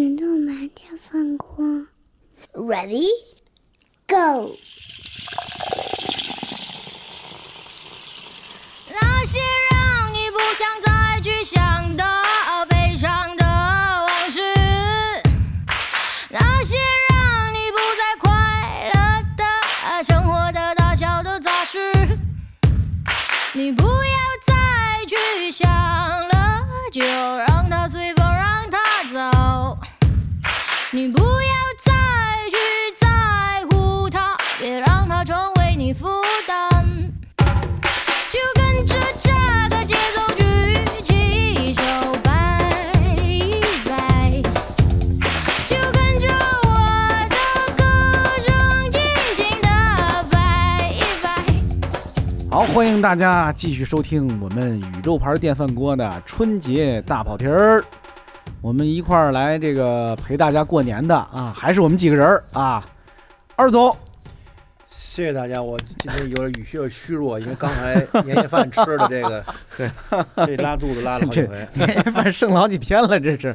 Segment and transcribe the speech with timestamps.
[0.00, 1.86] 宇宙满天放光
[2.54, 3.04] ，Ready
[4.08, 4.56] Go！
[8.88, 9.38] 那些
[9.70, 12.02] 让你不想再去想的
[12.70, 14.40] 悲伤的往事，
[16.30, 16.78] 那些
[52.72, 57.82] 欢迎大家继续收听我们宇宙牌电饭锅的春节大跑题儿。
[58.62, 62.84] 我们一块儿来这个陪大家过年的啊，还是我们几个人儿啊。
[63.56, 63.94] 二总，
[65.20, 69.44] 谢谢大家，我今天有点语气有点虚弱，因为刚才年夜饭吃的这个，
[69.76, 69.90] 对，
[70.46, 71.68] 这拉肚子拉了好几这回。
[71.74, 73.54] 年夜饭剩了好几天了，这是。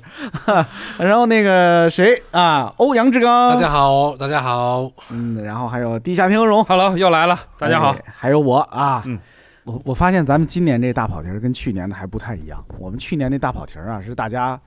[1.00, 8.04] 然后那个谁啊，欧阳志刚，大家好，大家好嗯，然后还有地下听荣，，Hello，又来了，大家好哎。
[8.16, 9.18] 还有我啊，嗯，
[9.64, 12.64] 我我发现咱们今年这大跑题儿跟去年的还不太一样。
[12.78, 14.60] 我们去年那大跑题儿啊，是大家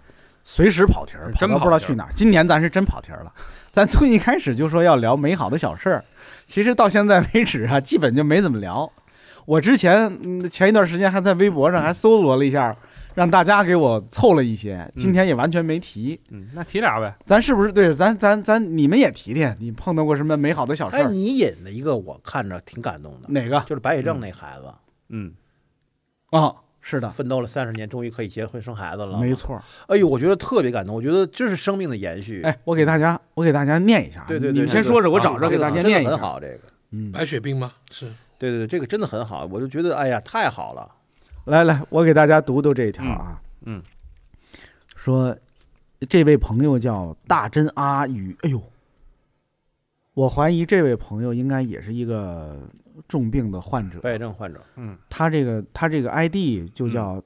[0.43, 2.11] 随时跑题儿，跑到不知道去哪儿。
[2.13, 3.33] 今年咱是真跑题儿了，
[3.71, 6.05] 咱从一开始就说要聊美好的小事儿，
[6.49, 8.91] 其实到现在为止啊，基本就没怎么聊。
[9.47, 12.77] 我之前嗯前一段时间还在微博上还搜罗了一下，
[13.15, 16.19] 让大家给我凑了一些，今天也完全没提。
[16.31, 17.15] 嗯，那提俩呗。
[17.25, 17.93] 咱是不是对？
[17.93, 21.11] 咱咱咱你们也提提，你碰到过什么美好的小事哎，儿？
[21.11, 24.73] 你引了一个我看着挺感动的，哪个就是白血症那孩子，
[25.11, 25.33] 嗯，
[26.31, 26.55] 啊？
[26.89, 29.19] 是的，奋斗了三十年，终于可以结婚生孩子了。
[29.19, 29.35] 没。
[29.35, 29.63] 错。
[29.89, 32.41] 哎呦，我觉得特别感动，我觉得这是生命的延续。
[32.43, 34.25] 哎，我给大家，我给大家念一下啊。
[34.27, 36.13] 对对对，你们先说着，我找着给大家念一下。
[36.13, 36.61] 很好，这个。
[36.93, 37.73] 嗯，白血病吗？
[37.91, 38.07] 是。
[38.39, 40.91] 对对对，这个真的很好，我就觉得哎呀，太好了。
[41.45, 43.39] 来来，我给大家读读这一条啊。
[43.67, 43.83] 嗯嗯
[44.97, 45.37] 说
[46.09, 48.63] 这位朋友叫大真阿宇，哎呦，
[50.15, 52.59] 我怀疑这位朋友应该也是一个
[53.07, 54.01] 重病的患者。
[54.01, 57.23] 白血症患者，嗯他这个他这个 ID 就叫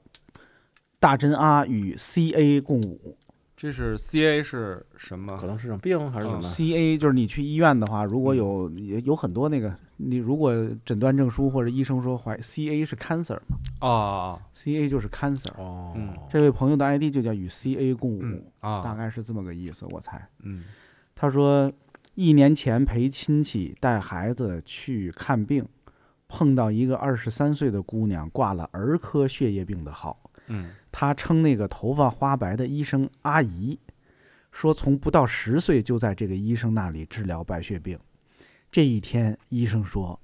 [0.99, 3.17] 大真阿与 CA 共舞。
[3.55, 5.37] 这是 CA 是什么？
[5.37, 10.53] 可能是种病还是什么？CA 就是你去医院的话，如果有也有很多那个，你如果
[10.83, 15.47] 诊断证书或者医生说怀 CA 是 cancer 嘛哦，CA 就是 cancer。
[15.57, 20.21] 哦，嗯这位朋友的 ID 就叫与 CA 共舞，嗯大啊，概是这么个意思，我猜。
[20.41, 20.65] 嗯
[21.15, 21.71] 他说，
[22.15, 25.67] 一年前陪亲戚带孩子去看病，
[26.27, 33.79] 碰到一个二十三岁的姑娘挂了儿科血液病的号，嗯她称那个头发花白的医生阿姨，
[34.51, 37.97] 说从不到十岁就在这个医生那里治疗白血病。
[38.71, 40.19] 这一天，医生说：“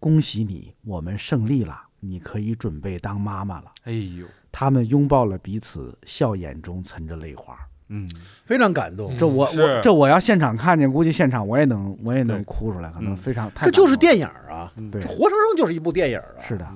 [0.00, 3.70] 恭喜你，我们胜利了，你可以准备当妈妈了。
[3.84, 7.58] 哎呦，”他们拥抱了彼此，笑眼中存着泪花。
[7.88, 8.08] 嗯，
[8.44, 9.16] 非常感动。
[9.16, 13.16] 这我我这我要现场看见，估计现场我也能我也能哭出来，可能嗯。
[13.16, 15.00] 非常太这就是电影啊，对。
[15.02, 16.40] 这，活生生就是一部电影啊。
[16.46, 16.66] 是的，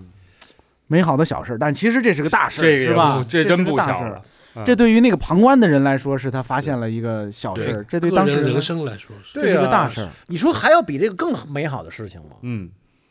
[0.87, 3.25] 美好的小事，但其实这是个大事是吧？
[3.29, 4.21] 这真不小事
[4.65, 10.09] 这对于那个旁观的人来说，是他发现了一个小事儿，这对当时人生来说是，这是个大事儿。
[10.27, 12.37] 你说还要比这个更美好的事情吗？
[12.43, 12.69] 嗯。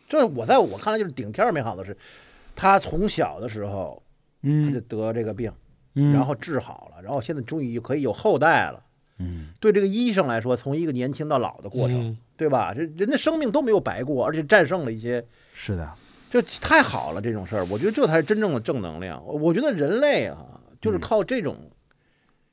[0.10, 1.96] 这我在我看来就是顶天儿美好的事。
[2.56, 4.02] 他从小的时候
[4.42, 4.66] 嗯。
[4.66, 5.50] 他就嗯得这个病，
[6.00, 8.84] 嗯，然后治好了，然后现在终于可以有后代了。
[9.20, 12.72] 嗯对这个医生来说，从一个年轻到老的过程，嗯对吧？
[12.72, 15.92] 这人的生命都没有白过，而且战胜了一些，是的，
[16.30, 17.20] 这太好了。
[17.20, 19.26] 这种事儿，我觉得这才是真正的正能量。
[19.26, 21.58] 我觉得人类啊，就是靠这种，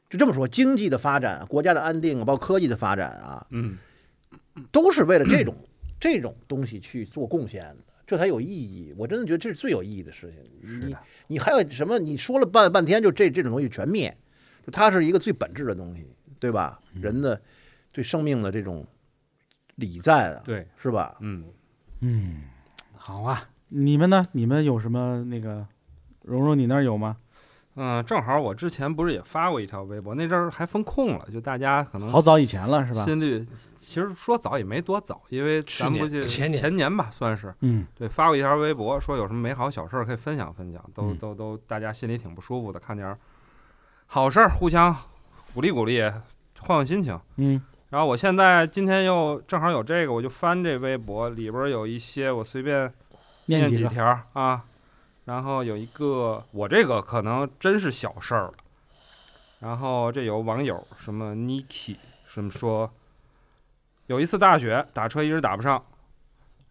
[0.09, 3.77] 就这么说，经济的发展、国家的安定，包括科技的发展啊，嗯
[4.73, 5.55] 都是为了这种
[6.01, 8.95] 这种东西去做贡献的，这才有意义。
[8.97, 10.41] 我真的觉得这是最有意义的事情。
[10.61, 11.99] 你是的你还有什么？
[11.99, 14.15] 你说了半半天，就这这种东西全灭，
[14.65, 16.07] 就它是一个最本质的东西，
[16.39, 16.81] 对吧？
[16.95, 17.41] 嗯人的
[17.93, 18.87] 对生命的这种
[19.77, 21.17] 礼赞啊，对，是吧？
[21.21, 21.45] 嗯，
[22.01, 22.43] 嗯，
[22.97, 23.49] 好啊。
[23.69, 24.29] 你们呢？
[24.33, 25.67] 你们有什么那个？
[26.23, 27.17] 蓉蓉，你那儿有吗？
[27.77, 33.05] 嗯，正好我之前不是也发过一条微博，那阵儿还封控了，就大家可能好早以前了，是吧？
[33.05, 33.45] 心率，
[33.81, 43.19] 其实说早也没多早，因为咱不记前年前年吧，算是嗯对发过一条微博，说有什么美好小事儿可以分享分享，都嗯都都大家心里挺不舒服的，看点儿
[44.07, 44.95] 好事儿，互相
[45.53, 46.01] 鼓励鼓励，
[46.61, 47.19] 换换心情。
[47.37, 47.61] 嗯
[47.91, 52.93] 然后我现在今天又正好有这个，我就翻这微博，里边儿有一些我随便
[53.47, 53.73] 念？
[53.73, 54.65] 几条啊。
[55.25, 58.55] 然后有一个，我这个可能真是小事儿了。
[59.61, 62.91] 然后这有网友什么 Niki 什么说，
[64.07, 65.83] 有一次大雪打车一直打不上，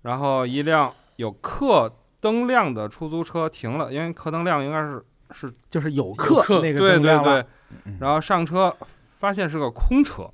[0.04, 8.76] 然后一辆有客灯亮的出租车停了，因为客灯亮应该是是就是有客客那个对对灯亮了对，然后上车
[9.18, 10.30] 发现是个空车，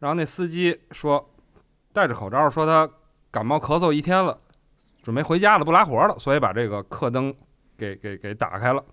[0.00, 1.30] 然后那司机说
[1.92, 2.90] 戴着口罩，说他
[3.30, 4.40] 感冒咳嗽一天了，
[5.02, 7.34] 准备回家了，不拉活了，所以把这个客灯
[7.76, 8.84] 给给给打开了，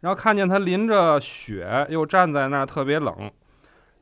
[0.00, 3.30] 然后看见他淋着雪又站在那儿特别冷，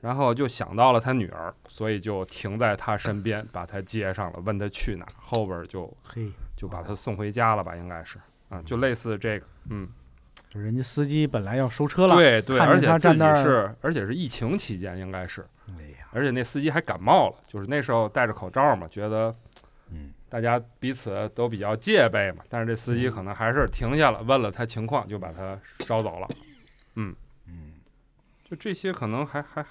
[0.00, 9.88] 然后就想到了他女儿，所以就停在他身边，把他接上了，问他去哪儿，后边就嘿，就把他送回家了吧，应该是啊，就类似这个，嗯。
[10.52, 19.34] 人家司机本来要收车了，对对，而且自己是，而且是疫情期间，应该是，哎呀，而且那司机还感冒了，就是那时候戴着口罩嘛，觉得，嗯，
[20.28, 22.96] 大家彼此都比较戒备嘛，但是这司嗯。
[22.96, 26.28] 机可能还是停下了，问了他情况，就把他捎走了，
[26.96, 27.14] 嗯。
[27.46, 27.72] 嗯，
[28.48, 29.64] 就这些可能还还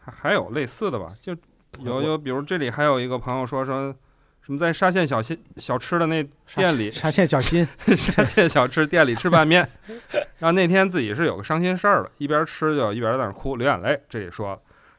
[0.00, 1.36] 还还有类似的吧，就
[1.80, 3.94] 有有，比如这里还有一个朋友说说。
[4.42, 6.22] 什么在沙县小新小吃的那
[6.54, 7.66] 店里， 沙县小新，
[7.96, 9.68] 沙县小吃店里吃拌面，
[10.38, 14.56] 然后那天自己是有个伤心事儿了，一边吃就一边在那儿哭流眼泪，这里说，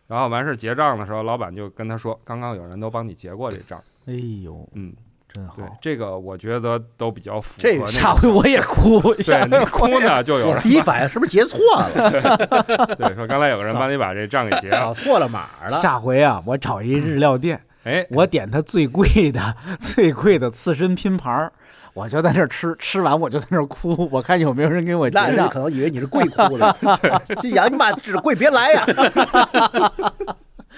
[0.08, 4.14] 然后完事儿结账的时候，老板就跟他说，刚刚有人都帮你结过这账，哎
[4.44, 4.94] 呦，嗯，
[5.34, 5.56] 真好。
[5.58, 9.44] 对，，这个我觉得都比较符合这下回我也哭，对下。
[9.46, 15.78] 你回哭呢，就有人我第一反应是不是结错了， 对说刚才有个人帮你把这账给结了，扫错了码了？
[15.82, 21.52] 下回啊，我找一日料店，哎，我点它最贵的、 最贵的刺身拼盘儿，
[21.94, 25.26] 我就在那儿吃，吃完我就在那儿哭，我看有没有人给我结账。
[25.30, 25.60] 那人可。
[25.60, 26.78] 能以为你是跪哭的，
[27.42, 28.86] 这杨你妈只跪别来呀！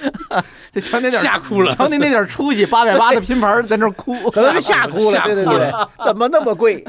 [0.72, 4.14] 就瞧那点吓哭了瞧你那点出息，八百八的拼盘在那哭。
[4.32, 5.72] 可能是吓哭了，对对对，
[6.06, 6.84] 怎么那么贵？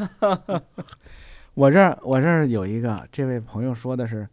[1.54, 4.26] 我这儿我这儿有一个，这位朋友说的是，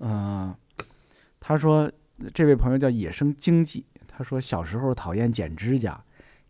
[0.00, 0.54] 嗯、
[1.38, 1.90] 他说
[2.32, 6.00] 这位朋友叫野生经济，他说小时候讨厌剪指甲，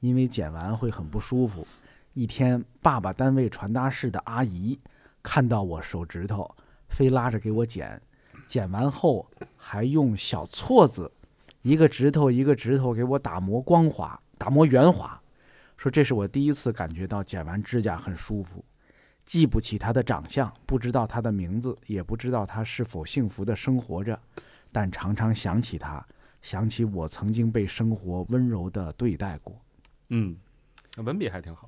[0.00, 1.66] 因为剪完会很不舒服。
[2.14, 4.78] 一天，爸爸单位传达室的阿姨
[5.22, 6.54] 看到我手指头，
[6.88, 8.00] 非拉着给我剪，
[8.46, 11.12] 剪完后还用小锉子
[11.62, 15.20] 一个指头一个指头给我打磨光滑，打磨圆滑。
[15.76, 18.64] 说这是我第一次感觉到剪完指甲很舒服。
[19.24, 24.18] 记不起他的长相，不知道他的名字，也不知道他是否幸福的生活着，
[24.72, 26.04] 但常常想起他，
[26.40, 29.60] 想起我曾经被生活温柔的对待过。
[30.08, 30.34] 嗯，
[30.96, 31.64] 文笔还挺好，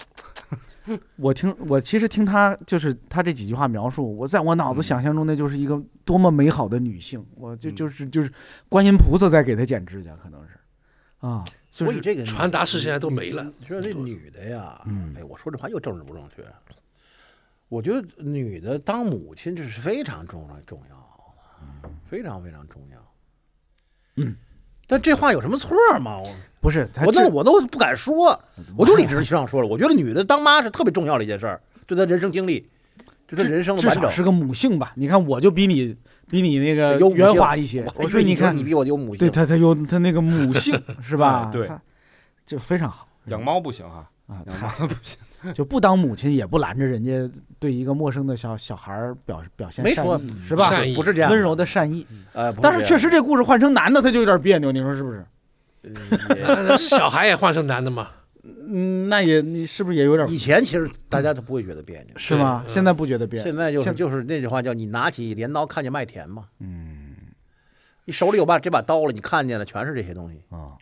[1.16, 8.32] 我听我其实听他就是他这几句话描述，我在我脑子想象中那就是一个多么美好的女性，我就嗯就是就是
[8.68, 10.58] 观音菩萨在给她剪指甲，可能是
[11.18, 11.38] 啊，
[11.70, 13.52] 就是所以这个传达室现在都没了。
[13.58, 16.44] 你说这女的呀，嗯哎，我说这话又政治不正确。
[17.68, 20.96] 我觉得女的当母亲这是非常重要重要
[21.82, 23.14] 的，非常非常重要。
[24.16, 24.36] 嗯，
[24.90, 25.70] 但这话有什么错
[26.00, 26.16] 吗？
[26.18, 28.38] 我不是我这那我都不敢说，
[28.76, 29.68] 我就理直气壮说了。
[29.68, 32.66] 我觉得女的当妈是特别重要的一件事儿，对她人生经历，
[33.26, 34.02] 对她人生的完整。
[34.02, 34.92] 至少是个母性吧？
[34.96, 35.96] 你看我就比你
[36.28, 41.46] 比你那个有圆滑一些，我我说你看你比我有母性，对他，他有他那个母性 是吧？
[41.46, 41.70] 哎对
[42.44, 45.16] 就非常好养猫不行啊，啊，养猫不行，
[45.54, 50.68] 就不当母亲，也不拦着人家对一个陌生的小小孩儿表表现善没说意是吧？
[50.70, 55.24] 善意不是这样，温柔的善意，呃，不但是这样确实这故事换成男的，他就有点别扭，你说是不是？
[56.78, 58.08] 小孩也换成男的嘛？
[58.42, 62.62] 嗯，那也你是不是也有点以前其实大家都不会觉得别扭，是吗？
[62.66, 63.44] 对嗯现在不觉得别扭？
[63.44, 67.14] 现在就是现就是那句话叫你拿起镰刀看见麦田嘛，嗯
[68.04, 70.42] 你手里有把这把刀了，你看见了全是这些东西。
[70.50, 70.72] 啊，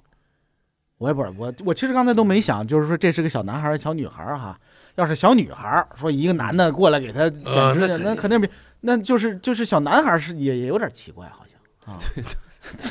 [0.98, 4.58] 我也不是我我其实刚才都没想，就是说这是个小男孩儿小女孩儿哈。
[4.96, 8.48] 要是小女孩儿说一个男的过来给她剪指甲，呃那肯定那肯定比
[8.80, 11.98] 那就是就是小男孩儿是也也有点奇怪，好像啊。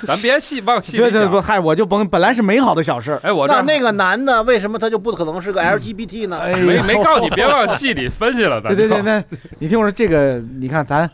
[0.08, 1.42] 咱别细往细里对对不，想。
[1.44, 6.40] 嗨，我就甭本来是美好的小事儿，哎，我那那个男的为什么他就不可能是个 LGBT 呢？
[6.40, 9.22] 哎没没告诉你别往细里分析了，咱对对对，那
[9.60, 11.08] 你听我说这个，你看咱，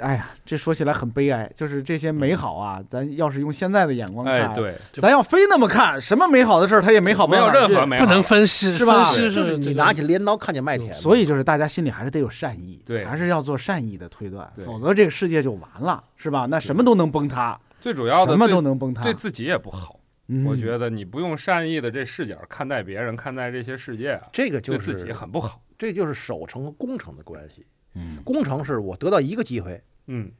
[0.00, 16.46] 哎呀，这说起来很悲哀，就是这些美好啊，咱要是用现在的眼光看，哎，对，咱要非那么看，什么美好的事儿，它也美好不没有任何美好不能分析是吧分析就是你拿起镰刀看见麦田，所以就是大家心里还是得有善意，对还是要做善意的推断，对否则这个世界就完了，是吧？
[16.46, 19.02] 那什么都能崩塌，最主要的什么都能崩塌。
[19.02, 19.98] 对自己也不好。
[20.28, 25.60] 嗯我觉得你不用善意的这视角看待别人，看待这些世界啊，这个就对自己很不好。
[25.76, 27.66] 这就是守成和攻城的关系。
[27.94, 30.30] 嗯攻城是我得到一个机会，嗯，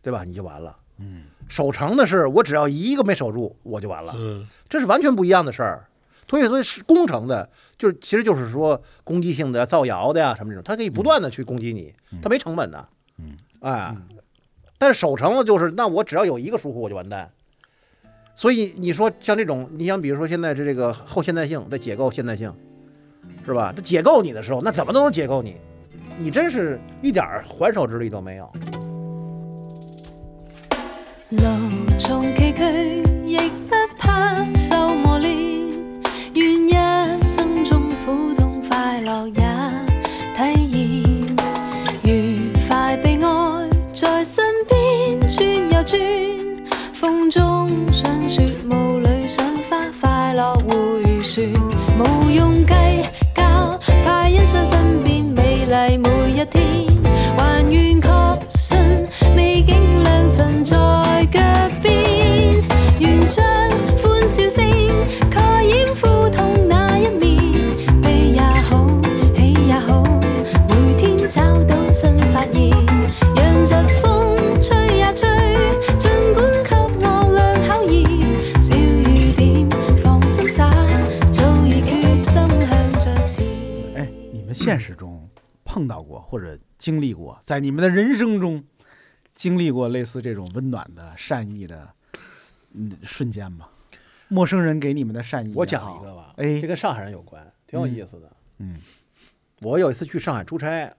[0.00, 0.24] 对吧？
[0.24, 0.78] 你就完了。
[0.98, 4.14] 嗯，守城的是我只要一个没守住，我就完了。
[4.16, 5.88] 嗯，这是完全不一样的事儿。
[6.28, 11.92] 所以，所以是攻城的，就是其实就是说攻击性的、造谣的呀，什么这种，它可以不断的去攻击你，
[12.22, 12.88] 它没成本的。
[13.18, 13.94] 嗯，哎，
[14.78, 17.30] 但是守城了就是，那我只要有一个疏忽我就完蛋。
[18.34, 22.54] 所以你说像这种，你想比如说现在这这个后现代性在解构现代性，
[23.44, 23.70] 是吧？
[23.76, 25.56] 它解构你的时候，那怎么都能解构你，
[26.22, 28.48] 你真是一点还手之力都没有。
[31.30, 31.42] 路
[31.98, 33.38] 從崎岖，亦
[33.68, 35.34] 不怕受磨练，
[36.34, 39.42] 愿一生中苦痛快乐也
[40.36, 41.36] 体验。
[42.04, 46.00] 愉快被愛在身边转又转，
[56.46, 57.01] till
[86.82, 88.64] 经历过，在你们的人生中
[89.36, 91.88] 经历过类似这种温暖的、善意的
[92.72, 93.68] 嗯瞬间吗？
[94.26, 98.36] 陌生人给你们的善意，我讲一个吧，哎这跟上海人有关，挺有意思的。
[98.58, 98.80] 嗯
[99.60, 100.92] 我有一次去上海出差，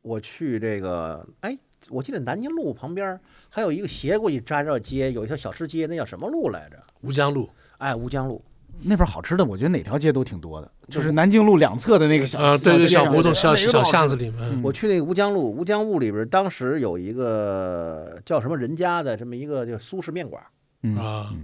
[0.00, 3.18] 我去这个，哎，我记得南京路旁边
[3.50, 6.80] 还有一个斜过去扎着街，有一条小吃街，那叫什么路来着？
[7.00, 8.40] 吴江路哎，吴江路。
[8.84, 14.60] 那边好吃的，我觉得哪条街都挺多的，就是南京路两侧的那个小啊，对对，小胡同、小小巷子里面，嗯。
[14.62, 20.42] 我去那个吴江路，吴江路里边当时有一个叫什么人家的这么一个叫苏式面馆，
[20.82, 20.96] 嗯。
[20.96, 21.34] 啊，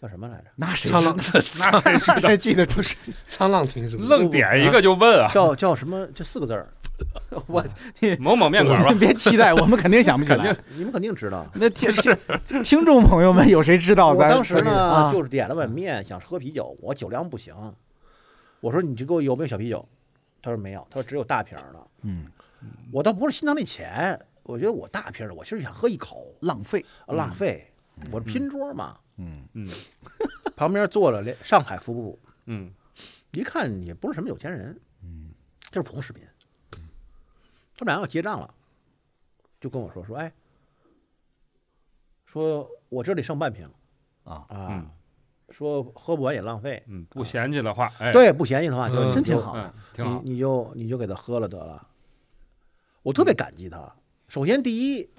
[0.00, 0.44] 叫什么来着？
[0.56, 1.32] 那谁沧浪知
[1.72, 2.82] 那谁记得住？
[3.28, 4.08] 沧浪亭是不是？
[4.08, 6.06] 愣点一个就问啊，叫叫什么？
[6.14, 6.66] 就四个字儿，
[7.48, 7.64] 我
[8.00, 10.64] 你某某面馆吧， 别期待，我们肯定想不起来肯定。
[10.78, 11.44] 你们肯定知道。
[11.54, 12.16] 那听是
[12.62, 14.28] 听众朋友们有谁知道我咱？
[14.28, 17.54] 当时呢啊就是点了碗面，想喝啤酒，我酒量不行，
[18.60, 19.86] 我说你就给我有没有小啤酒？
[20.40, 21.86] 他说没有，他说只有大瓶的。
[22.02, 22.26] 嗯，
[22.92, 26.84] 我倒不是心疼那钱，我觉得我大瓶的，我其实想喝一口，浪费。
[27.08, 27.70] 浪费。
[28.12, 29.68] 我是拼桌嘛，嗯嗯
[30.56, 32.70] 旁边坐了连上海夫妇，嗯，
[33.30, 35.30] 一看也不是什么有钱人，嗯，
[35.70, 36.22] 就是普通市民。
[37.76, 38.54] 他们俩要结账了，
[39.60, 40.32] 就跟我说说，哎，
[42.24, 43.66] 说我这里剩半瓶
[44.22, 44.86] 啊啊，
[45.50, 51.88] 说喝不完也浪费，嗯，不嫌弃的话，哎，对，不嫌弃的话就嗯真挺好嗯，挺好你，你就你就给他喝了得了。
[53.02, 53.92] 我特别感激他。
[54.28, 55.10] 首先，第一，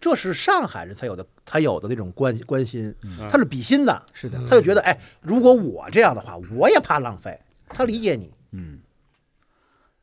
[0.00, 2.94] 这是上海人才有的才有的那种关关心，
[3.30, 7.38] 他是比心的，是的，他就觉得，哎，如果我这样的话，我也怕浪费。
[7.68, 8.80] 他理解你，嗯。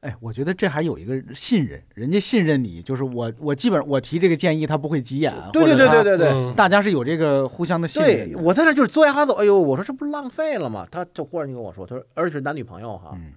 [0.05, 6.31] 哎，我觉得这还有一个信任，人家信任你，就是我，我基本上我提这个建议，他不会急眼，对对或者他对对对对。
[6.31, 8.35] 嗯大家是有这个互相的信任的。
[8.37, 10.87] 对我在那就是嘬牙哈走，哎呦，我说这不是浪费了吗？
[10.91, 13.11] 他就忽然就跟我说，他说，而且是男女朋友哈。
[13.15, 13.33] 嗯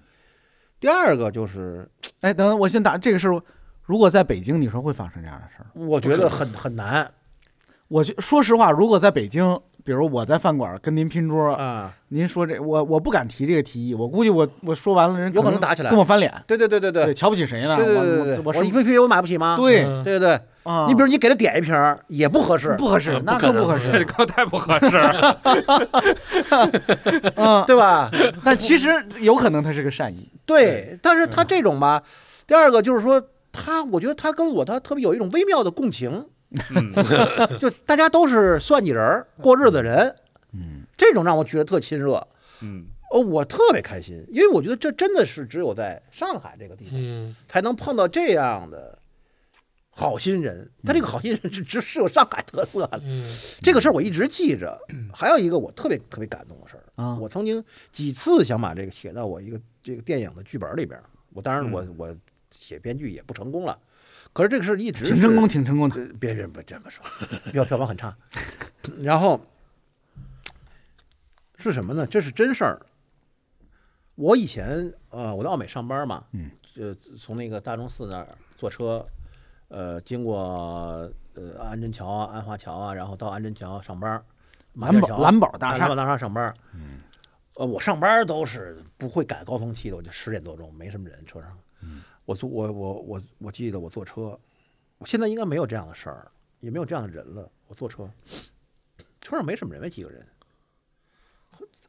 [0.81, 1.89] 第二个就是，
[2.21, 3.43] 哎，等等，我先打这个事儿。
[3.83, 5.67] 如果在北京，你说会发生这样的事儿？
[5.75, 7.11] 我觉得很很难
[7.89, 11.91] 我觉说实话，如果在北京，比如我在饭馆跟您拼桌，啊。
[12.09, 15.89] 您说这，我我不敢提这个提议，我估计我我说完了，人有可能能打起来。
[15.89, 17.75] 跟我翻脸，对对对对对，瞧不起谁呢？
[17.75, 17.95] 对对
[18.37, 19.57] 对我一瓶啤酒我买不起吗？
[19.57, 19.85] 对。
[19.87, 20.05] 嗯。
[20.05, 20.41] 对对对，
[20.71, 21.75] 啊，你比如你给他点一瓶
[22.09, 24.99] 也不合适，不合适，嗯那不可不合这适，个太不合适。
[24.99, 25.39] 了，
[27.37, 28.11] 嗯，对吧？
[28.45, 28.91] 但其实
[29.23, 32.03] 有可能他是个善意，对，但是他这种吧，
[32.47, 36.27] 第二个就是说他，我觉得他跟我他特别有一种微妙的共情，
[36.75, 36.93] 嗯，
[37.61, 40.15] 就大家都是算计人儿过日子人，
[40.53, 42.27] 嗯，这种让我觉得特亲热，
[42.63, 48.99] 嗯，哦，我特别开心，因为我觉得这真的是只有在上海这个地方嗯，才能碰到这样的
[49.91, 53.01] 好心人，他这个好心人是只是有上海特色的。
[53.05, 53.25] 嗯，
[53.61, 54.81] 这个事儿我一直记着。
[55.13, 56.85] 还有一个我特别特别感动的事儿。
[57.03, 57.19] 啊。
[57.19, 60.99] 我曾经几次想把这个写到我一个这个电影的剧本里边，
[61.35, 62.17] 我当然我、我
[62.51, 63.77] 写编剧也不成功了，
[64.39, 65.97] 可是这个事儿一直挺成功，挺成功的。
[66.21, 67.05] 别别别这么说，
[67.51, 68.17] 票票房很差。
[69.03, 69.41] 然后
[71.57, 72.07] 是什么呢？
[72.07, 72.81] 这是真事儿。
[74.15, 79.05] 我以前呃，我在奥美上班嘛，嗯，呃，从那个大钟寺那儿坐车，
[79.67, 80.39] 呃，经过
[81.35, 84.25] 呃安贞桥啊、安华桥啊，然后到安贞桥上班，
[84.75, 86.55] 蓝宝蓝宝大厦啊蓝宝大厦上班。
[86.75, 87.01] 嗯，
[87.55, 91.59] 呃，我上班都是不会赶高峰期的，我就十点多钟没什么人车上。
[92.29, 94.39] 我坐我我我我记得我坐车，
[94.99, 96.31] 我现在应该没有这样的事儿，
[96.61, 97.51] 也没有这样的人了。
[97.69, 98.07] 我坐车，
[99.19, 100.27] 车上没什么人，没几个人。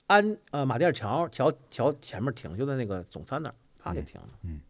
[0.07, 4.29] 安呃马甸桥桥桥前面停，就在那个总餐那儿，啪就停了。
[4.43, 4.61] 嗯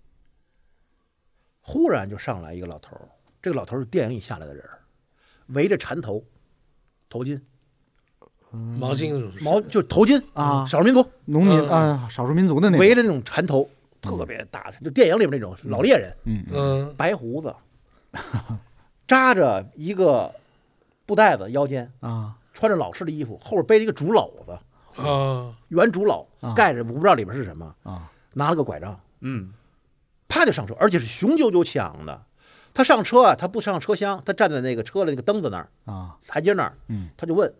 [1.62, 3.08] 忽然就上来一个老头儿，
[3.40, 4.80] 这个老头儿是电影里下来的人儿，
[5.50, 6.26] 围着缠头，
[7.08, 7.40] 头巾
[8.50, 13.70] 毛巾毛就头巾啊少数民族农民嗯啊，少数民族的那种，围着那种缠头，
[14.02, 16.96] 特别大，就电影里边那种老猎人，嗯，嗯。
[16.96, 17.54] 白胡子，
[19.08, 20.34] 扎着一个
[21.06, 22.36] 布袋子腰间，啊。
[22.52, 24.52] 穿着老式的衣服，后边背着一个竹篓子，
[25.02, 25.56] 啊。
[25.70, 28.12] 圆竹篓啊，盖着我不知道里边是什么，啊。
[28.34, 29.54] 拿了个拐杖，嗯。
[30.28, 32.26] 啪就上车，而且是雄赳赳气昂的。
[32.74, 37.10] 他上车啊，他不上车厢，他站在那个车的那个灯子那儿，啊，台阶那儿，嗯。
[37.18, 37.52] 他就问，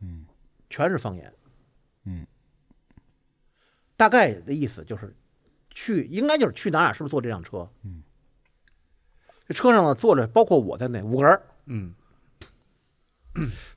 [0.00, 0.24] 嗯，
[0.70, 1.32] 全是方言，
[2.04, 2.26] 嗯，
[3.96, 5.14] 大概的意思就是，
[5.76, 7.68] 去应该就是去哪儿，是不是坐这辆车？
[7.84, 8.02] 嗯，
[9.46, 11.94] 这车上呢坐着包括我在内五个人儿，嗯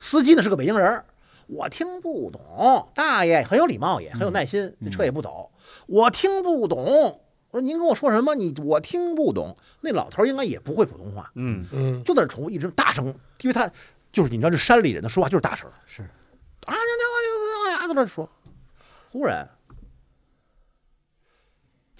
[0.00, 1.04] 司机呢是个北京人，
[1.46, 2.90] 我听不懂。
[2.94, 5.50] 大爷很有礼貌，也很有耐心，嗯那车也不走。
[5.86, 7.20] 我听不懂。
[7.50, 8.34] 我说您跟我说什么？
[8.34, 9.54] 你我听不懂。
[9.82, 13.06] 那老头应该也不会普通话，嗯嗯就在那重复，一直大声，
[13.42, 13.70] 因为他
[14.10, 16.00] 就是你知道，这山里人的说话就是大声，是
[16.64, 18.26] 啊，那那那在那说。
[19.12, 19.46] 忽然，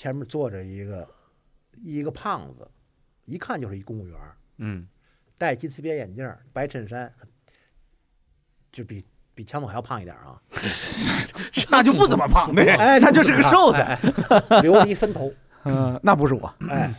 [0.00, 1.06] 前面坐着一个
[1.82, 2.66] 一个胖子，
[3.26, 4.18] 一看就是一公务员，
[4.56, 4.88] 嗯
[5.36, 7.12] 戴金丝边眼镜，白衬衫，
[8.72, 9.04] 就比
[9.34, 10.40] 比强总还要胖一点啊。
[11.70, 13.98] 那就不怎么胖，对，哎，那就是个瘦子，哎，
[14.48, 15.30] 哎留了一分头，
[15.64, 16.90] 嗯，那不是我，哎，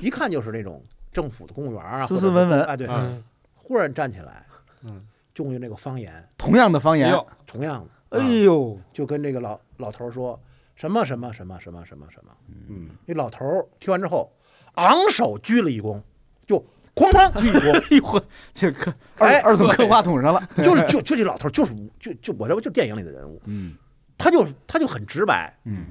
[0.00, 0.80] 一看就是那种
[1.10, 3.20] 政府的公务员啊，斯斯文文哎，对，嗯
[3.56, 4.46] 忽然站起来，
[4.84, 5.04] 嗯，
[5.38, 7.12] 用那个方言，同样的方言，
[7.48, 10.40] 同样的，哎呦，就跟这个老老头说
[10.80, 12.32] 什么什么什么什么什么什么，
[12.68, 12.88] 嗯。
[13.04, 14.32] 那老头儿听完之后，
[14.74, 16.00] 昂首鞠了一躬，
[16.46, 16.58] 就
[16.94, 23.76] 哐当鞠一躬，哎呦呵，这刻二哎二总磕话筒上了， 就是就就这老头儿就是就就我这不就电影里的人物，嗯。
[24.16, 25.86] 他就他就很直白，嗯，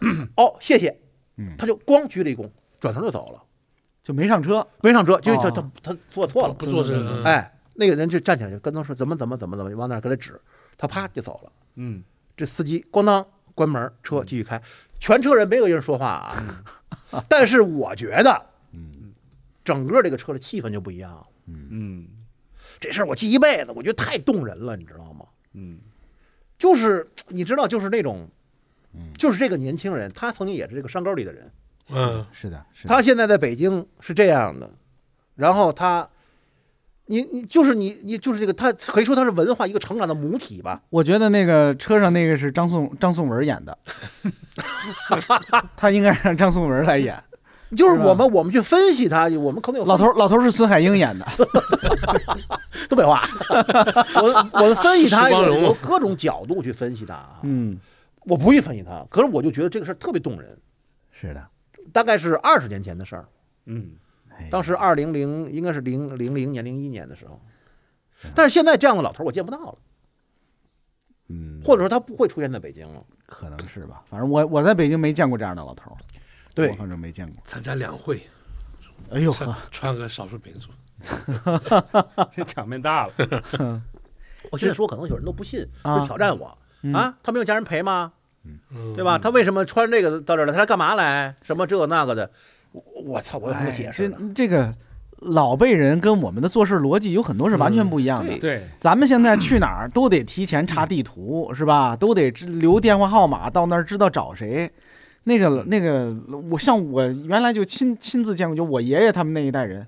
[0.36, 0.94] 哦，谢谢。
[1.38, 2.46] 嗯，他就光鞠了一躬，
[2.78, 3.42] 转头就走了，
[4.02, 5.70] 就没上车，没上车，因为他哦。
[5.82, 10.38] 他他坐错了，不做这个，哎，那个人就站起来就跟他说怎么怎么怎么怎么，往那儿给他指，
[10.76, 11.52] 他啪就走了。
[11.76, 12.04] 嗯。
[12.36, 14.60] 这司机咣当关门，车继续开，
[14.98, 17.24] 全车人没有一人说话啊。
[17.28, 18.46] 但是我觉得，
[19.64, 21.10] 整个这个车的气氛就不一样。
[21.12, 21.26] 了。
[21.46, 22.08] 嗯。
[22.80, 25.26] 这事儿我记一辈子，我觉得太动人了，你知道吗？
[25.52, 25.78] 嗯。
[26.58, 28.28] 就是你知道，就是那种，
[29.16, 31.52] 就是这个年轻人，他曾经也是这个山沟里的人，
[31.88, 34.70] 嗯是的，是的，他现在在北京是这样的，
[35.34, 36.08] 然后他。
[37.12, 40.80] 你你就是你你就是这个，他可以说他是文化一个成长的母体吧。
[40.88, 43.76] 我觉得那个车上那个是张颂张颂文演的，
[45.76, 47.22] 他应该让张颂文来演。
[47.76, 51.26] 就是我们我们去分析他，我们可能有老头老头是孙海英演的，
[52.88, 53.22] 东北话，
[54.16, 57.40] 我我们分析他有有各种角度去分析他啊。
[57.42, 57.78] 嗯，
[58.24, 60.56] 我不会分析他，可是我就觉得这个事儿特别动人。
[61.10, 61.46] 是的，
[61.92, 63.26] 大概是二十年前的事儿，
[63.66, 64.01] 嗯哎
[64.50, 67.40] 当时二零零应该是零零零年零一年的时候，
[68.34, 69.78] 但是现在这样的老头我见不到了，
[71.28, 73.04] 嗯，或者说他不会出现在北京了。
[73.26, 75.96] 可能是吧，反正我我在北京没见过这样的老头，
[76.54, 76.70] 对。
[76.70, 77.36] 我反正没见过。
[77.44, 78.20] 参加两会，
[79.10, 79.30] 哎呦。
[79.32, 80.68] 穿呵，穿个少数民族，
[82.30, 83.12] 这场面大了，
[84.50, 86.00] 我现在说可能有人都不信，啊。
[86.00, 86.58] 就挑战我。
[86.82, 86.92] 嗯。
[86.92, 88.12] 啊，他没有家人陪吗？
[88.44, 88.94] 嗯。
[88.94, 89.18] 对吧？
[89.18, 90.52] 他为什么穿这个到这儿来？
[90.52, 91.34] 他来干嘛来？
[91.42, 92.30] 什么这个那个的？
[92.72, 94.32] 我我操，我有什么哎解释这？
[94.34, 94.74] 这个
[95.18, 98.30] 老辈人跟我们的做事逻辑有很多是完全不一样的。
[98.32, 101.94] 对对，咱们现在去哪儿都得提前查地图，是吧？
[101.94, 104.70] 都得知留电话号码，到那儿知道找谁。
[105.24, 106.12] 那个那个，
[106.50, 109.86] 我像我原来就亲亲自见过，就我爷爷他们那一代人，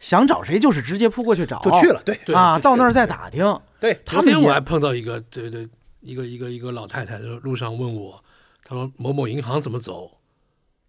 [0.00, 3.44] 想找谁就是直接扑过去找，就去了，对对啊，对到那儿再打听。
[3.78, 5.68] 对，他们也昨天我还碰到一个，对对，
[6.00, 8.20] 一个一个一个老太太，就路上问我，
[8.64, 10.10] 她说某某银行怎么走，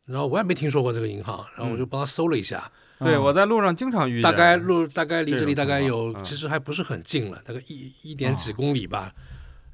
[0.07, 9.13] 然后我也没听说过这个银行，然后我就帮他搜了一下，对嗯我在路上经常遇见，大概路大概离这里大概有，嗯其实还不是很近了，大概一一点几公里吧。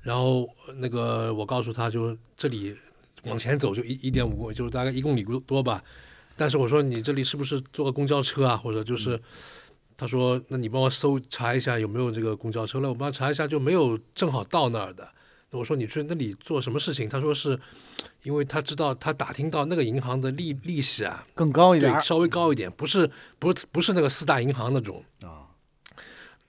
[0.01, 2.75] 然后那个我告诉他，就这里
[3.23, 5.83] 往前走就一一点五公，就大概一公里多吧。
[6.37, 8.55] 但是我说你这里是不是坐个公交车啊？
[8.55, 9.19] 或者就是，
[9.97, 15.09] 他说那你帮我搜查一下有没有这个公交车了，我帮他查一下就没有正好到那儿的。
[15.51, 17.09] 我说你去那里做什么事情？
[17.09, 17.59] 他说是
[18.23, 25.03] 因为他知道他打听到那个银行的利利息啊，更高一点稍微高一点，不是不是不是那个四大银行那种。
[25.21, 25.47] 啊。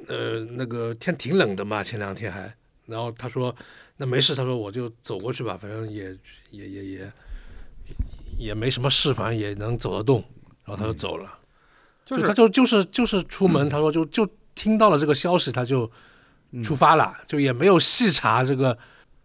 [0.09, 2.53] 呃，那个天挺冷的嘛，前两天还，
[2.87, 3.55] 然后他说
[3.99, 6.17] 那没事，他说我就走过去吧，反正也
[6.51, 7.13] 也也也
[8.39, 10.25] 也没什么事，反正也能走得动，
[10.65, 11.39] 然后他就走了。
[12.07, 15.89] 就是他就就是就是出门，他说就就听到了这个消息，他就
[16.65, 18.77] 出发了，就也没有细查这个，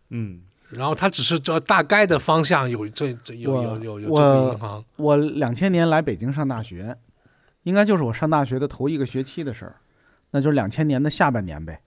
[0.09, 6.97] 嗯然后他只是这大概的方向有这这有有有有这我个银行，我两千年来北京上大学，
[7.63, 9.75] 应该就是我上大学的头一个学期的事儿，
[10.31, 11.81] 那就是两千年的下半年呗。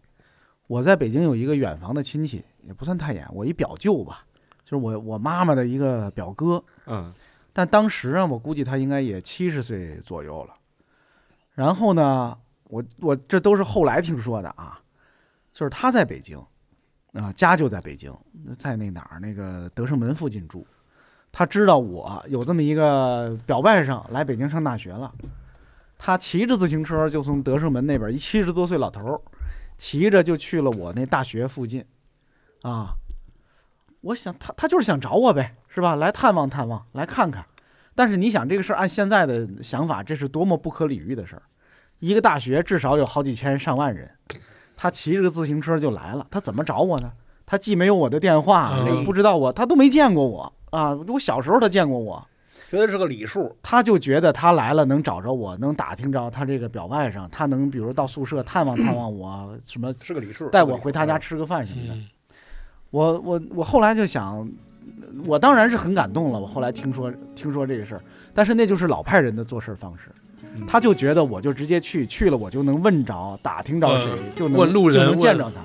[0.66, 4.24] 我在北京有一个远房的亲戚，也不算太远，我一表舅吧，
[4.64, 6.62] 就是我我妈妈的一个表哥。
[6.86, 7.12] 嗯
[7.52, 10.54] 但当时啊，我估计他应该也七十岁左右了。
[11.54, 14.78] 然后呢，我我这都是后来听说的啊，
[15.52, 16.40] 就是他在北京，
[17.20, 18.16] 啊、家就在北京，
[18.56, 20.66] 在那哪儿那个德胜门附近住。
[21.32, 25.12] 他知道我有这么一个表外甥来北京上大学了，
[25.98, 29.20] 他骑着自行车就从德胜门那边，一七十多岁老头，
[29.76, 31.84] 骑着就去了我那大学附近，
[32.62, 32.94] 啊，
[34.00, 35.96] 我想他他就是想找我呗，是吧？
[35.96, 37.44] 来探望探望，来看看。
[37.94, 41.42] 但是你想这个事儿，按现在的想法，这是多么不可理喻的事儿。
[41.98, 44.08] 一个大学至少有好几千上万人，
[44.80, 47.10] 他骑着个自行车就来了，他怎么找我呢？
[47.44, 50.94] 他既没有我的电话，嗯也不知道我，他都没见过我啊。
[51.08, 52.24] 我小时候他见过我，
[52.70, 61.94] 觉得是个礼数，他就觉得他来了能找着我，能打听着他这个表外甥，他能比如到宿舍探望探望我，什么是个礼数，带我回他家吃个饭什么的。
[61.94, 62.06] 嗯
[62.90, 64.50] 我我我后来就想，
[65.26, 66.40] 我当然是很感动了。
[66.40, 70.17] 我后来听说听说这个事儿，但是那就是老派人的做事方式，嗯
[70.66, 75.60] 他就觉得我就直接去，去了我就能问着、打听着谁，嗯就能问路人就能见着他。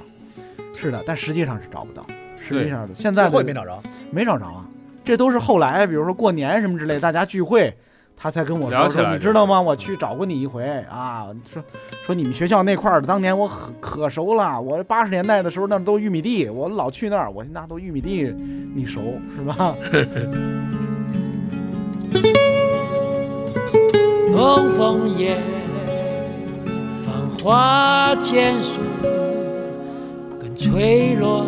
[0.80, 2.06] 是的，但实际上是找不到，
[2.40, 3.82] 实际上的现在的后也没找着。
[4.12, 4.68] 没找着啊，
[5.04, 7.74] 这都是后来，比如说过年什么之类，大家聚会，
[8.18, 9.62] 他才跟我说说，你知道吗？
[9.62, 11.64] 我去找过你一回啊，说
[12.06, 18.34] 说你们学校那块儿，当年我可可熟了，我八十年代的时候那都玉米地，我老去那儿，我那都玉米地，
[18.76, 19.76] 你熟是吧？
[24.44, 25.38] 东风夜，
[27.02, 28.74] 繁花渐熟，
[30.38, 31.46] 更吹落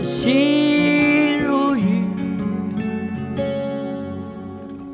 [0.00, 2.04] 心如雨。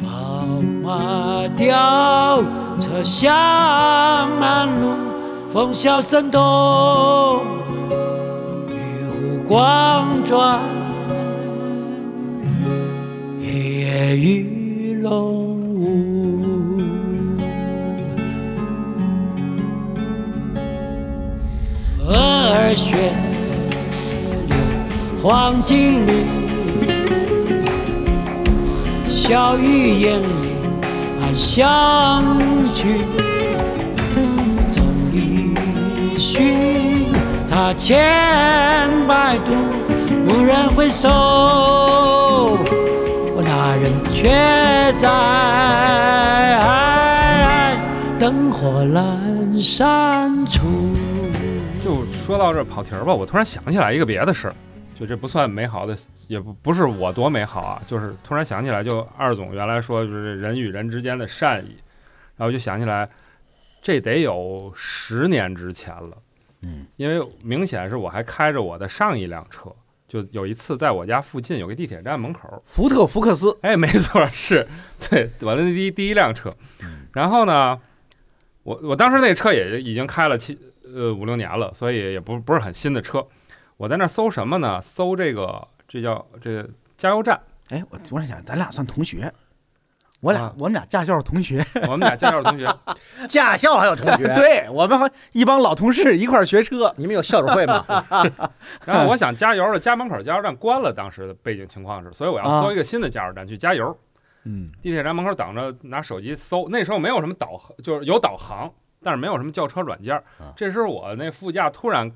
[0.00, 0.46] 宝
[0.82, 2.42] 马雕
[2.80, 3.30] 车香
[4.40, 4.88] 满路，
[5.52, 7.42] 风萧声动，
[8.70, 10.58] 玉壶光转，
[13.42, 16.11] 夜夜鱼龙舞
[22.06, 22.32] 鹅。
[22.54, 23.12] 儿雪
[24.46, 24.54] 流
[25.22, 26.26] 黄金缕，
[29.06, 30.26] 小雨眼里
[31.22, 32.24] 暗香
[32.74, 33.00] 去。
[34.70, 35.54] 终于
[36.18, 37.06] 寻
[37.50, 39.52] 他千百度，
[40.26, 41.08] 蓦然回首，
[43.36, 44.28] 那人却
[44.96, 45.08] 在
[48.18, 49.02] 灯火阑
[49.62, 50.61] 珊处。
[52.22, 54.54] 就说到这儿跑题儿吧，我突然想起来一个别的事儿，
[54.94, 61.76] 就这不算美好的，也不不是我多美好啊，就是突然想起来，就二总原来说就是人与人之间的善意，
[62.36, 63.08] 然后就想起来，
[63.82, 66.16] 这得有十年之前了，
[66.60, 69.68] 嗯，因为明显是我还开着我的上一辆车，
[70.06, 74.64] 就有一次在我家附近有个地铁站门口，福特福克斯，哎，没错，是
[75.10, 76.54] 对我的第一第一辆车。
[77.12, 77.80] 然后呢，
[78.62, 80.56] 我我当时那车也已经开了七
[80.94, 83.26] 呃五六年了，所以也不不是很新的车。
[83.76, 84.80] 我在那儿搜什么呢？
[84.80, 87.40] 搜这个这叫这加油站。
[87.70, 89.32] 哎，我突然想，咱俩算同学，
[90.20, 92.72] 我俩、啊我们俩驾校同学，我们俩驾校同学，
[93.26, 97.84] 驾校还有同学， 对我们还一帮老同事一块儿学车， 你们有校友会吗？
[98.84, 103.96] 然后我想加油了，家门口加油站关了，当时的背景情况是，所以我要搜一个新的加油站去加油。
[104.44, 106.68] 嗯，地铁站门口等着，拿手机搜。
[106.68, 108.68] 那时候没有什么导航，就是有导航，
[109.02, 110.22] 但是没有什么叫车软件。
[110.56, 112.10] 这时候我那副驾突然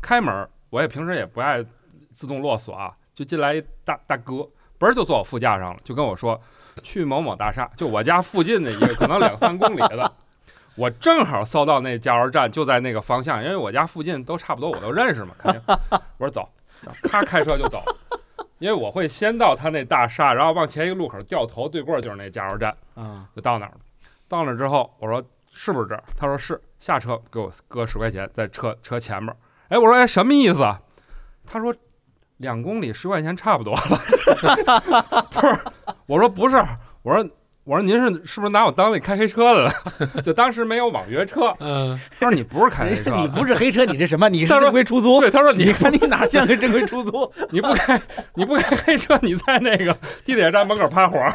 [0.00, 1.64] 开门，我也平时也不爱
[2.10, 6.40] 自动落锁啊，就进来一大大哥，嘣儿就坐我副驾上了，就跟我说
[6.82, 10.12] 去某某大厦，就我家附近的一个可能两三公里的。
[10.74, 15.62] 我正好搜到那加油站就在那个方向，因为我家附近都差不多，我都认识嘛，肯定。
[16.16, 16.48] 我说走，
[17.02, 17.84] 咔开车就走。
[18.58, 23.78] 因为我会先到他那大厦，然后往前一个路口掉头，对过就是那加油站，啊，就到那儿了。
[24.28, 26.02] 到那儿之后，我说是不是这儿？
[26.16, 29.32] 他说是，下车给我搁十块钱在车车前面。
[29.68, 30.80] 哎，我说哎什么意思啊？
[31.46, 31.74] 他说
[32.38, 33.80] 两公里十块钱差不多了。
[35.30, 35.58] 不是，
[36.06, 36.56] 我说不是，
[37.02, 37.30] 我说
[37.64, 39.72] 我说您是是不是拿我当那开黑车的了？
[40.24, 41.54] 就当时没有网约车。
[41.60, 44.28] 嗯，他说你不是开黑车，你不是黑车，你这什么？
[44.28, 45.20] 你是正规出租？
[45.20, 47.32] 对，他说你你看你哪像个正规出租？
[47.50, 48.00] 你不开
[48.34, 51.32] 你不开黑车，你在那个地铁站门口趴活儿。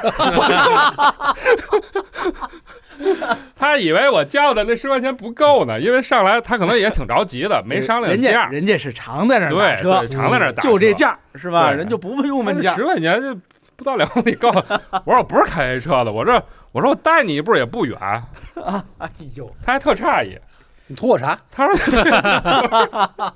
[3.55, 8.47] 他以为我交的那十块钱不够呢，因为上来他可能也挺着急的， 没商量人家价。
[8.49, 11.71] 人家是常在那打对车对，，常在那打车，就这价是吧？
[11.71, 12.83] 人就不用问价十。
[12.83, 13.35] 块钱就
[13.75, 14.49] 不到两公里够。
[14.49, 16.31] 我说我不是开这车的，我这
[16.71, 17.97] 我说我带你一步也不远，
[18.97, 20.37] 哎呦，他还特诧异，
[20.87, 21.39] 你图我啥？
[21.51, 23.33] 他说，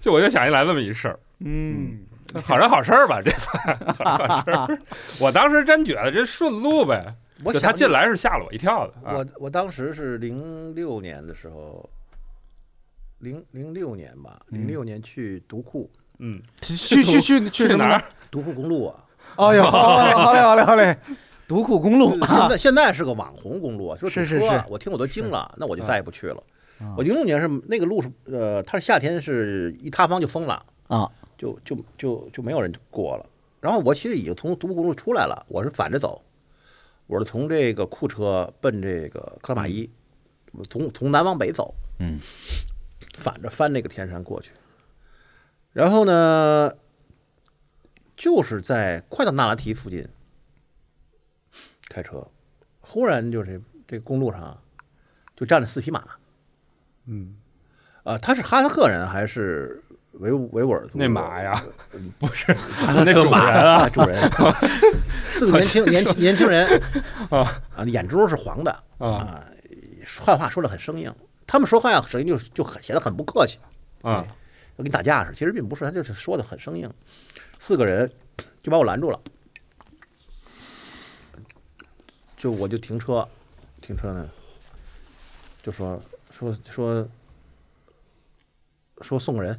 [0.00, 1.98] 就我就想起来这么一事儿，嗯，
[2.42, 4.78] 好人好事儿吧，这算 好人好事儿。
[5.20, 7.04] 我当时真觉得这顺路呗，
[7.38, 8.92] 就他我想进来是吓了我一跳的。
[9.08, 11.88] 啊我我当时是零六年的时候，
[13.20, 18.04] 零零六年吧，零六年去独库，嗯，去去去去 哪儿？？
[18.30, 19.04] 独库公路啊，
[19.36, 20.98] 哎呦，好嘞好嘞好嘞好嘞，
[21.48, 26.42] 独库公路现在现在是个网红公路，说堵是是车啊是我听我都惊了，那我就再也不去了
[26.80, 26.92] 啊。
[26.96, 33.26] 我零六年是那个路是呃，它是夏天是一塌方就封了，啊，就就就就没有人过了。
[33.60, 36.22] 然后我其实已经从独库公路出来了，我是反着走，
[37.06, 39.90] 我是从这个库车奔这个克拉玛依，
[40.52, 42.20] 我从从南往北走，嗯，
[43.14, 44.52] 反着翻那个天山过去。
[45.72, 46.76] 然后呢，
[48.14, 50.08] 就是在快到那拉提附近
[51.88, 52.28] 开车，
[52.80, 54.62] 忽然就是这公路上啊
[55.34, 56.04] 就站了四匹马，
[57.06, 57.36] 嗯，
[58.04, 59.82] 啊，他是哈萨克人还是
[60.18, 60.98] 维吾维吾尔族？
[60.98, 61.62] 那马呀，
[62.18, 62.54] 不是
[63.04, 64.30] 那主人啊，啊，主人，
[65.28, 66.66] 四个年轻年轻年轻人
[67.30, 69.44] 啊啊，眼珠是黄的啊啊，
[70.06, 71.12] 汉话说的很生硬，
[71.46, 73.58] 他们说话呀，声音就就很显得很不客气，
[74.02, 74.26] 啊
[74.76, 75.34] 就跟你打架似的。
[75.34, 76.90] 其实并不是，他就是说的很生硬。
[77.58, 78.10] 四个人
[78.62, 79.20] 就把我拦住了，
[82.36, 83.26] 就我就停车，
[83.80, 84.28] 停车呢，
[85.62, 86.00] 就说
[86.30, 87.08] 说说
[89.00, 89.58] 说送个人。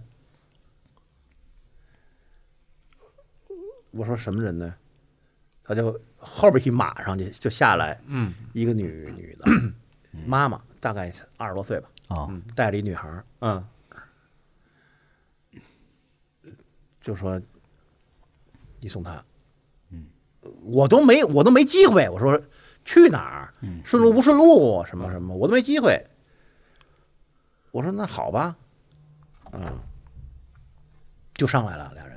[3.92, 4.76] 我说什么人呢？
[5.64, 8.34] 他就后边一马上去就下来嗯。
[8.54, 9.46] 一个女女的
[10.26, 13.68] 妈妈，大概二十多岁吧，啊，带着一女孩儿，嗯。
[17.02, 17.42] 就说
[18.80, 19.24] 你送她，
[20.64, 22.42] 我都没我都没机会，我说
[22.84, 23.54] 去哪儿，
[23.86, 26.06] 顺路不顺路，什么什么，我都没机会。
[27.72, 28.58] 我说那好吧，
[29.52, 29.78] 嗯，
[31.36, 32.17] 就上来了俩人，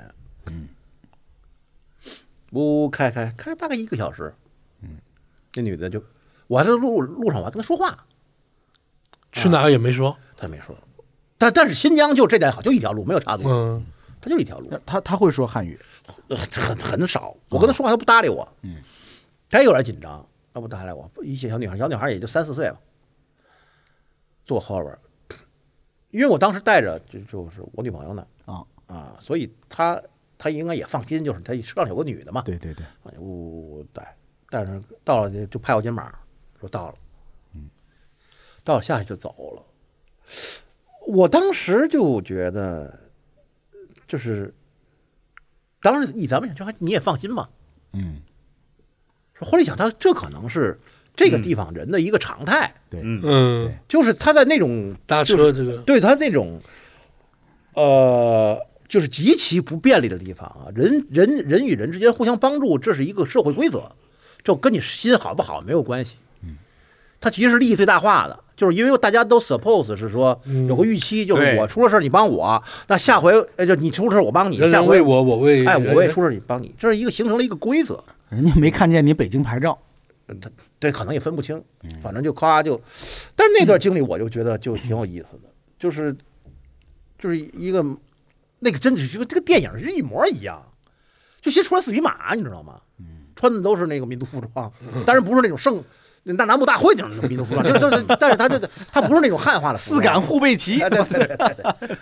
[2.51, 4.33] 呜开开开大概一个小时，
[4.81, 4.97] 嗯，
[5.55, 6.03] 那女的就
[6.47, 8.05] 我还在路路上我还跟她说话，
[9.31, 10.17] 去哪儿也没说。
[10.37, 10.75] 她没说，
[11.37, 13.85] 但但是新疆就这点好，就一条路没有岔路，嗯，
[14.19, 15.79] 她就一条路，她她会说汉语，
[16.27, 17.35] 呃很很少。
[17.49, 18.47] 我跟她说话，她不搭理我。
[18.63, 18.77] 嗯，
[19.49, 21.09] 她也有点紧张，她不搭理我。
[21.23, 22.77] 一些小女孩，小女孩也就三四岁吧，
[24.43, 24.97] 坐后边，
[26.09, 28.25] 因为我当时带着就就是我女朋友呢。
[28.45, 28.63] 啊。
[28.87, 30.01] 啊，所以他
[30.43, 34.17] 他应该也放心，就是他车上有个女的嘛，对对对，啊，呜呜呜带，
[34.49, 36.11] 但是到了就就拍我肩膀
[36.59, 36.95] 说到了，
[37.53, 37.69] 嗯，
[38.63, 39.63] 到了下去就走了。
[41.05, 42.99] 我当时就觉得，
[44.07, 44.51] 就是，
[45.79, 47.47] 当时以咱们就还你也放心吧。
[47.93, 48.21] 嗯，
[49.39, 50.79] 后来一想，他这可能是
[51.15, 55.77] 这个地方人的一个常态，嗯嗯，就是他在那种搭就是车这个。
[55.83, 56.59] 对他那种，
[57.75, 58.59] 呃，
[58.91, 63.89] 就是极其不便利的地方啊，人人人与人之间互相帮助，这是一个社会规则，
[64.43, 66.17] 这跟你心好不好没有关系。
[66.43, 66.57] 嗯
[67.21, 78.03] 它其实是利益最大化的，就是因为大家都 suppose 是说有个预期，就是我出了事儿你帮我，那下回呃就你出了事儿我帮你，下回我，我为哎我为出事儿你帮你，这是一个形成了一个规则。
[78.27, 79.79] 人家没看见你北京牌照，
[80.41, 81.63] 他对，可能也分不清，
[82.01, 82.75] 反正就夸就，
[83.37, 85.43] 但是那段经历我就觉得就挺有意思的，
[85.79, 86.13] 就是
[87.17, 87.85] 就是一个
[88.61, 90.63] 那个真的是就这个电影是一模一样，
[91.41, 92.81] 就先出来四匹马，你知道吗？
[93.35, 94.71] 穿的都是那个民族服装，
[95.05, 95.83] 当然不是那种盛
[96.23, 98.59] 那南部大会那种民族服装，就是就是，但是他就
[98.91, 101.55] 他不是那种汉化的四装杆护背旗哎，对对对对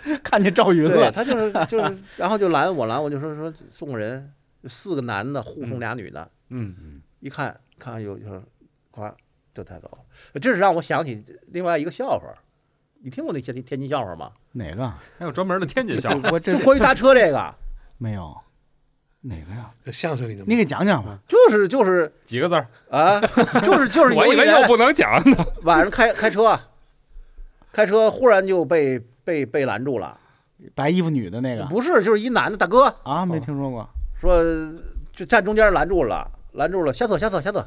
[0.04, 0.18] 对。
[0.22, 4.30] 看见赵云了，他就是就是，然后就拦我拦我就说说送人，
[4.68, 8.44] 四个男的护送俩女的，嗯一看看有有，
[8.90, 9.14] 夸
[9.54, 9.98] 就带走了。
[10.40, 12.26] 这是让我想起另外一个笑话，
[13.02, 14.30] 你听过那些天津笑话吗？
[14.52, 14.86] 哪个？
[15.18, 17.54] 还有专门的天津笑话，我这就关于搭车这个，
[17.98, 18.36] 没有，
[19.22, 19.70] 哪个呀？
[19.92, 21.18] 相声里的你给讲讲吧。
[21.26, 23.20] 就是就是几个字儿，啊，
[23.64, 25.46] 就是就是我以为又不能讲呢。
[25.62, 26.58] 晚上开开车，
[27.72, 30.18] 开车忽然就被被被拦住了，
[30.74, 33.88] 白衣服女的那个不是就是一男的大哥啊，没听说过。
[34.20, 34.44] 说
[35.14, 37.66] 就站中间拦住了，拦住了，下车下车下车。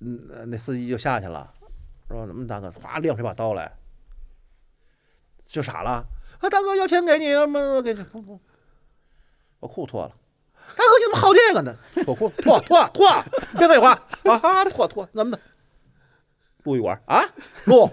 [0.00, 1.50] 嗯，那司机就下去了，
[2.08, 3.72] 说怎么大哥，哗亮出一把刀来，
[5.46, 6.06] 就傻了。
[6.40, 8.40] 啊，大哥要钱给你，什么给不不，
[9.60, 10.12] 把裤脱了。
[10.76, 11.74] 大哥你怎么好这个呢？
[12.04, 13.08] 脱裤脱脱脱，
[13.58, 13.92] 别废话
[14.24, 15.40] 啊啊脱脱怎么的？
[16.64, 17.22] 录一管啊
[17.66, 17.88] 录，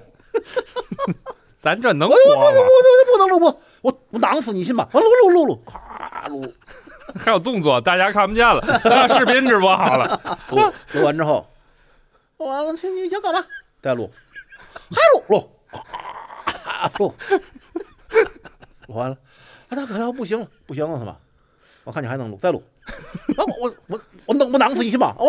[1.56, 4.90] 咱这能我我我我不能录不，我我囊死你信吧？
[4.92, 6.44] 我录录录录，咔录，
[7.16, 10.20] 还有动作，大家看不见了，咱把视频直播好了。
[10.50, 10.58] 录
[10.94, 11.48] 录完之后，
[12.38, 13.46] 录完了，你你想干嘛？
[13.82, 14.10] 再录，
[14.90, 15.50] 还录录，
[16.64, 17.14] 咵录，
[18.88, 19.18] 完了，
[19.70, 21.18] 啊，大哥，不行了，不行了是吧？
[21.84, 25.14] 我看你还能录，再录， 啊，我我我我弄不弄死你行吗？
[25.20, 25.26] 我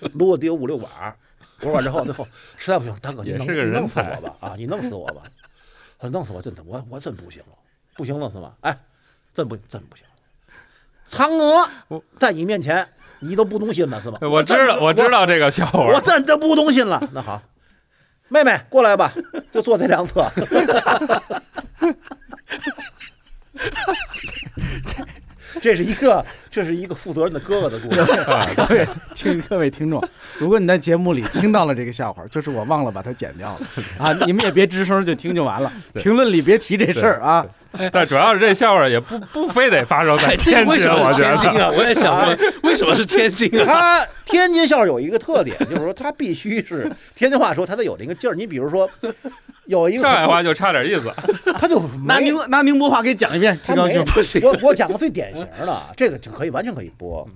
[0.00, 1.16] 我录了得有五六把，
[1.60, 5.22] 录完之后最后实在不行，大哥你弄死我吧啊，你弄死我吧，
[5.98, 7.56] 他说弄死我真的我我真不行了，
[7.96, 8.54] 不行了是吧？
[8.60, 8.78] 哎，
[9.34, 10.04] 真不真不行。
[11.06, 11.70] 嫦娥
[12.18, 12.88] 在你面前，
[13.20, 14.18] 你都不动心了是吧？
[14.22, 16.00] 我知道，我知道这个笑话我。
[16.00, 17.06] 真的不动心了。
[17.12, 17.42] 那好，
[18.28, 19.12] 妹妹过来吧，
[19.52, 20.24] 就坐这两侧。
[25.60, 28.00] 这是一个，这是一个负责任的哥哥的故事。
[28.54, 30.00] 各位听各位听众，
[30.38, 33.66] 如果你在节目里听到了这个笑话，就是我忘了把它剪掉了
[33.98, 34.12] 啊！
[34.24, 37.44] 你们也别吱声，就听就完了，评论里别提这事儿啊！
[37.90, 41.36] 但主要是这笑话也不 不非得发生在天津，为什么我觉得。
[41.36, 41.72] 是天津啊？
[41.76, 43.66] 我也想问，为什么是天津啊？
[43.66, 48.34] 他天津笑话有一个特点，就是说他必须是天津话说，他得有那个劲儿。
[48.34, 48.88] 你比如说，
[49.66, 51.12] 有一个上海话就差点意思，
[51.58, 54.04] 他就拿宁拿宁波话给讲一遍，他没。
[54.04, 57.26] 不行我我讲个最典型的，这个就可以完全可以播。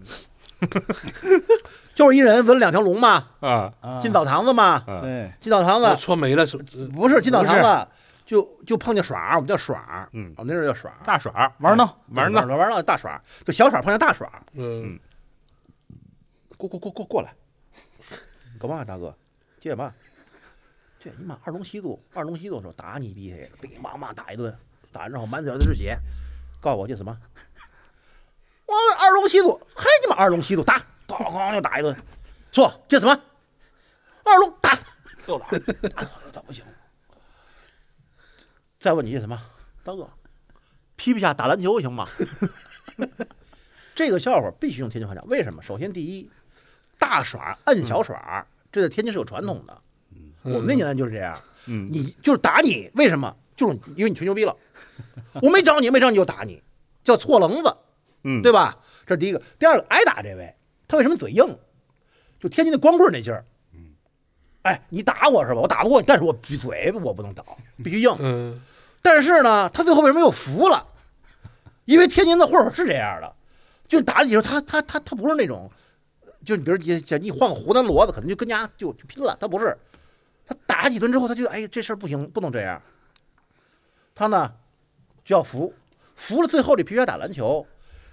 [1.94, 5.01] 就是一人纹两条龙嘛，啊，啊进澡堂子嘛，啊。
[5.01, 5.97] 对，进澡堂子。
[5.97, 7.21] 搓没了是不是？
[7.23, 7.90] 进澡堂子，
[8.27, 10.35] 就就碰见耍，我们叫耍儿，嗯。
[10.37, 14.99] 我们那阵儿叫耍，大耍玩闹玩呢，闹玩闹大耍，就小耍碰见大耍，嗯，
[16.57, 17.33] 过过过过过来，
[18.61, 19.14] 干嘛大哥？
[19.59, 19.92] 这嘛？
[21.01, 24.53] 这你妈二龙戏珠，二龙戏珠的时候打你逼黑了，乒乓乓打一顿，
[24.92, 25.97] 打完之后满嘴都是血，
[26.61, 27.16] 告诉我这什么？
[28.68, 31.96] 我二龙戏珠，还你妈二龙戏珠打，咣咣又打一顿，
[32.52, 33.18] 错这什么？
[34.24, 34.78] 二龙打，
[35.26, 35.46] 又打，
[36.04, 36.62] 打打不行。
[38.78, 39.40] 再问你这什么？
[39.83, 40.07] 大哥，
[40.96, 42.07] 皮皮虾打篮球行吗？
[43.96, 45.62] 这个笑话必须用天津话讲，为什么？
[45.62, 46.31] 首先第一，
[46.98, 49.83] 大耍摁小耍，这在天津是有传统的。
[50.42, 53.35] 我们那年代就是这样，嗯，你就是打你，为什么？
[53.57, 54.54] 就是因为你吹牛逼了，
[55.42, 56.62] 我没找你，没找你就打你，
[57.02, 57.76] 叫错棱子，
[58.28, 58.76] 嗯，对吧？
[59.06, 59.40] 这是第一个。
[59.58, 60.54] 第二个，挨打这位，
[60.86, 61.58] 他为什么嘴硬？
[62.38, 63.44] 就天津的光棍那劲儿。
[64.62, 65.60] 哎，你打我是吧？
[65.60, 68.14] 我打不过你，但是我嘴我不能倒，必须硬。
[68.18, 68.60] 嗯，
[69.00, 70.86] 但是呢，他最后为什么又服了？
[71.86, 73.34] 因为天津的混混是这样的，
[73.86, 75.70] 就打你的时候，他他他他不是那种，
[76.44, 79.34] 就你比如你你换个湖南骡子，可能就跟家就就拼了。
[79.40, 79.74] 他不是，
[80.44, 82.82] 他打几顿之后，他就哎这事儿不行，不能这样。
[84.14, 84.52] 他呢
[85.24, 85.72] 就要服，
[86.14, 87.66] 服了最后这皮皮虾打篮球，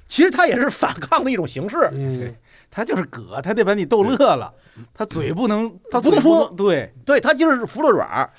[0.07, 1.77] 其实他也是反抗的一种形式。
[1.93, 2.35] 嗯，
[2.69, 4.53] 他就是葛，他得把你逗乐了，
[4.93, 8.29] 他嘴不能，他嘴不能说对，对他就是服了软儿，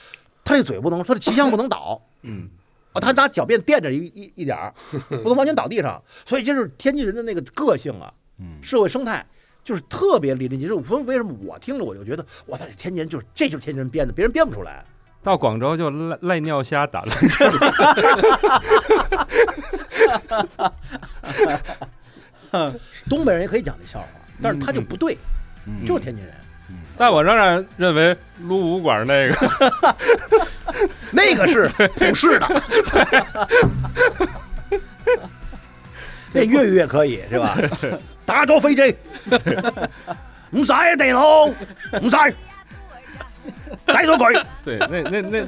[0.44, 2.00] 他这嘴不能，他的旗枪不能倒。
[2.22, 2.48] 嗯，
[2.92, 4.72] 啊，他拿脚便垫着一一一点儿，
[5.22, 6.00] 不能完全倒地上。
[6.24, 9.26] 所以就是天津人的那个个性啊，嗯社会生态
[9.64, 10.82] 就是特别淋漓尽致。
[10.82, 14.84] 所以为什么我听着我就觉得，哇塞，这天津人就是这就是天津人编的，别人编不出来。
[15.22, 17.44] 到广州就赖赖尿虾打篮球，
[23.08, 24.06] 东北人也可以讲这笑话，
[24.42, 25.16] 但是他就不对，
[25.66, 26.32] 嗯就是天津人。
[26.96, 29.50] 在我仍然认为撸武馆那个
[31.12, 32.62] 那个是普世的，
[36.32, 37.56] 那粤语也可以是吧？
[38.24, 38.96] 打咗飛機，
[40.50, 42.16] 唔使啊，地佬，唔使，
[43.86, 44.42] 抵咗佢。
[44.64, 45.46] 对，那那那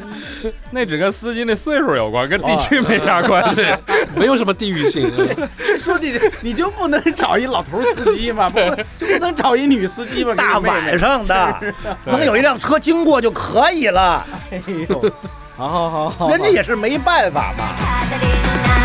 [0.70, 3.66] 那只跟司机那岁数有关，跟地区没啥关系。
[4.14, 5.11] 没有什么地域性。
[5.16, 8.48] 嗯 这说你你就不能找一老头司机吗？
[8.48, 8.59] 不
[8.98, 10.35] 就不能找一女司机吗？
[10.37, 15.12] 大晚上的，能有一辆车经过就可以了，哎呦，
[15.57, 17.64] 好好好好，人家也是没办法嘛。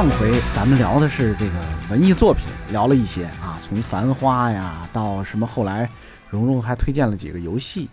[0.00, 1.52] 上回咱们聊的是这个
[1.90, 5.90] 文艺作品，聊了一些啊，从《繁花》呀到什么后来，
[6.30, 7.86] 蓉蓉还推荐了几个游戏。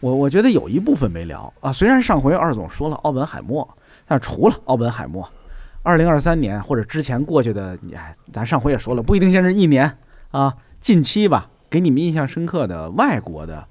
[0.00, 3.66] 我我觉得有一部分没聊啊，虽然上回二总说了奥本海默，
[4.06, 5.26] 但除了奥本海默，
[5.82, 9.90] 二零二三年或者之前过去的，哎，咱上回也说了，不一定先是一年
[10.30, 13.66] 啊，近期吧，给你们印象深刻的外国的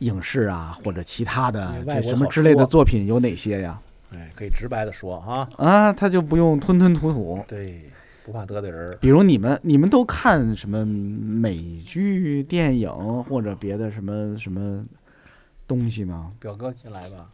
[0.00, 3.78] 影视啊，或者其他的这什么之类的作品有哪些呀？
[4.12, 7.42] 哎，可以直白的说哈，啊，他就不用吞吞吐吐。
[7.46, 7.82] 对，
[8.24, 8.98] 不怕得罪人。
[9.00, 12.90] 比如你们，你们都看什么美剧、电影
[13.24, 14.84] 或者别的什么什么
[15.66, 16.32] 东西吗？
[16.40, 17.28] 表哥先来吧，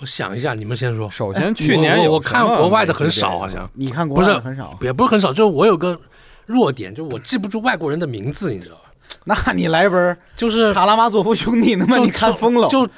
[0.00, 1.08] 我想一下，你们先说。
[1.10, 5.98] 首先去年我看国外的很少，好像你看国外不是的很少，也不是很少，就是我有个
[6.44, 8.81] 弱点，就我记不住外国人的名字，你知道吧？
[9.24, 12.88] 那你来本就是《卡拉马佐夫兄弟》，他妈就你看疯了， 就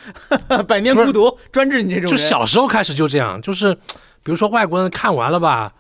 [0.67, 2.17] 百年孤独》专治你这种就。
[2.17, 3.75] 小时候开始就这样，就是
[4.23, 5.73] 比如说外国人看完了吧，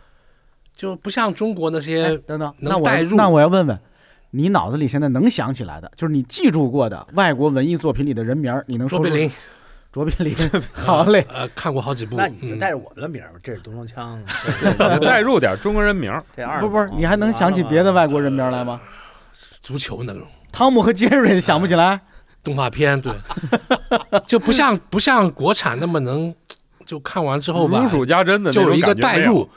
[0.76, 3.78] 就不像中国那哎些等等，能那我代入那我要问问，
[4.30, 9.32] 你脑子里现在能想起来的，就是你记住过的外国文艺作品里的人名，你能说出卓别林，
[9.93, 12.16] 卓别林，好嘞， 呃，看过好几部。
[12.16, 14.20] 那你就嗯带着我们的名儿，这是东风枪，
[15.01, 18.80] 带入点中国人名儿，这二不不是，你还能想起别的外国人名来吗？
[19.65, 22.03] 足球那种汤姆和杰瑞想不起来？
[22.45, 23.11] 动画片，对，
[24.29, 26.33] 就不像不像国产那么能，
[26.85, 29.49] 就看完之后吧如，数家珍的就有一个代入。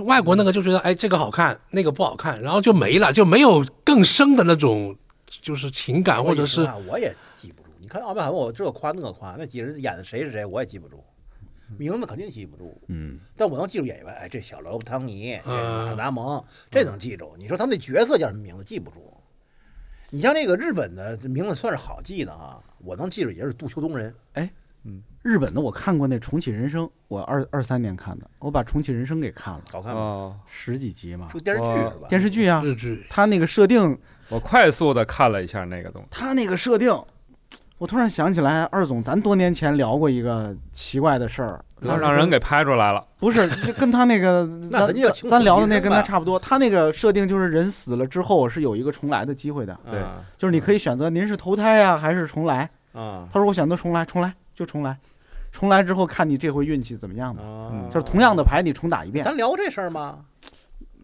[0.00, 4.94] 外国那个就觉得，哎，这个好看，那个不好看，然后就没了，就没有更深的那种，
[5.40, 7.70] 就是情感或者是我也记不住。
[7.80, 11.02] 你看奥本海默，我这个夸那个夸，那几人演的谁是谁，我也记不住，
[11.78, 12.76] 名字肯定记不住。
[12.88, 17.34] 嗯，但我能记住演员，哎，这小罗伯·汤尼，这达蒙，这能记住。
[17.38, 19.05] 你说他们那角色叫什么名字，记不住。
[20.16, 24.50] 你像那个日本的这名字算是好记的啊，我能记住也是杜秋冬人哎。
[25.22, 30.00] 日本的我看过那《重启人生》，我二二三年看的，我把《重启人生》给看了，好看吗？
[30.00, 32.08] 哦，十几集嘛是，个电视剧是吧？
[32.08, 33.04] 电视剧啊，日剧。
[33.10, 33.98] 他那个设定，
[34.30, 36.88] 我快速的看了一下那个东西，他那个设定，
[37.78, 43.04] 我突然想起来，二总，咱多年前聊过一个奇怪的事儿，他让人给拍出来了。
[43.18, 44.94] 不是，就跟他那个 咱
[45.28, 46.38] 咱聊的那跟他差不多。
[46.38, 52.68] 他那个设定就是人死了之后是有一个重来的机会的，对啊就是你可以选择您是投胎呀、还是重来。
[52.92, 54.96] 啊他说我选择重来，重来就重来，
[55.52, 57.42] 重来之后看你这回运气怎么样吧。
[57.42, 57.92] 啊！
[57.92, 59.22] 就是同样的牌你重打一遍。
[59.22, 60.16] 咱聊过这事儿吗？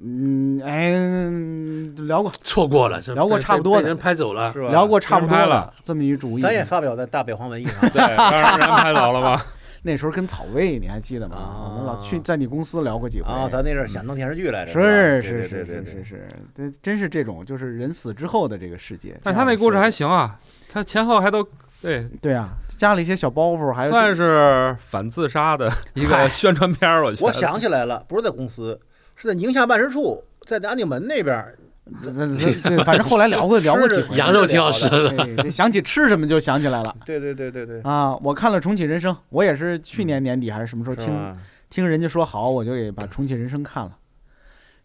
[0.04, 4.52] 嗯，哎，聊过错过了，这聊过被差不多的人拍走了。
[4.52, 4.68] 是吧？
[4.70, 6.52] 聊过差不多的拍了这么一主意咱。
[6.52, 7.80] 也发表在大北荒文艺上。
[7.90, 9.40] 对，让人拍走了吗？
[9.84, 11.36] 那时候跟草薇你还记得吗？
[11.36, 13.28] 啊我们老去在你公司聊过几回。
[13.32, 14.72] 啊，咱那阵儿想弄电视剧来着。
[14.72, 19.18] 是吧是是是是是，对，真是这种就是人死之后的这个世界。
[19.22, 20.38] 但他那故事还行啊，
[20.72, 21.44] 他前后还都
[21.80, 27.04] 对，对啊，加了一些小包袱，还有算是反自杀的一嗨个宣传片儿。
[27.04, 28.78] 我觉得我想起来了，不是在公司，
[29.22, 31.56] 是在宁夏办事处，在安定门那边儿。
[32.02, 34.16] 这这这对，反正后来聊过聊过几回。
[34.16, 38.16] 羊肉挺好吃的，想起吃什么就想起来了 对对对对对，啊！
[38.18, 41.38] 我看了《重启人生》，我也是去年年底还是什么时候听？
[41.70, 43.96] 听人家说好，我就给把《重启人生》看了。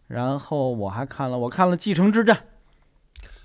[0.06, 2.36] 然后我还看了，我看了《继承之战》，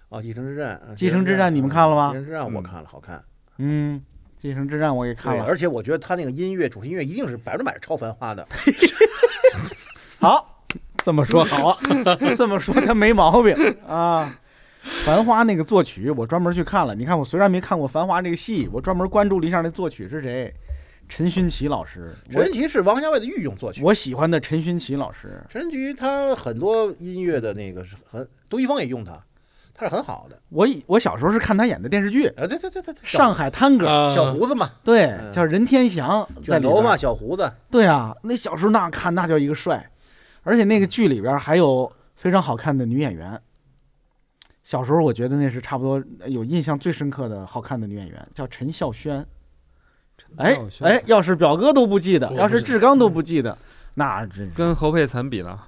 [0.09, 3.23] 哦，继承之战，啊继承之战你们看了吗继承之战我嗯看了，好看。
[3.57, 3.99] 嗯，
[4.41, 5.43] 《继承之战》我也看，了。
[5.45, 8.47] 而且我觉得他那个音乐主题音乐一定是百分之百超繁花的。
[10.19, 10.52] 好，
[11.03, 11.77] 这么说好啊，
[12.37, 13.53] 这么说他没毛病
[13.87, 14.33] 啊。
[15.05, 16.95] 繁花那个作曲，我专门去看了。
[16.95, 20.53] 你看，我虽然没看过《繁花》这个戏，我专门关注了一下那作曲是谁，
[21.07, 22.13] 陈勋奇老师。
[22.29, 23.81] 陈勋奇是王家卫的御用作曲。
[23.81, 29.17] 我我喜欢的陈勋奇老师，陈菊他很多音乐的那个是很，杜一峰也用他，
[29.73, 30.37] 他是很好的。
[30.49, 39.89] 我以我小时候是看他演的电视剧《啊，对对对对，对上海滩歌》，啊小胡子嘛，对，嗯叫任天祥在里边卷头发，小胡子，对啊，那小时候那看那叫一个帅，
[40.43, 43.39] 而且那个剧里边还有非常好看的女演员。
[44.63, 49.25] 小时候我觉得那是差不多有印象最深刻的好看的女演员，叫陈孝萱。
[50.37, 53.57] 哎哎，要是表哥都不记得，要是志刚都不记得，
[53.95, 55.59] 那真跟侯佩岑比呢？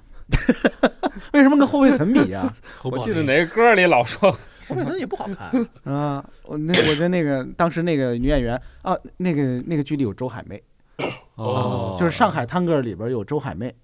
[1.34, 2.52] 为什么跟侯佩岑比 呀？
[2.84, 4.30] 我记得哪个歌里老说
[4.66, 5.68] 侯佩岑也不好看。
[5.84, 10.62] 啊，我那我觉得那个当时那个女演员啊，那个那个剧里有周海媚，
[11.34, 13.74] 哦就是《上海滩歌》里边有周海媚，呃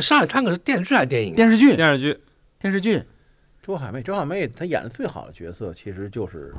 [0.00, 1.34] 上海滩可是电视剧还是电影？
[1.34, 2.18] 电视剧电视剧，
[2.58, 3.02] 电视剧
[3.62, 6.52] 周海媚，周海媚她演的最好的角色其实就是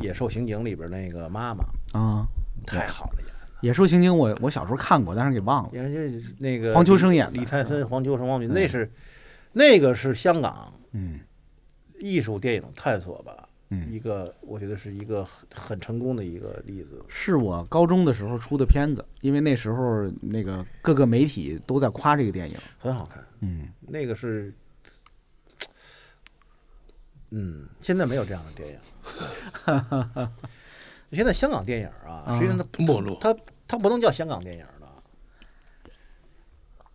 [0.02, 2.26] 《野兽刑警》里边那个妈妈，啊，
[2.66, 3.32] 太好了演的。
[3.60, 5.70] 《野兽刑警》我我小时候看过，但是给忘了。
[5.72, 8.90] 也就是那个黄秋生演的李泰森、黄秋生、王敏，那是
[9.52, 11.20] 那个是香港嗯
[12.00, 13.48] 艺术电影探索吧，嗯
[13.88, 17.02] 一个我觉得是一个很很成功的一个例子。
[17.08, 22.56] 是我高中的时候出的片子，因为那时候那个各个媒体都在夸这个电影。
[22.78, 24.52] 很好看，嗯，那个是，
[27.30, 28.78] 嗯，现在没有这样的电影。
[31.12, 33.18] 现在香港电影啊，啊实际上它没落。
[33.20, 33.36] 它
[33.68, 35.02] 它不能叫香港电影了。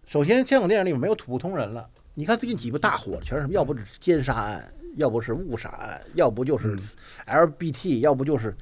[0.06, 1.90] 首先，香港电影里面没有普通人了。
[2.16, 3.54] 你看最近几部大火，全是什么？
[3.54, 6.78] 要不是奸杀案，要不是误杀案，要不就是
[7.26, 8.56] LBT，、要不就是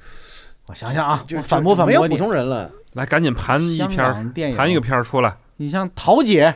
[0.66, 2.24] 我想想啊，就我反驳就没有普反驳你。
[2.24, 2.70] 通人了。
[2.92, 5.36] 来赶紧盘一篇盘一个片儿出来。
[5.56, 6.54] 你像桃姐，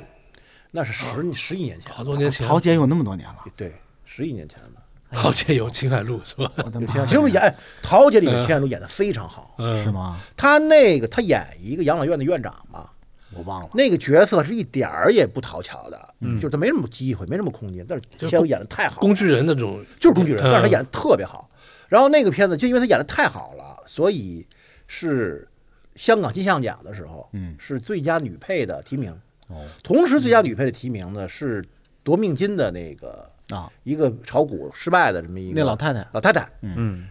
[0.70, 3.74] 那是十十一年前，好多年前，桃姐有那么多年了，对，
[4.04, 4.68] 十一年前了。
[5.12, 6.50] 陶姐有秦海璐是吧？
[6.70, 9.90] 秦秦海璐演桃姐里面秦海璐演的非常好，嗯，是？
[9.90, 10.16] 吗？
[10.36, 12.88] 她那个她演一个养老院的院长嘛，
[13.34, 13.70] 我忘了。
[13.74, 21.48] 那个角色是一点儿也不讨巧的，嗯就是他没什么机会，没什么空间，但是就秦海璐演的太好了，工具人那种，就是工具人，嗯但是他演的特别好。
[21.88, 24.46] 然后那个片子就因为他演的太好了，所以
[24.86, 25.48] 是
[25.94, 29.10] 香港金像奖的时候，嗯是最佳女配的提名。
[29.48, 31.64] 哦同时，最佳女配的提名呢是
[32.04, 36.48] 夺命金的那个啊，一个炒股失败的这么一个那老太太老太太。
[36.62, 37.08] 嗯，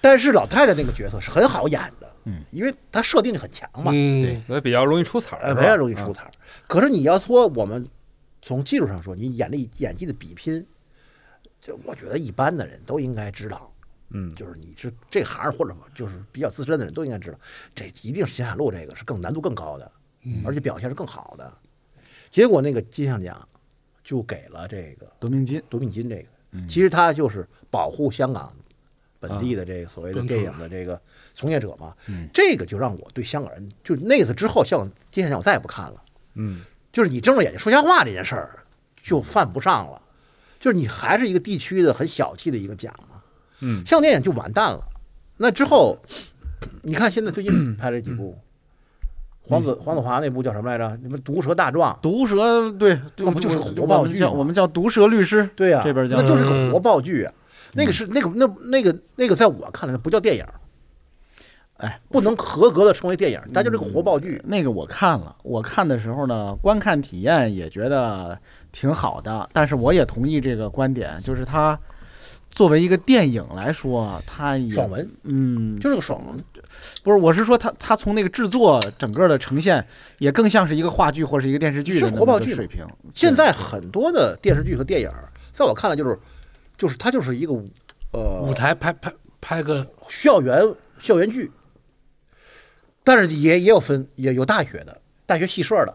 [0.00, 5.60] 但是老太太那个角色是很好演的，嗯，因为它设定就很强嘛，嗯，所以比较容易出彩儿，呃，是吧？
[5.60, 6.30] 非常容易出彩儿。
[6.66, 7.86] 可是你要说我们
[8.42, 10.66] 从技术上说，你演力演技的比拼，
[11.60, 13.72] 就我觉得一般的人都应该知道，
[14.10, 17.38] 嗯，就是你是这行或者就是比较资深的人都应该知道，
[17.74, 19.90] 这一定是秦海璐这个是更难度更高的，
[20.44, 21.52] 而且表现是更好的。
[22.30, 23.46] 结果那个金像奖
[24.02, 28.52] 就给了这个夺命金，夺命金这个，其实它就是保护香港
[29.20, 31.00] 本地的这个所谓的电影的这个
[31.34, 31.94] 从业者嘛。
[32.32, 36.02] 这个就让我对香港人，就那次之后，香港金像奖我再也不看了。
[36.34, 36.60] 嗯，
[36.92, 38.58] 就是你睁着眼睛说瞎话这件事儿
[39.02, 40.00] 就犯不上了，
[40.58, 43.20] 就是你还是一个地区的很小气的一个奖嘛。
[43.60, 44.80] 嗯香港电影就完蛋了。
[45.36, 45.98] 那之后，
[46.82, 48.36] 你看现在最近 拍了几部，
[49.42, 50.88] 黄子黄子华那部叫什么来着？
[51.02, 51.94] 什么《毒舌大壮》？
[52.00, 57.32] 毒舌对，那不就是个活报剧吗我们叫毒舌律师，对呀、这边叫那就是个活报剧啊。
[57.74, 60.46] 那个是那个那那个那个，在我看来那不叫电影，
[61.84, 64.40] 哎，不能合格的成为电影，它就是个活爆剧。
[64.44, 68.38] 那个我看了，我看的时候呢，观看体验也觉得
[68.72, 71.78] 挺好的，但是我也同意这个观点，就是它
[72.50, 76.42] 作为一个电影来说，它也爽文嗯，就是个爽文，
[77.02, 79.84] 不是，我是说它它从那个制作整个的呈现，
[80.18, 82.86] 也更像是一个话剧或者是一个电视剧的是活报剧水平。
[83.12, 85.10] 现在很多的电视剧和电影，
[85.52, 86.18] 在我看来就是
[86.78, 87.52] 就是它就是一个
[88.12, 90.62] 呃舞台拍拍拍个校园
[91.00, 91.50] 校园剧，
[93.04, 95.94] 但是也也有分也有大学的，大学系社的，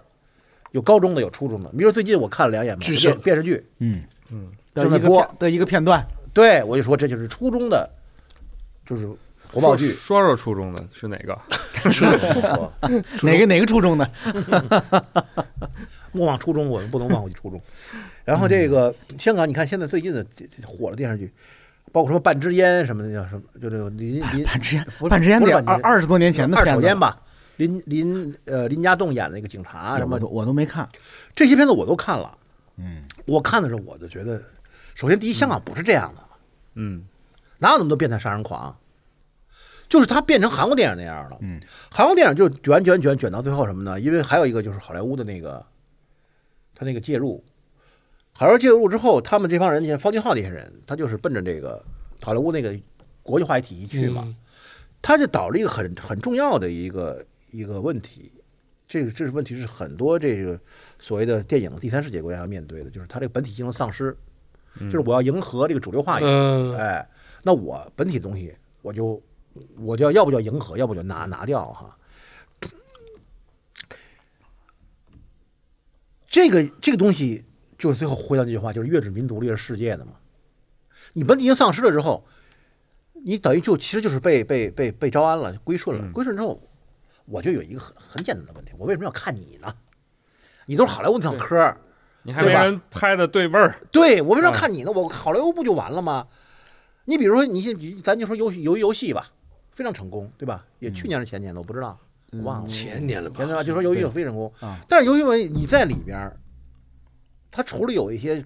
[0.71, 1.69] 有高中的，有初中的。
[1.71, 7.89] 比如说最近我看了两眼嘛剧社电电视剧，嗯嗯，正在播的一个片段，对我就说这就是初中的，
[8.85, 9.07] 就是
[9.51, 9.91] 火爆剧。
[9.91, 11.37] 说说初中的是哪个？
[11.91, 12.07] 说
[13.23, 14.09] 哪个哪个初中的？
[16.11, 17.61] 莫忘初衷，我们不能忘记初衷。
[18.25, 21.31] 然后这个香港，你看现在最近的这这火的电视剧，
[21.91, 27.21] 包括什么《半支烟》什么的，叫什么，就这个林林半支烟半支烟得二二十多年前的二片子了，手烟吧，
[27.57, 30.87] 林林呃林家栋演的那个警察什么我都我都没看。
[31.35, 32.37] 这些片子我都看了。
[32.77, 34.41] 嗯，我看的时候我就觉得，
[34.95, 36.23] 首先第一，香港不是这样的，
[36.75, 37.03] 嗯，
[37.57, 38.75] 哪有那么多变态杀人狂？
[39.89, 41.37] 就是它变成韩国电影那样了。
[41.41, 41.59] 嗯，
[41.91, 43.99] 韩国电影就卷卷卷卷到最后什么呢？
[43.99, 45.65] 因为还有一个就是好莱坞的那个，
[46.75, 47.43] 他那个介入，
[48.39, 51.83] 好莱坞介入之后，他们这帮人，你看方俊浩这些人，他就是奔着这个
[52.21, 52.73] 好莱坞那个
[53.21, 54.23] 国际化体系去嘛。
[54.25, 54.35] 嗯
[55.01, 58.31] 他就导了一个很很重要的一个一个问题，
[58.87, 60.59] 这个这个问题是很多这个
[60.99, 64.15] 所谓的电影第三世界国家要面对的，就是它这个本体性的丧失，
[64.77, 67.09] 就是我要迎合这个主流话语，嗯哎，
[67.43, 69.21] 那我本体的东西我就
[69.77, 71.97] 我就要要不就迎合，要不就拿拿掉哈。
[76.27, 77.45] 这个这个东西
[77.79, 80.11] 就是最后回到那句话，就是越是民族，越是世界的嘛。
[81.13, 82.23] 你本体性丧失了之后，
[83.25, 86.11] 你等于就其实就是被被被被招安了，归顺了。
[86.11, 86.61] 归顺之后，
[87.25, 89.73] 我就有一个很很简单的问题：我为什么要看你呢？
[90.65, 91.77] 你都是好莱坞那套嗑儿，
[92.21, 94.91] 你还没对吧人拍的对味儿，对我为什么要看你呢？
[94.91, 96.27] 我好莱坞不就完了吗？
[97.05, 99.31] 你比如说，你你咱就说游戏游游戏吧，
[99.71, 100.63] 非常成功，对吧？
[100.77, 101.97] 也去年是前年的，我不知道，
[102.33, 102.67] 我忘了。
[102.67, 103.47] 前年了吧前？
[103.47, 106.37] 年吧，就说游戏非常成功啊，但是游戏文你在里边儿，
[107.51, 108.43] 它除了有一些，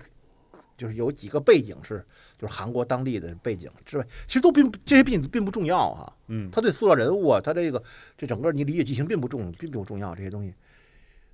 [0.77, 2.05] 就是有几个背景是
[2.37, 6.11] 就是韩国当地的背景之外，其实都并这些并并不重要啊。
[6.27, 7.81] 嗯，他对塑造人物啊，他这个
[8.17, 10.53] 这整个你理解剧情并不重，并不重要，这些东西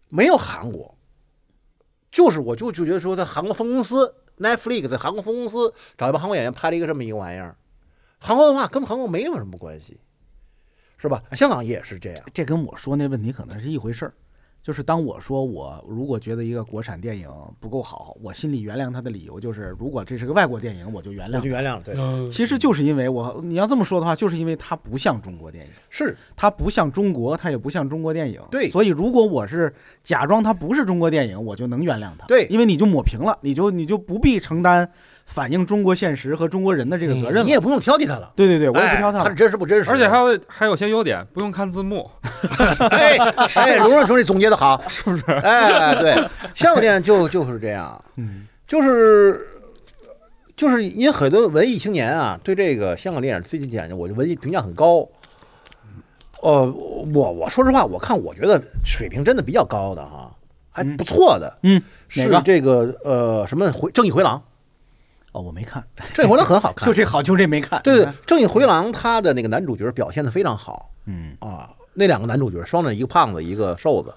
[0.09, 0.93] 没有韩国，
[2.11, 7.55] 就是我就就觉得说，在韩国分公司 Netflix 在韩国分公司找一帮韩国演员拍了一个这么一个玩意儿，
[8.19, 9.99] 韩国文化跟韩国没有什么关系，
[10.97, 11.23] 是吧？
[11.31, 14.13] 香港也是这样，这跟我说那问题可能是一回事儿。
[14.69, 17.27] 就是当我说我如果觉得一个国产电影
[17.59, 21.37] 不够好，我心里原谅他的理由就是，如果这是个外国电影，我就原谅。
[21.37, 21.81] 我就原谅了。
[21.83, 28.39] 对，嗯其实就是因为我你要这么说的话，就是因为它不像中国电影，是它不像中国，它也不像中国电影。
[28.51, 32.27] 对所以如果我是假装它不是中国电影，我就能原谅它。
[32.27, 34.87] 对因为你就抹平了，你就你就不必承担
[35.31, 37.43] 反映中国现实和中国人的这个责任了。
[37.43, 39.23] 你也不用挑剔他了，对对对，我也不哎挑他了。
[39.25, 42.09] 他是真实不真实，而且还有还有些优点，不用看字幕，
[42.89, 43.15] 哎
[43.55, 45.23] 哎，卢润兄弟总结的好，是不是？
[45.43, 46.13] 哎，对，
[46.55, 49.47] 香港电影就就是这样，嗯，就是
[50.57, 55.07] 就是因为很多文艺青年啊，对这个香港电影最近几年，我的文艺评价很高。
[56.41, 56.65] 呃，
[57.13, 60.31] 我我说实话，我看我觉得水平真的比较高的哈，
[60.71, 64.41] 还不错的，嗯，是这个呃什么回正义回廊，
[65.31, 67.79] 哦，我没看，正义回廊很好看， 就这好，就这没看。
[67.83, 74.11] 对对，正义回廊他的那个男主角表现的非常好，嗯啊，那两个男主角双人，一个胖子，一个瘦子，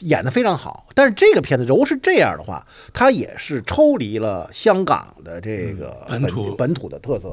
[0.00, 0.86] 演的非常好。
[0.94, 7.32] 但是这个片子如果是这样的话，它也是抽离了香港的这个嗯本土本土的特色，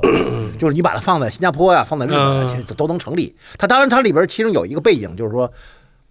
[0.58, 3.36] 就是你把它放在新加坡呀、放在日本都能成立。
[3.58, 5.52] 它当然它里边其中有一个背景，就是说，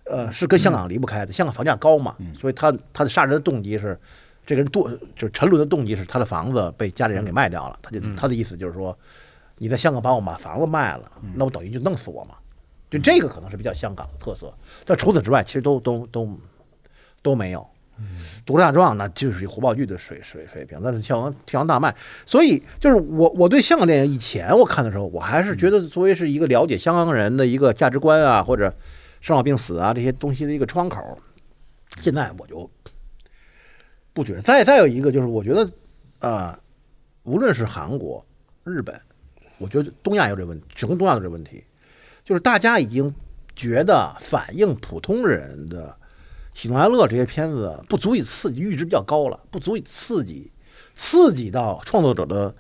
[0.05, 3.99] 呃，是跟香港离不开的，香港房价高嘛，所以他他的杀人的动机是。
[4.47, 8.97] 这个人堕就是沉沦的动机是他的房子被家里人给卖掉了，他就他的意思就是说，
[9.59, 12.35] 你在香港把我把房子卖了，那我等于就弄死我嘛。
[12.91, 14.53] 就这个可能是比较香港的特色，
[14.85, 16.29] 但除此之外，其实都都都
[17.23, 17.65] 都没有。
[18.47, 21.95] 独立大壮那就是胡爆剧的水水水平，那是跳王跳王大卖。
[22.25, 28.75] 所以就是我我对香港电影以前我看的时候，我还是觉得作为是一个了解香港人的一个价值观啊，或者
[29.21, 31.19] 生老病死啊这些东西的一个窗口。
[32.01, 32.69] 现在我就
[34.13, 34.41] 不觉得。
[34.41, 35.71] 再再有一个就是，我觉得
[36.21, 36.59] 呃，
[37.23, 38.25] 无论是韩国、
[38.65, 39.01] 日本，
[39.59, 41.65] 我觉得东亚有这问题，整个东亚有这问题，
[42.25, 43.15] 就是大家已经
[43.55, 45.97] 觉得反映普通人的
[46.55, 50.51] 喜怒哀乐这些片子不足以刺激，阈值比较高了，不足以刺激
[50.95, 52.55] 刺激到创作者的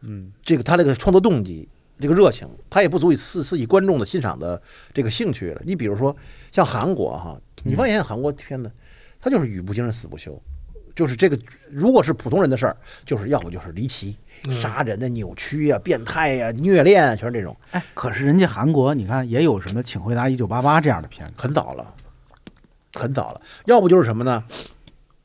[0.00, 1.68] 嗯这个他这个创作动机。
[2.00, 4.60] 这个热情，他也不足以刺刺激观众的欣赏的
[4.92, 5.62] 这个兴趣了。
[5.64, 6.16] 你比如说
[6.50, 8.72] 像韩国哈，你发现韩国片子，
[9.20, 10.42] 它就是语不惊人死不休，
[10.94, 11.38] 就是这个
[11.70, 14.16] 如果是普通人的事儿，就是要不就是离奇、
[14.60, 17.56] 杀人的、扭曲呀、变态呀、虐恋啊，全是这种。
[17.70, 21.34] 哎，可是人家韩国，你看也有什么《请回答一九八八》这样的片子。
[21.36, 21.94] 很早了，
[22.94, 23.40] 很早了。
[23.64, 24.44] 要不就是什么呢？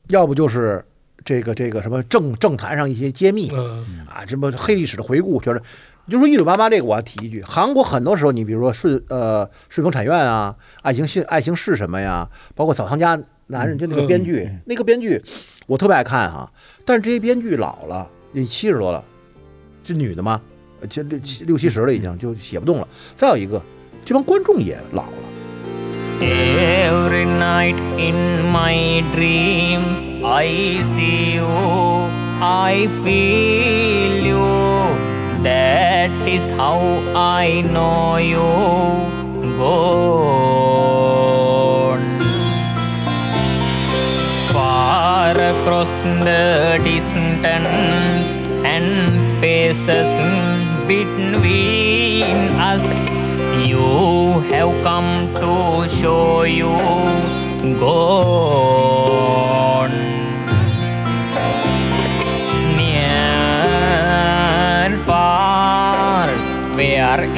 [0.08, 0.82] 要不就是
[1.24, 5.60] 这个这个什么政政坛上一些揭秘嗯啊，什么黑历史的回顾，全是
[6.06, 15.20] 你就说一九八八这个，我要提一句，韩国很多时候，你比如说顺呃顺风产院啊，爱情是爱情是什么呀，包括澡堂家男人，就那个编剧，那个编剧
[15.66, 16.50] 我特别爱看哈，
[16.84, 19.02] 但是这些编剧老了，你七十多了，
[19.82, 20.40] 这女的嘛，
[20.80, 22.86] 呃这六七六七十了已经就写不动了。
[23.16, 23.60] 再有一个，
[24.04, 25.12] 这帮观众也老了。
[26.20, 31.46] Every night in my dreams, I see you,
[32.40, 34.44] I feel you.
[35.44, 36.80] That is how
[37.14, 38.42] I know you.
[45.28, 50.08] Far across the distance and spaces
[50.86, 52.36] between
[52.72, 53.10] us.
[53.66, 56.76] You have come to show you
[57.78, 58.76] gone
[62.76, 64.08] near
[64.80, 66.28] and far
[66.74, 67.37] wherever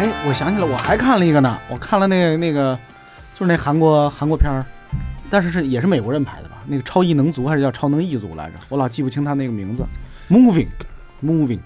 [0.00, 2.74] 哎，我想起来，我还看了一个呢，我看了那个那个，
[3.34, 4.64] 就是那韩国韩国片儿，
[5.28, 6.56] 但是是也是美国人拍的吧？
[6.64, 8.56] 那个超异能族还是叫超能异族来着？
[8.70, 9.84] 我老记不清他那个名字。
[10.30, 10.68] Moving
[11.22, 11.58] Moving，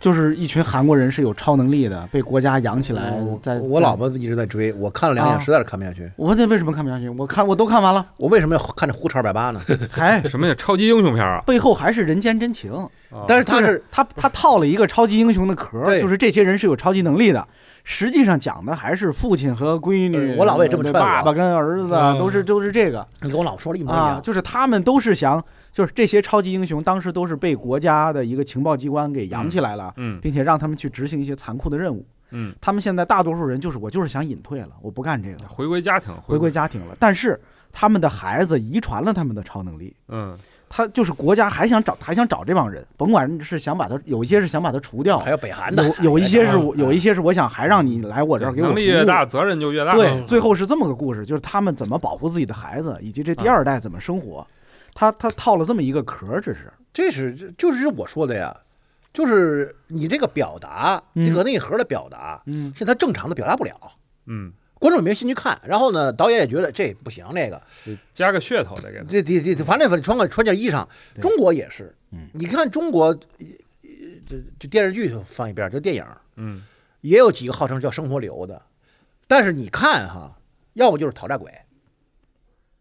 [0.00, 6.10] 就是一群韩国人是有超能力的，被国家养起来，在在我老婆一直在追，我看了两眼，啊实在是看不下去。
[6.16, 7.08] 我这为什么看不下去？
[7.10, 9.60] 我看我都看完了，我为什么要看这胡扯二百八呢？
[9.92, 10.54] 还什么呀？
[10.56, 11.42] 超级英雄片啊？
[11.46, 12.72] 背后还是人间真情。
[13.26, 17.46] 但是他是是他他套了一个超级英雄的壳就是这些人是有超级能力的。
[17.82, 24.22] 实际上讲的还是父亲和闺女，呃我老婆也这么劝爸爸跟儿子都是都是这个你跟我老婆说了一模一啊，样。
[24.22, 25.42] 就是他们都是想，
[25.72, 32.04] 就是这些超级英雄当时都是被国家的一个情报机关给养起来了，嗯并且让他们去执行一些残酷的任务。
[32.32, 36.94] 嗯，他们现在大多数人就是我就是想隐退了，我不干这个，回归家庭，回归家庭了。
[36.98, 37.40] 但是
[37.72, 40.36] 他们的孩子遗传了他们的超能力，嗯
[40.68, 49.96] 他就是国家还想找还想找这帮人，甭管是想把他有一些是想把他除掉，还有北韩的，有有一些是我有一些是我想还让你来我这儿给我能力越大，责任就越大。
[49.96, 54.46] 对，嗯最后是这么个故事，就是他们怎么保护自己的孩子，以及这第二代怎么生活。
[55.00, 58.54] 他他套了这么一个壳，这是这是就是我说的呀，
[59.14, 63.72] 就是你这个表达，嗯这个内核的表达，嗯是他正常的表达不了，
[64.26, 65.58] 嗯，观众也没兴趣看。
[65.64, 67.62] 然后呢，导演也觉得这不行，这个
[68.12, 69.04] 加个噱头得给他。
[69.04, 70.86] 这这这，反正反正穿个穿件衣裳，
[71.18, 73.18] 中国也是嗯，你看中国，呃
[74.28, 76.04] 这这电视剧放一边儿，就电影
[76.36, 76.62] 嗯，
[77.00, 78.60] 也有几个号称叫生活流的，
[79.26, 80.36] 但是你看哈，
[80.74, 81.50] 要不就是讨债鬼，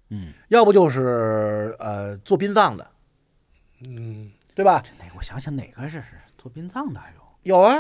[0.10, 2.88] 嗯，要不就是呃做殡葬的，
[3.86, 4.84] 嗯，对吧？
[5.00, 6.04] 哪个我想想哪个这是
[6.38, 7.20] 做殡葬的还有？
[7.44, 7.76] 有啊，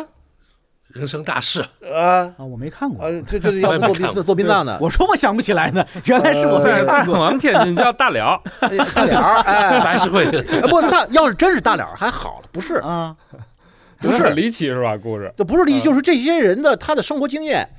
[0.87, 1.61] 人生大事，
[1.93, 3.03] 啊啊，我没看过。
[3.05, 7.19] 呃，这这要不做殡做殡葬的，我说我想不起来呢，原来是我在在在看过。
[7.19, 13.15] 我们天津叫大了，哎大脸儿， 哎，白事会，哎不大，要是真是大脸儿还好了，不是，啊，
[13.99, 14.29] 不是。
[14.33, 14.95] 离奇是吧？
[14.97, 15.33] 故事？
[15.35, 17.69] 这不是离奇，就是这些人的他的生活经验，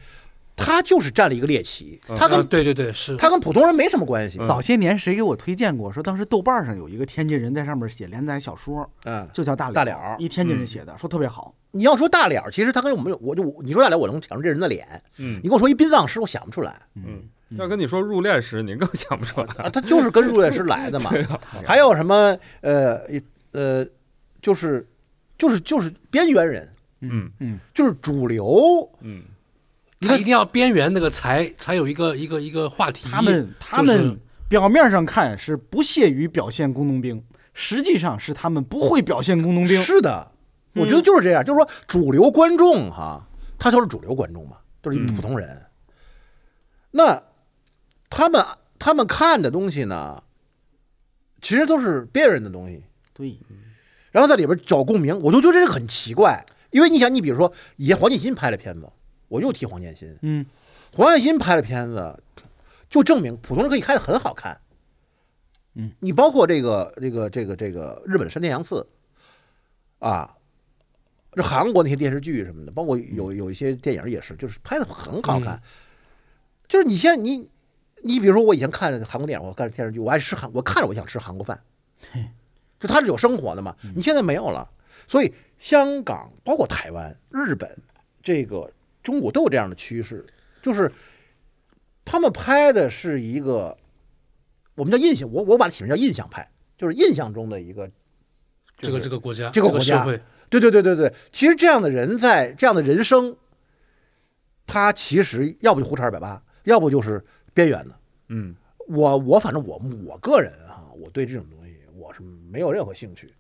[0.61, 4.39] 他就是占了一个猎奇，他啊跟对对对是，他跟普通人没什么关系。
[4.47, 5.91] 早些年谁给我推荐过？
[5.93, 11.55] 说当时豆瓣上有一个天津人在上面写连载小说，嗯，就叫大大了儿一天津人写的，说特别好。
[11.73, 14.87] 你要说大脸儿，其实他跟我们有，我就你说大脸，我能想出这人的脸。
[15.19, 17.23] 嗯你跟我说一殡葬师，我想不出来嗯，
[17.57, 19.47] 要跟你说入殓师，你更想不出来。
[19.59, 21.13] 啊，他就是跟入殓师来的嘛。
[21.65, 23.01] 还有什么呃
[23.53, 23.87] 呃，
[24.43, 24.87] 就是
[25.39, 26.69] 就是就是边缘人，
[27.01, 28.89] 嗯嗯，就是主流。
[29.01, 29.23] 嗯，
[30.01, 37.23] 他一定要边缘那个才才有一个一个一个话题，他们他们表面上看是不屑于表现工农兵，
[37.53, 39.83] 实际上是他们不会表现工农兵。
[39.83, 40.33] 是的，
[40.75, 43.29] 我觉得就是这样，就是说主流观众哈，
[43.59, 45.67] 他就是主流观众嘛，都是一普通人。
[46.93, 47.23] 那
[48.09, 48.45] 他们
[48.79, 50.23] 他们看的东西呢，
[51.43, 52.83] 其实都是别人的东西，
[53.13, 53.39] 对，
[54.11, 56.45] 然后在里边找共鸣，我就觉得这个很奇怪。
[56.71, 58.89] 因为你想，你比如说以前黄建新拍的片子，
[59.31, 60.45] 我又提黄建新，嗯，
[60.93, 62.21] 黄建新拍的片子，
[62.91, 64.61] 就证明普通人可以拍的很好看。
[65.75, 68.85] 嗯，你包括这个这个这个这个日本的山田洋次，
[70.01, 70.37] 啊，
[71.31, 75.63] 这韩国那些电视剧什么的，包括有有一些电影也是，就是拍的很好看。
[76.67, 77.49] 就是你现在你
[78.03, 81.63] 你比如说我以前看韩国电影，我看电视剧，我爱吃韩，我看着我想吃韩国饭，
[82.81, 83.77] 就他是有生活的嘛。
[83.95, 84.69] 你现在没有了，
[85.07, 87.79] 所以香港包括台湾、日本，
[88.25, 88.69] 这个
[89.11, 90.25] 中国都有这样的趋势，
[90.63, 90.91] 就是
[92.05, 93.77] 他们拍的是一个
[94.77, 96.49] 我们叫印象，我我把它起名叫印象派，
[96.79, 97.91] 就是印象中的一个
[98.79, 103.37] 这个这个国家这个国家社会，对对对对对，其实这样的人在这样的人生，
[104.67, 107.95] 他其实要不就胡扯二百八，要不就是边缘的。
[108.29, 108.55] 嗯，
[108.87, 113.35] 我我反正我我个人哈、我对这种东西我是没有任何兴趣，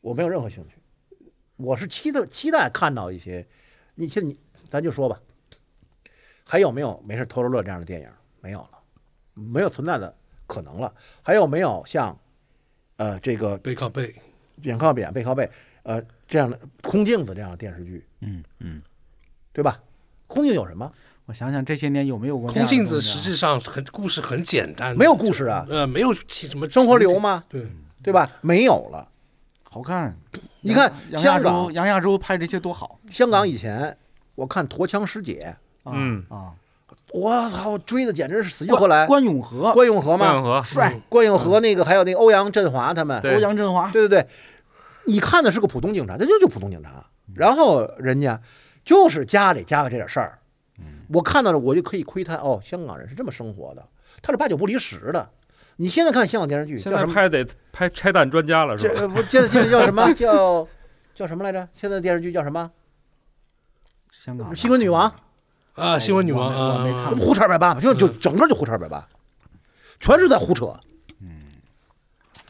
[0.00, 0.76] 我没有任何兴趣，
[1.56, 3.46] 我是期待期待看到一些，
[4.00, 4.38] 你现你
[4.68, 5.20] 咱就说吧，
[6.44, 8.08] 还有没有没事偷着乐这样的电影？
[8.40, 8.78] 没有了，
[9.34, 10.14] 没有存在的
[10.46, 10.94] 可能了。
[11.20, 12.16] 还有没有像，
[12.96, 14.14] 呃，这个背靠背，
[14.54, 15.50] 脸靠脸背靠背，
[15.82, 18.80] 呃，这样的空镜子这样的电视剧，嗯嗯，
[19.52, 19.82] 对吧？
[20.28, 20.92] 空镜有什么？
[21.26, 27.18] 我想想这些年有没有过这空镜子实际上很故事很简单，没有故事啊，呃，没有其什么生活流？
[27.18, 27.42] 吗？
[27.48, 27.66] 对，
[28.00, 28.30] 对吧？
[28.42, 29.10] 没有了。
[29.68, 30.16] 好看。
[30.60, 33.96] 你看杨亚洲，香港，杨亚洲拍这些多好香港以前
[34.34, 36.52] 我看《驼枪师姐啊嗯啊！》，
[37.12, 39.06] 我操，追的简直是死去活来。
[39.06, 44.28] 关永和关永和关永嘛，和帅，关永和那个还有那个欧阳震华他们，欧阳震华，对对对，
[45.06, 48.40] 你看的是个普通警察，那就就普通警察，然后人家
[48.84, 50.38] 就是家里加个这点事儿，
[51.14, 53.86] 我看到了我就可以窥探哦，香港人是这么生活的，
[54.20, 55.30] 他是八九不离十的。
[55.80, 57.14] 你现在看香港电视剧现叫什么？
[57.14, 59.06] 在拍得拍拆弹专家了是吧？
[59.06, 60.10] 不，现在现在叫什么？
[60.14, 60.68] 叫
[61.14, 61.68] 叫什么来着？
[61.72, 62.70] 现在电视剧叫什么？
[64.10, 65.14] 香港新闻女王，
[65.74, 69.06] 啊，新闻女王啊我没看，胡扯二百八嘛，就就整个就胡扯二百八，
[70.00, 70.78] 全是在胡扯。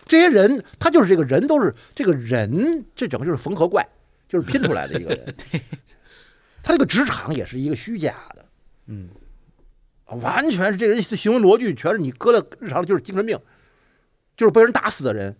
[0.06, 3.86] 这些人他就是这个人都是这个人，这整个就是缝合怪，
[4.26, 5.34] 就是拼出来的一个人。
[6.64, 8.46] 他这个职场也是一个虚假的，
[8.86, 9.10] 嗯，
[10.16, 13.38] 完全是这个人的行为逻辑全是你搁了日常就是精神病，
[14.36, 15.36] 就是被人打死的人。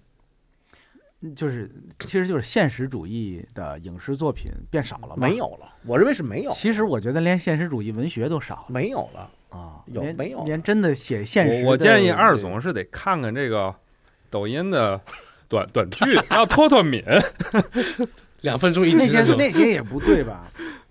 [1.34, 5.36] 就是其实就是现实主义的影视作品变少了嘛没。
[5.36, 9.28] 有了，我认为是没有，其实我觉得连现实主义文学都少了没有了。
[9.48, 13.74] 啊，有没有连真的写现实我我建议二总是得看看这个
[14.30, 15.00] 抖音的
[15.48, 17.02] 短短剧， 要脱脱敏。
[18.42, 20.48] 两分钟一那些，那些也不对吧？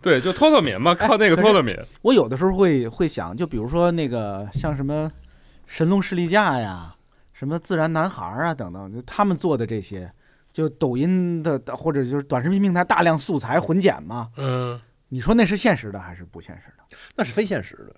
[0.08, 1.78] 对，就脱脱敏嘛，靠那个脱脱敏。
[2.02, 5.12] 我有的时候会会想，就比如说那个像什么
[5.66, 6.96] 《神龙士力架》呀，
[7.34, 10.10] 什么自然男孩啊等等，就他们做的这些，
[10.54, 14.80] 就抖音的或者就是短视频平台大量素材混剪嘛，嗯，
[15.10, 16.98] 你说那是现实的还是不现实的？
[17.18, 17.96] 那是非现实的。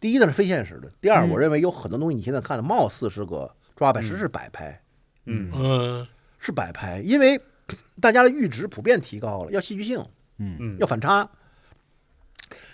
[0.00, 4.82] 第一，那是非现实的；第二，嗯我认为有很多东西你现在看的，貌似是个抓拍，实是摆拍，
[5.26, 6.06] 嗯嗯，
[6.38, 7.40] 是摆拍，因为
[8.00, 9.98] 大家的阈值普遍提高了，要戏剧性，
[10.38, 11.28] 嗯嗯要反差。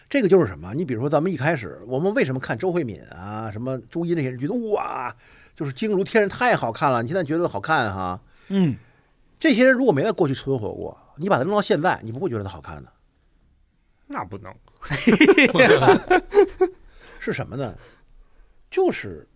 [0.08, 0.74] 这个就是什么？
[0.74, 5.14] 你比如说，咱们一开始，我们为什么看周慧敏啊、什么朱茵那些人，觉得哇，
[5.56, 7.02] 就是惊如天人，太好看了。
[7.02, 8.20] 你现在觉得好看哈？
[8.48, 8.76] 嗯，
[9.40, 12.92] 这些人如果没在过去存活过，你把他弄到现在，你不会觉得他好看的。
[14.06, 14.54] 那不能。
[17.18, 17.74] 是什么呢？
[18.70, 19.26] 就是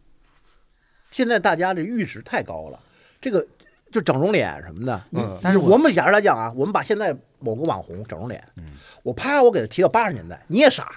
[1.10, 2.78] 现在大家这阈值太高了，
[3.18, 3.46] 这个
[3.90, 5.02] 就整容脸什么的。
[5.12, 8.42] 嗯但是我我们假如来讲啊，我们把现在某个网红整容脸，
[9.02, 10.90] 我啪我给他提到八十年代，你也傻，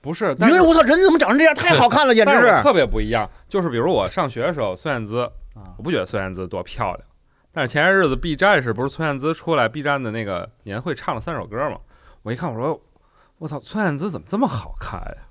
[0.00, 2.62] 不是，但是你觉得我操人怎么长成这样，太好看了， 简直是。
[2.62, 5.30] 特别不一样，就是比如我上学的时候，孙燕姿，
[5.76, 7.00] 我不觉得孙燕姿多漂亮，
[7.52, 11.78] 但是前些日子 B 站是不是孙燕姿出来 B 站的那个年会唱了三首歌嘛？
[12.22, 12.80] 我一看，我说
[13.38, 15.22] 我操，孙燕姿怎么这么好看呀？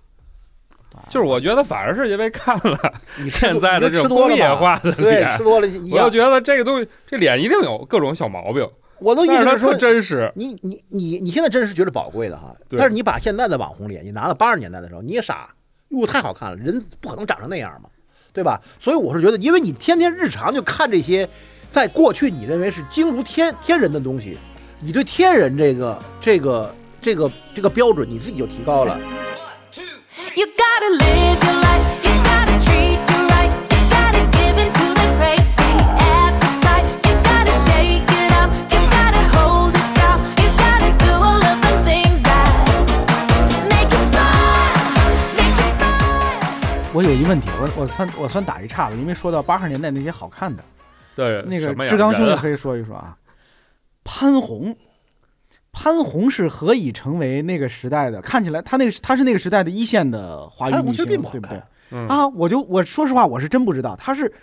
[1.09, 5.67] 就是我觉得反而是因为看了你 现在的你这种工业化的对，脸吃，多了。
[5.91, 8.67] 我就觉得这个东西这脸一定有各种小毛病，
[8.99, 10.31] 我的意但是它特思是说，真实。
[10.35, 15.49] 你你你你现在真是觉得宝贵的哈，但是你把现在的网红脸，你拿到八十年代的时候，你也傻，
[15.89, 17.89] 哟，太好看了，人不可能长成那样嘛，
[18.33, 18.61] 对吧？
[18.79, 21.27] 所以我是觉得，因为你天天日常就看这些，
[21.69, 24.37] 在过去你认为是惊如天天人的东西，
[24.79, 28.99] 你对天人这个这个这个这个标准你自己就提高了。
[30.35, 32.06] You gotta live your life,
[46.97, 50.63] 我有一问题，我我算我算打一岔了，因为说到八十年代那些好看的，
[51.15, 53.15] 对，那个志刚兄人啊也可以说一说啊。
[54.03, 54.75] 潘虹，
[55.71, 58.19] 潘虹是何以成为那个时代的？
[58.21, 61.61] 看起来他那个他是那个时代的一线的华语女星，并不好对不对？
[61.91, 64.33] 嗯啊，我就我说实话，我是真不知道，她是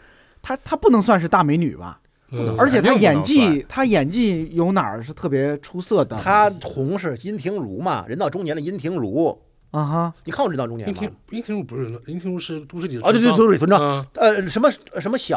[0.41, 1.99] 她她不能算是大美女吧？
[2.31, 6.17] 嗯而且她演技她演技有哪儿是特别出色的？
[6.19, 9.37] 她红是殷庭如嘛，人到中年的殷庭如，
[9.75, 10.95] 啊哈，你看过人到中年吗？
[10.95, 11.17] 殷庭？
[11.31, 14.07] 殷庭如不是林庭如是都市里的啊，对对，都是村庄，嗯。
[14.15, 14.71] 呃，什么
[15.01, 15.37] 什么小？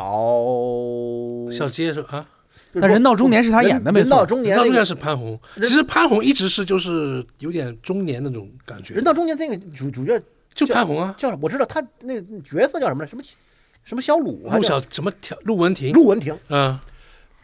[1.51, 2.23] 小街是啊，
[2.79, 4.09] 但人到中年是他演的没错。
[4.09, 8.93] 人到中年人到中年是潘虹，其实潘虹一直是就是有点中年那种感觉。
[8.93, 10.21] 人，到中年那个主主角
[10.53, 13.09] 就潘虹啊，叫我知道他那个角色叫什么来？
[13.09, 13.23] 什么
[13.83, 15.09] 什么小鲁还陆小什么？
[15.19, 16.77] 条陆文婷，陆文婷，嗯，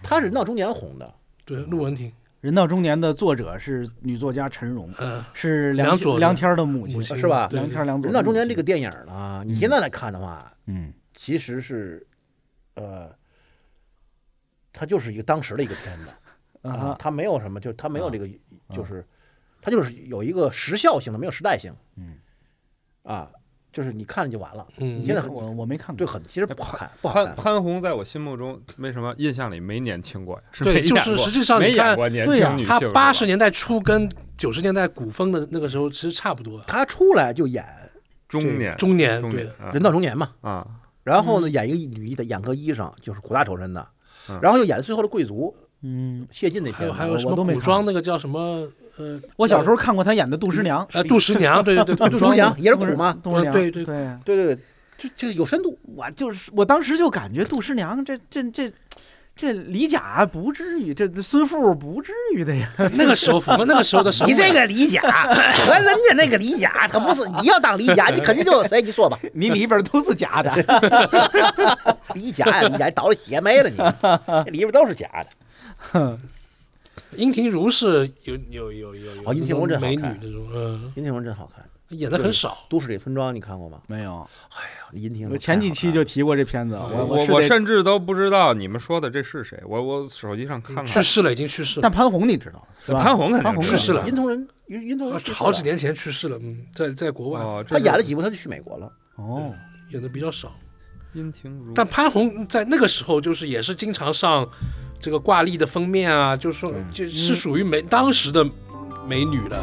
[0.03, 1.11] 他是人到中年红的。
[1.43, 2.11] 对，陆文婷，
[2.43, 7.47] 人到中年的作者是女作家陈荣，嗯，是梁梁梁天的母亲母亲是吧？
[7.53, 8.13] 梁天梁左人。
[8.13, 10.93] 到中年这个电影呢，你现在来看的话，嗯。
[11.13, 12.05] 其实是
[12.73, 13.09] 呃，
[14.73, 16.09] 它就是一个当时的一个片子。
[16.67, 18.27] 啊啊，它没有什么，就它没有这个，
[18.73, 19.05] 就是
[19.61, 21.73] 它就是有一个时效性的，没有时代性。
[21.95, 22.17] 嗯，
[23.03, 23.31] 啊，
[23.73, 24.65] 就是你看就完了。
[24.77, 27.35] 嗯你现在很我我没看过，对很其实不好看，不好潘看。
[27.35, 30.43] 潘虹在我心目中为什么印象里没年轻过呀？
[30.51, 34.07] 是对就是实际上没你看演过年对呀他轻女性，八十年代初跟
[34.37, 37.65] 九十年代古风的那个时候其实差不多，他出来就演
[38.29, 40.67] 中年中年对中年啊人到中年嘛，啊，
[41.03, 43.85] 然后呢演一个女医的演个医生，就是苦大仇深的
[44.29, 48.67] 嗯，然后又演最后的贵族，嗯，谢晋那还还有什么古装那个叫什么
[48.97, 53.17] 呃我小时候看过他演的《杜十娘》， 呃杜十娘，对对对，杜十娘也是杜十苦吗？
[53.23, 53.95] 杜十娘，对对对。
[54.23, 54.59] 对对对，
[54.97, 55.77] 就就有深度。
[55.95, 58.71] 我就是我当时就感觉杜十娘这这这
[59.35, 62.69] 这李甲不至于，这这孙富不至于的呀。
[62.93, 65.01] 那个时候那个时候的 时候，你这个李甲
[65.65, 68.79] 和人家那个李甲，他不是你要当李甲，你肯定就谁？
[68.79, 70.53] 你说吧，你里边都是假的，
[72.13, 73.77] 李甲呀，李甲倒了血霉了你，
[74.45, 75.07] 这里边都是假
[75.91, 76.19] 的。
[77.17, 83.79] 殷庭如是有有有有有哦殷庭如真好美女看那种，嗯，殷庭如真好看，演的很少，《都市里村庄》你看过吗？
[83.87, 84.27] 没有。
[84.51, 90.85] 哎呀殷庭如我前几期就提过这片子，我我我我是得甚至都不知道你们说的这是谁，我我手机上看了。
[90.85, 91.81] 去世了，已经去世了。
[91.81, 93.01] 但，潘虹你知道是吧？
[93.01, 94.07] 潘虹肯定去世了。
[94.07, 95.37] 殷同仁，殷殷同仁去世了。
[95.37, 97.39] 好几年前去世了，嗯，在在国外。
[97.41, 98.91] 哦，这他是演了几部他就去美国了。
[99.15, 99.53] 哦，
[99.91, 100.51] 演的比较少。
[101.13, 104.49] 殷庭如，但潘虹在那个时候就是也是经常上
[105.03, 108.41] 这个挂历的封面啊，就是说就是属于美当时的
[109.05, 109.61] 美女了。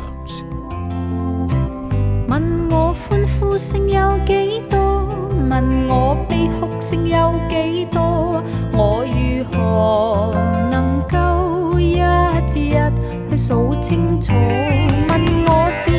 [2.28, 4.78] 问我欢呼声有几多？
[5.48, 8.44] 问我悲哭声有几多？
[8.74, 10.34] 我如何
[10.70, 12.04] 能够一日
[13.30, 14.34] 去数清楚？
[15.08, 15.90] 问我点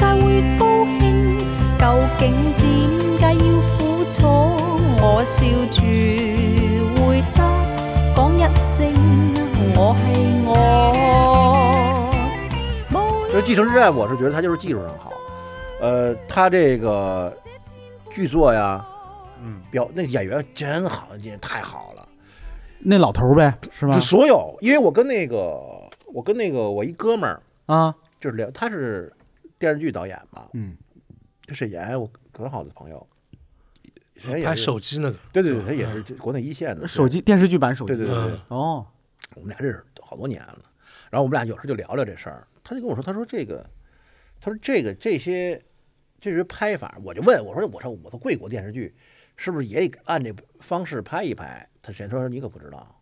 [0.00, 0.66] 解会高
[0.98, 1.38] 兴？
[1.78, 1.84] 究
[2.18, 2.58] 竟点
[3.20, 4.26] 解要苦楚？
[5.00, 5.80] 我笑住
[8.60, 8.92] 聲
[9.74, 10.92] 我係我。
[12.90, 15.10] 無就是《继承之战》，我是觉得它就是技术上好，
[15.80, 17.34] 呃，他这个
[18.10, 18.86] 剧作呀，
[19.42, 22.06] 嗯，表那演员真好，演太好了。
[22.78, 24.00] 那老头儿呗，是吧就？
[24.00, 25.58] 所有，因为我跟那个
[26.12, 29.10] 我跟那个我一哥们儿，啊，就是聊，他是
[29.58, 30.76] 电视剧导演嘛，嗯，
[31.46, 32.06] 就沈岩，我
[32.36, 33.06] 很好的朋友，
[34.22, 38.86] 拍是手机那个，对对对，他也是国内一线的手，机电视剧版手机，对对对对，哦，
[39.34, 40.64] 我们俩认识好多年了，
[41.10, 43.64] 然后我们俩有时候就聊聊这事儿，他就跟我说，他说这个，
[44.40, 45.60] 他说这个这些
[46.20, 48.94] 这些拍法，我就问我说，我说我说贵国电视剧
[49.36, 51.66] 是不是也按这方式拍一拍？
[51.80, 52.06] 他谁？
[52.06, 53.00] 他说你可不知道，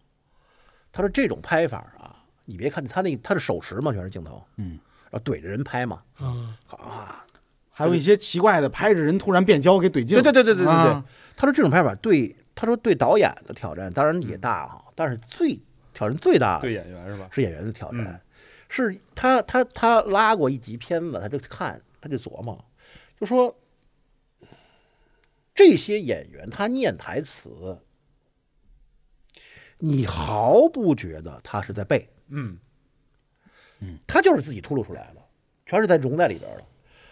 [0.93, 4.79] 他说这种拍法啊，你别看他那他是手持嘛，全是镜头，嗯，
[5.11, 7.25] 然后怼着人拍嘛，嗯，啊，
[7.79, 11.05] 还有一些奇怪的，拍着人突然变焦给怼镜，对对对对对对对，啊。
[11.37, 15.57] 他说这种拍法对他说对导演的挑战当然也大哈，但是最
[15.95, 17.29] 挑战最大的对演员是吧？
[17.31, 18.21] 是演员的挑战，嗯。
[18.69, 22.63] 是他他他拉过一集片子，他就看他就琢磨，
[23.19, 23.57] 就说
[25.55, 27.79] 这些演员他念台词，
[29.79, 32.59] 你毫不觉得他是在背，嗯，
[33.79, 35.23] 嗯他就是自己吐露出来的，
[35.65, 36.65] 全是在融在里边的，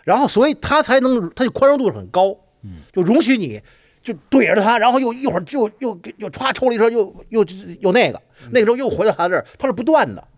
[0.07, 2.39] 然后所以他才能他就宽容度很高，
[2.93, 3.61] 就容许你。
[4.07, 7.45] 就怼着他，然后又一会儿就又又歘抽了一车，又又
[7.81, 10.29] 又那个，那个时候又回到他这儿，他是不断的，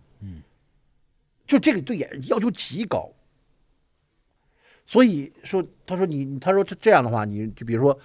[1.45, 3.13] 就这个对演员要求极高。
[4.87, 7.99] 所以说，他说你，他说这这样的话，你就比如说，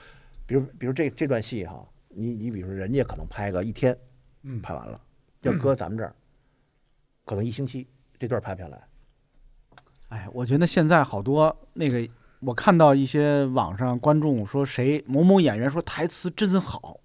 [0.45, 3.97] 比如比如这这段戏哈，你你比如说人家可能拍个一天，
[4.43, 5.01] 嗯拍完了，
[5.41, 6.15] 要搁咱们这儿，
[7.25, 7.87] 可能一星期
[8.19, 8.87] 这段拍不下来。
[10.09, 12.09] 哎，我觉得现在好多那个，
[12.41, 16.97] 我看到一些网上观众说谁某某演员说台词真好，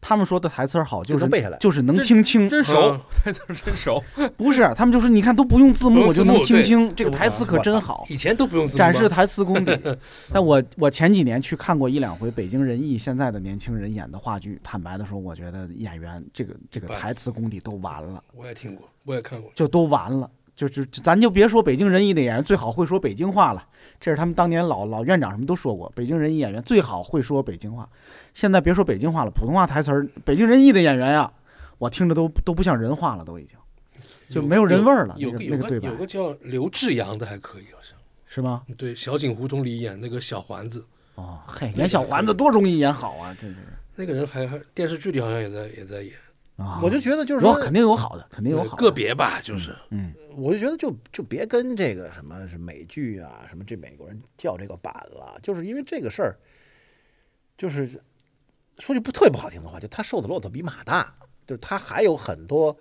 [0.00, 4.02] 他们说的台词好，就就是能背下来就是能听清，真熟嗯， 台词真熟。
[4.36, 9.78] 不是他们就说你看都不用字幕我就能用字幕对听清，这个台词可真好，以前都不用字幕展示 台词功底。
[10.30, 19.50] 但我我前几年去看过一两回北京人艺现在的年轻人演的话剧，坦白的说，我觉得演员这个这个台词功底都完了，我也听过，我也看过。
[19.54, 20.28] 就都完了。
[20.54, 23.66] 就就咱就别说北京人艺的演员最好会说北京话了，
[23.98, 27.88] 这是他们当年老老院长什么都说过，北京人艺演员最好会说北京话。
[28.34, 31.32] 现在别说北京话了，普通话台词儿，北京人艺的演员呀，
[31.78, 33.56] 我听着都都不像人话了，都已经
[34.28, 35.14] 就没有人味儿了。
[35.18, 37.96] 那个有个有个有个叫刘志阳的还可以，好像
[38.26, 38.62] 是吗？
[38.76, 40.84] 对小井胡同里演那个小环子，
[41.16, 43.56] 哦，嘿，演小环子多容易演好啊，真是
[43.94, 46.12] 那个人还还电视剧里好像也在也在演，
[46.62, 46.80] 啊！
[46.82, 56.38] 我就觉得就是说，有肯定有好的，肯定有好的个别吧，就是嗯，我就觉得就就别跟这个什么是美剧啊，什么这美国人叫这个板了，就是因为这个事儿，
[57.58, 58.00] 就是
[58.78, 61.14] 说句不特别不好听的话，就他瘦的骆驼比马大，
[61.46, 62.76] 就是他还有很多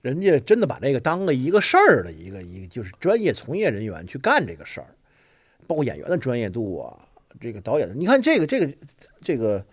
[0.00, 4.94] 人家真的把这个当了一个事儿的一个一个就是专业从业人员去干这个事儿，
[5.66, 6.98] 包括演员的专业度啊，
[7.40, 8.72] 这个导演的，你看这个这个
[9.22, 9.64] 这个。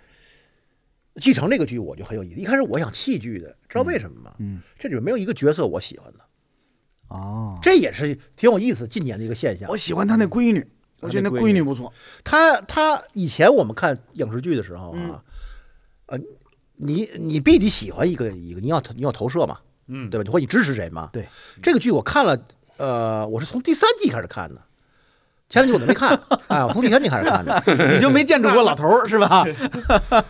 [1.19, 2.39] 继承这个剧我就很有意思。
[2.39, 4.33] 一开始我想戏剧的，知道为什么吗？
[4.39, 6.19] 嗯，这里面没有一个角色我喜欢的。
[7.09, 9.77] 哦，这也是挺有意思，近年的一个现象我。
[9.77, 10.65] 喜欢他那闺女，
[10.99, 11.93] 我觉得那闺女不错。
[12.23, 15.23] 他他以前我们看影视剧的时候啊，
[16.07, 16.19] 呃，
[16.75, 20.31] 你你必须喜欢一个一个，你要你要投射嘛，嗯，对吧？
[20.31, 21.09] 或者你支持谁嘛？
[21.13, 21.25] 对，
[21.63, 22.45] 这个剧我看了，
[22.77, 24.61] 呃，我是从第三季开始看的，
[25.49, 27.63] 前两集我都没看， 哎，我从第三季开始看的。
[27.95, 29.45] 你就没见着过老头儿 是吧？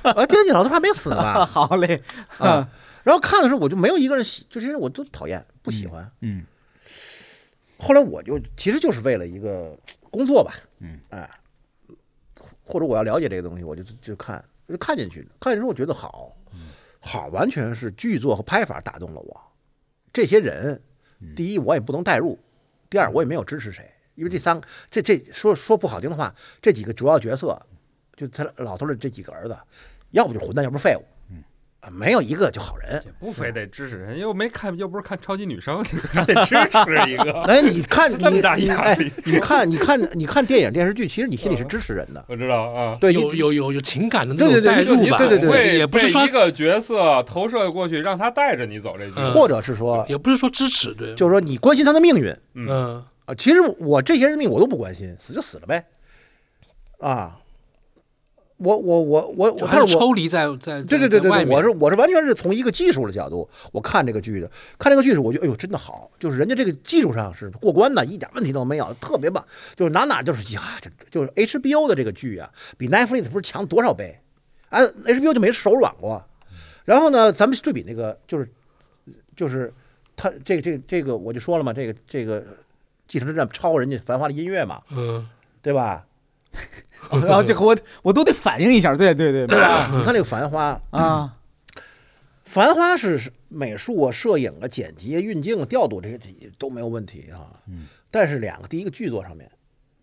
[0.04, 1.46] 啊，第三季老头还没死呢吧？
[1.46, 2.02] 好嘞，
[2.38, 2.70] 啊，
[3.04, 6.10] 然后看的时候我就没有一个人喜，就是因为我都讨厌不喜欢。
[6.22, 6.44] 嗯，
[7.78, 9.76] 后来我就其实就是为了一个
[10.12, 11.28] 工作吧，嗯，哎，
[12.64, 16.32] 或者我要了解这个东西，我就就看，就看进去，看进去之后我觉得好，
[17.00, 19.42] 好，完全是剧作和拍法打动了我。
[20.14, 20.80] 这些人，
[21.36, 22.38] 第一我也不能代入，
[22.88, 27.58] 第二我也没有支持谁，因为这三个这这说说不好听的话，这几个主要角色，
[28.16, 29.56] 就他老头的这几个儿子，
[30.10, 31.04] 要不就混蛋，要不是废物，
[31.82, 33.00] 啊，没有一个就好人。
[33.20, 37.32] 不非得支持人，又没看，又不是看超级女声，你 还得支持一个。
[37.44, 49.14] 哎，你看 你那么大你看你看你看电影电视剧，其实你心里是支持人的，我知道啊，对，有有有有情感的那对对对种代入吧，对对对会也不是说一个角色投射过去，让他带着你走这剧。
[49.18, 53.36] 嗯或者是说，也不是说支持，对，就是说你关心他的命运嗯，啊。
[53.36, 55.86] 其实我这些人的命我都不关心，死就死了呗，
[56.98, 57.40] 啊，
[58.58, 64.50] 我我我我但是我抽离在在对对对对我是我是完全是从一个技术的角度，我看这个剧的，
[64.80, 74.20] 看这个剧时，我觉得哎呦真的好，就是人家这个技术上是过关的，一点问题都没有，特别棒，就是哪哪就是呀，这就是 HBO 的这个剧啊，比 Netflix 不是强多少倍？
[74.70, 76.26] 哎，HBO 就没手软过。
[76.84, 78.50] 然后呢，咱们对比那个，就是
[79.36, 79.74] 就是
[80.16, 82.42] 他这个这个这个，我就说了嘛，这个这个
[83.08, 85.28] 《继承之战》抄人家《繁花》的音乐嘛，嗯，
[85.62, 86.06] 对吧？
[87.12, 89.90] 然后这个我我都得反应一下，对对对对吧？
[89.96, 91.36] 你看这个《繁花》，啊，
[92.44, 96.20] 《繁花》是美术啊、摄影啊、剪辑啊、运镜啊、调度这些
[96.58, 97.62] 都没有问题啊。
[97.68, 97.86] 嗯。
[98.10, 99.50] 但是两个，第一个剧作上面，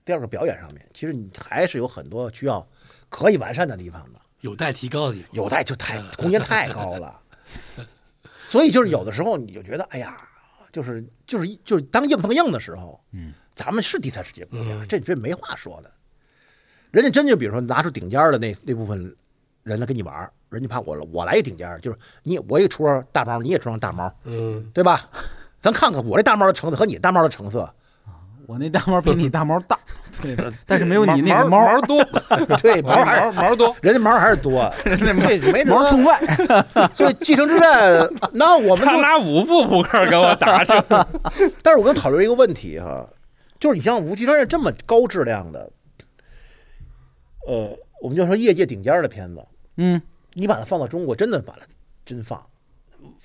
[0.04, 2.64] 第二个表演上面，其实你还是有很多需要
[3.08, 4.20] 可以完善的地方的。
[4.40, 5.30] 有待提高的地方。
[5.32, 7.20] 有待就太空间太高了，
[8.46, 10.23] 所以就是有的时候你就觉得，哎呀，
[10.74, 15.90] 就是就是就是当硬碰硬的时候，嗯，咱们是第三世界国家，这这没话说的。
[16.90, 19.16] 人家真就比如说拿出顶尖的那那部分
[19.62, 25.08] 人来跟你玩，人家怕我，我来一顶尖，就是你我也出上大猫，你也出上大猫，嗯，对吧？
[25.60, 27.72] 咱看看我这大猫的成色和你大猫的成色，
[28.46, 29.78] 我那大猫比你大猫大，
[30.20, 30.36] 对，
[30.66, 32.04] 但是没有你那个毛毛多，
[32.60, 36.20] 对，毛还是毛毛多，人家毛还是多， 这没毛冲外，
[36.92, 40.72] 所以继承之战，那我们就他拿五副扑克给我打去。
[41.62, 43.08] 但是我跟讨论一个问题哈，
[43.58, 45.70] 就是你像《无极战士》这么高质量的，
[47.46, 49.42] 呃，我们就说业界顶尖的片子，
[49.78, 50.00] 嗯，
[50.34, 51.60] 你把它放到中国，真的把它
[52.04, 52.44] 真放，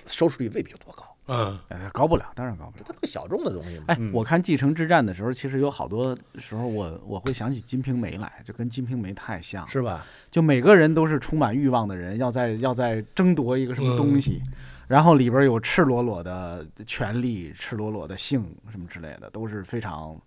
[0.06, 0.99] 收视率未必有多高。
[1.30, 2.84] 嗯，哎，高不了，当然高不了。
[2.84, 3.84] 它是个小众的东西嘛。
[3.86, 10.04] 哎，我看《继承之战》的时候，其实有好多时候我我会想起《金瓶梅》来，就跟《金瓶梅》太像，是吧？
[10.30, 14.42] 就每个人都是充满欲望的人，要在要在争夺一个什么东西，
[14.88, 20.20] 然后里边有赤裸裸的权利、赤裸裸的性什么之类的，都是非常。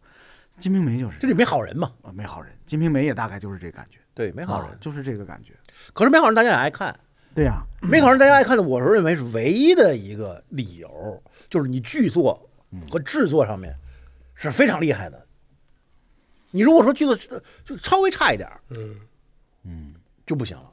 [0.62, 1.92] 《金瓶梅》就是这里没好人嘛？
[2.04, 5.54] 啊，没好人，《金瓶梅》也大概就是这感觉，对，没好人，啊就是这个感觉。
[5.94, 6.96] 可是没好人大家也爱看，
[7.36, 12.50] 对呀、没考上大家爱看的，我是认为是唯一的一个理由，就是你剧作
[12.90, 13.76] 和制作上面
[14.36, 15.26] 是非常厉害的。
[16.52, 17.18] 你如果说剧作
[17.66, 18.96] 就稍微差一点儿，嗯。
[19.64, 19.94] 嗯，
[20.26, 20.72] 就不行了，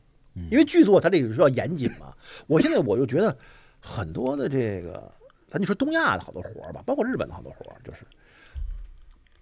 [0.51, 2.13] 因为剧作它这个需要严谨嘛。
[2.47, 3.35] 我现在我就觉得
[3.81, 5.11] 很多的这个，
[5.49, 8.01] 咱就说东亚的好多活儿吧，包括日本的好多活儿，就是。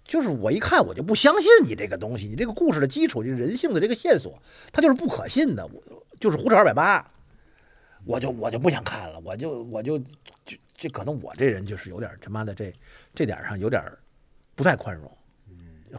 [0.05, 4.41] 就是我一看我就不相信你这个东西，你这个故事的基础，这人性的这个线索，
[4.71, 5.88] 它就是不可信的，我
[6.19, 7.05] 就是胡扯二百八，
[8.05, 9.97] 我就我就不想看了，我就我就
[10.45, 12.73] 就这可能我这人就是有点他妈的这
[13.13, 13.83] 这点上有点
[14.55, 15.09] 不太宽容。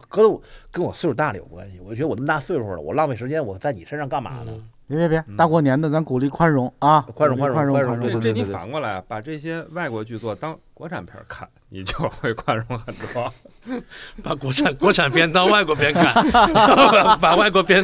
[0.07, 0.41] 搁我
[0.71, 4.63] 跟我岁数大了有关系，我觉得我那么大岁数了，我浪费时间我在你身上干嘛呢？
[4.87, 13.33] 别别别，大过年的咱鼓励宽容啊，宽容宽容宽宽容宽容这你对对对反过来把这些外国剧作当国产片看，你就会宽容很多。
[14.23, 17.83] 把国产国产片当外国片看，把 把外国片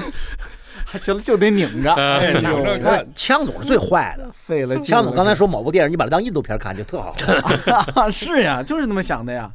[1.03, 4.29] 就就得拧着， 哎，你呦这看，枪总是最坏的。
[4.33, 4.79] 废了。
[4.79, 7.13] 枪总刚才说某部电影，你把它当印度片看就特好。
[8.09, 9.51] 是呀，就是那么想的呀。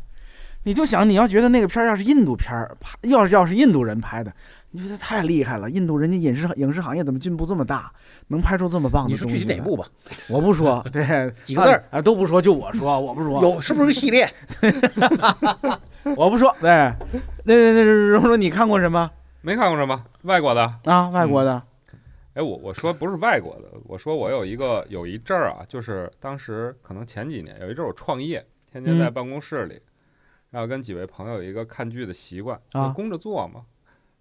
[0.65, 4.33] 你就想，你要觉得那个片儿要是印度片儿，拍要是要是印度人拍的，
[4.71, 5.69] 你觉得太厉害了。
[5.69, 7.91] 印度人家影视影视行业怎么进步这么大，
[8.29, 9.27] 能拍出这么棒的你说？
[9.29, 9.85] 具体哪部吧？
[10.29, 11.03] 我不说，对，
[11.43, 14.31] 几个字儿啊都不说，就我说，我不说，有是不是个系列？
[16.15, 16.55] 我不说。
[16.61, 16.71] 对，
[17.43, 19.11] 那那那蓉蓉，你看过什么
[19.43, 20.63] 没看过什么外国的？
[20.85, 21.09] 啊？
[21.11, 21.63] 外国的？
[22.35, 29.79] 哎，我我说不是外国的，我说我有一个有一阵儿啊，就是当时可能前几年有一阵儿我创业，天天在嗯办公室里，
[30.51, 33.67] 然后跟几位朋友有一个看剧的习惯，啊就公着做嘛。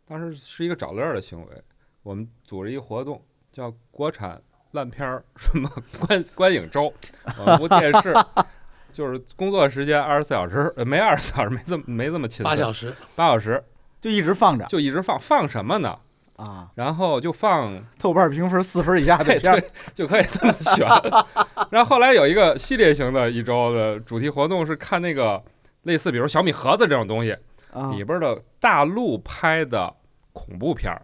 [0.05, 1.63] 当时是一个找乐儿的行为，
[2.03, 4.41] 我们组织一活动，叫国产
[4.71, 5.69] 烂片儿 什么
[6.05, 6.93] 观观影周，
[7.39, 8.13] 我们部电视
[8.91, 13.63] 就是工作时间二十四小时，呃没二十四小时，没这么没这么勤奋，八小时，八小时
[14.01, 15.95] 就一直放着就一直放放什么呢？
[16.35, 20.87] 啊，然后就放豆瓣评分四分以下的对片儿，就可以这么选。
[21.69, 25.43] 然后后来有一个系列型的一周的主题活动是看那个
[25.83, 27.37] 类似，比如小米盒子这种东西
[27.71, 29.93] 啊，里边的大陆拍的
[30.33, 31.03] 恐怖片儿。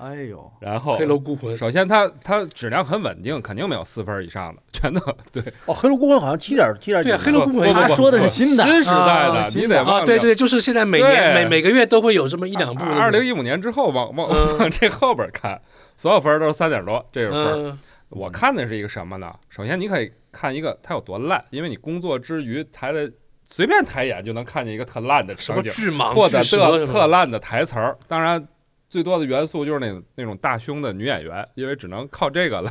[0.00, 5.00] 哎呦，然后黑楼孤魂，首先它它质量很稳定，肯定没有四分以上的，全都
[5.32, 5.42] 对。
[5.66, 7.02] 哦，黑楼孤魂好像七点七点。
[7.02, 12.84] 对啊黑楼孤魂他说的是新的，新时代的，你得啊对对，就是现在每年对每每个月都会有这么一两部。
[12.84, 15.60] 二零一五年之后往往嗯往这后边看，
[15.96, 17.78] 所有分都是三点多，这是分
[18.10, 19.30] 我看的是一个什么呢？
[19.50, 23.10] 首先你可以看一个它有多烂，因为你工作之余抬的
[23.44, 27.96] 随便抬眼就能看见一个特烂的什么场景，或者特烂的台词儿。
[28.06, 28.46] 当然，
[28.88, 32.70] 最多的元素就是那种那种大胸的女演员，因为只能靠这个来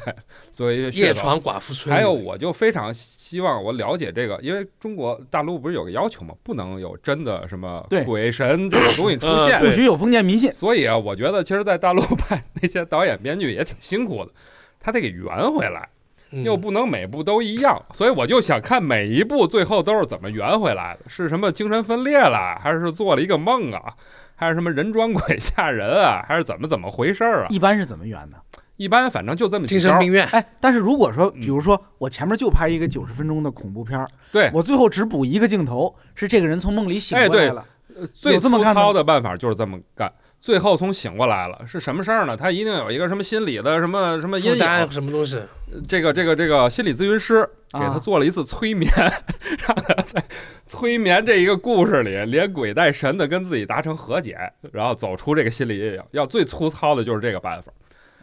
[0.51, 1.07] 作为一些。
[1.07, 1.95] 夜闯寡妇村。
[1.95, 6.33] 还有，我就非常希望我了解这个，因为中国大陆不是有个要求吗？
[6.43, 9.59] 不能有真的什么鬼神这种东西出现。
[9.59, 10.51] 不许有封建迷信。
[10.51, 14.31] 所以啊，我觉得其实，在大陆拍那些导演编剧也挺辛苦的，
[14.79, 15.89] 他得给圆回来。
[16.29, 23.93] 嗯又不能每部都一样，所以我就想看每一部最后都是怎么圆回来的，是什么精神分裂了，还是做了一个梦啊，
[24.39, 27.47] 还是什么人装鬼 吓人啊，还是怎么怎么回事儿啊？
[27.49, 28.37] 一般是怎么圆的？
[28.77, 37.65] 一般反正就这么几招精神病院，哎，但是如果说，嗯比如说我前面就拍一个九十分钟的恐怖片儿，对，我最后只补一个镜头，是这个人从梦里醒过来了，
[38.13, 40.13] 最粗有这么干的糙的办法就是这么干。
[40.39, 42.37] 最后从醒过来了是什么事儿呢？
[42.37, 44.91] 他一定有一个什么心理的什么什么阴影。
[44.91, 45.41] 什么东西？
[45.87, 48.89] 这个这个这个心理咨询师给啊他做了一次催眠，
[49.67, 50.23] 让他在
[50.65, 54.37] 催眠这一个故事里连鬼带神的跟自己达成和解，
[54.71, 56.01] 然后走出这个心理阴影。
[56.11, 57.71] 要最粗糙的就是这个办法。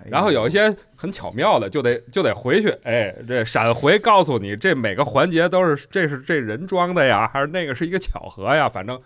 [0.02, 9.00] 哎然后有一些很巧妙的，就得就得回去，哎，这闪回告诉你，这每个环节都是这是这人装的呀，还是那个是一个巧合呀，反正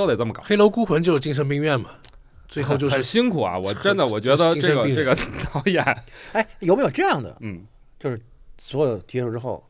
[0.00, 0.42] 都得这么搞。
[0.46, 1.90] 黑楼孤魂就是精神病院嘛，
[2.48, 3.58] 最后就很是辛苦啊！
[3.58, 5.14] 我真的我觉得这个这个
[5.52, 5.84] 导演，
[6.32, 7.36] 哎，有没有这样的？
[7.40, 7.62] 嗯，
[7.98, 8.18] 就是
[8.58, 9.62] 所有结束之后，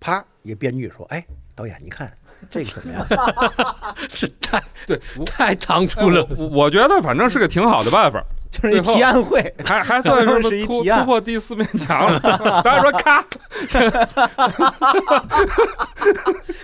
[0.00, 1.22] 啪，一个编剧说：“哎，
[1.54, 2.10] 导演，你看
[2.50, 3.06] 这个怎么样？
[4.08, 6.26] 这太对，太唐哎突了。
[6.38, 12.20] 我我觉得反正是个挺好的办法，就是一提案会，还还算 是是一突突破第四面墙了。
[12.64, 13.24] 导演说咔，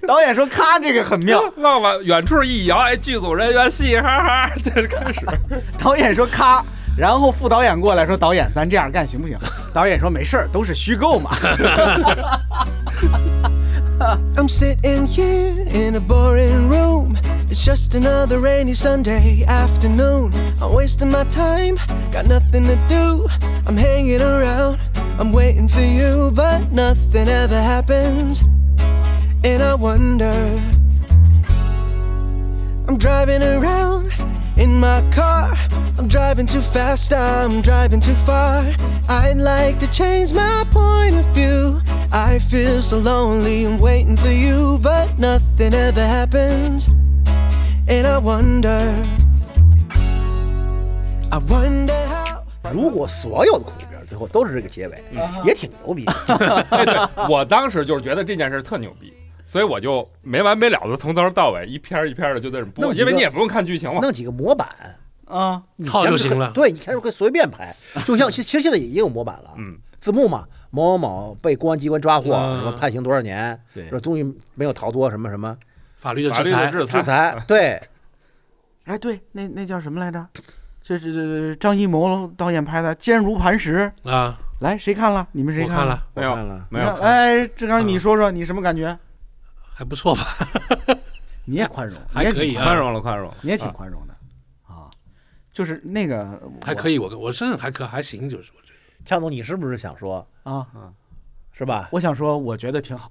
[0.06, 5.26] 导演说咔，这个很妙， 往往远处一摇，哎，剧组人员嘻嘻哈哈，这就开始。
[5.78, 6.64] 导演说咔。
[6.96, 9.36] 然后副导演过来说：“导演，咱这样干行不行？”
[9.74, 11.30] 导演说：“没事儿，都是虚构嘛。
[14.34, 17.14] I'm sitting here in a boring room.
[17.48, 20.34] It's just another rainy Sunday afternoon.
[20.60, 21.76] I'm wasting my time,
[22.10, 23.28] got nothing to do.
[23.66, 24.80] I'm hanging around,
[25.18, 28.42] I'm waiting for you, but nothing ever happens.
[29.44, 30.60] And I wonder.
[32.88, 34.12] I'm driving around
[34.56, 35.56] in my car.
[35.98, 38.66] I'm driving too fast, I'm driving too far.
[39.08, 41.80] I'd like to change my point of view.
[42.12, 46.88] I feel so lonely and waiting for you, but nothing ever happens.
[47.88, 48.94] And I wonder,
[51.30, 52.42] I wonder how.
[52.72, 55.04] 如果所有的恐怖片最后都是这个结尾，
[55.44, 56.04] 也挺牛逼。
[56.70, 56.96] 哎，对
[57.28, 59.12] 我当时就是觉得这件事特牛逼，
[59.46, 64.00] 所以我就没完没了的从头到尾一篇儿一篇的就在这播，弄几个因为你也不用看剧情嘛。
[64.00, 64.68] 弄几个模板，”
[65.26, 66.50] 啊，你前面可套就行了。
[66.52, 67.72] 对你开始可以随便拍，
[68.04, 73.88] 就像其其实现在也有模板了，嗯，字幕嘛，某某某被公安机关抓获，嗯什么判刑多少年，对。
[73.90, 74.24] 说终于
[74.56, 75.56] 没有逃脱，什么什么
[75.96, 77.82] 法律的制裁制裁，制制裁，对，
[78.84, 80.24] 哎，对，那那叫什么来着？
[80.80, 83.92] 这是张艺谋导演拍的《坚如磐石》。
[84.08, 85.26] 啊，来，谁看了？
[85.32, 85.68] 你们谁了？
[85.68, 88.96] 我看了，没有看了没有，哎，志刚，嗯你说说你什么感觉？
[89.74, 90.22] 还不错吧？
[91.44, 94.14] 你也宽容，你也还可以啊宽容了，宽容了，你也挺啊宽容的
[94.64, 94.88] 啊。
[95.52, 100.66] 就是那个还可以，我我真的还可还行，就是我觉得强总，你是不是想说，啊。
[101.52, 101.88] 是吧？
[101.90, 103.10] 我想说，我觉得挺好。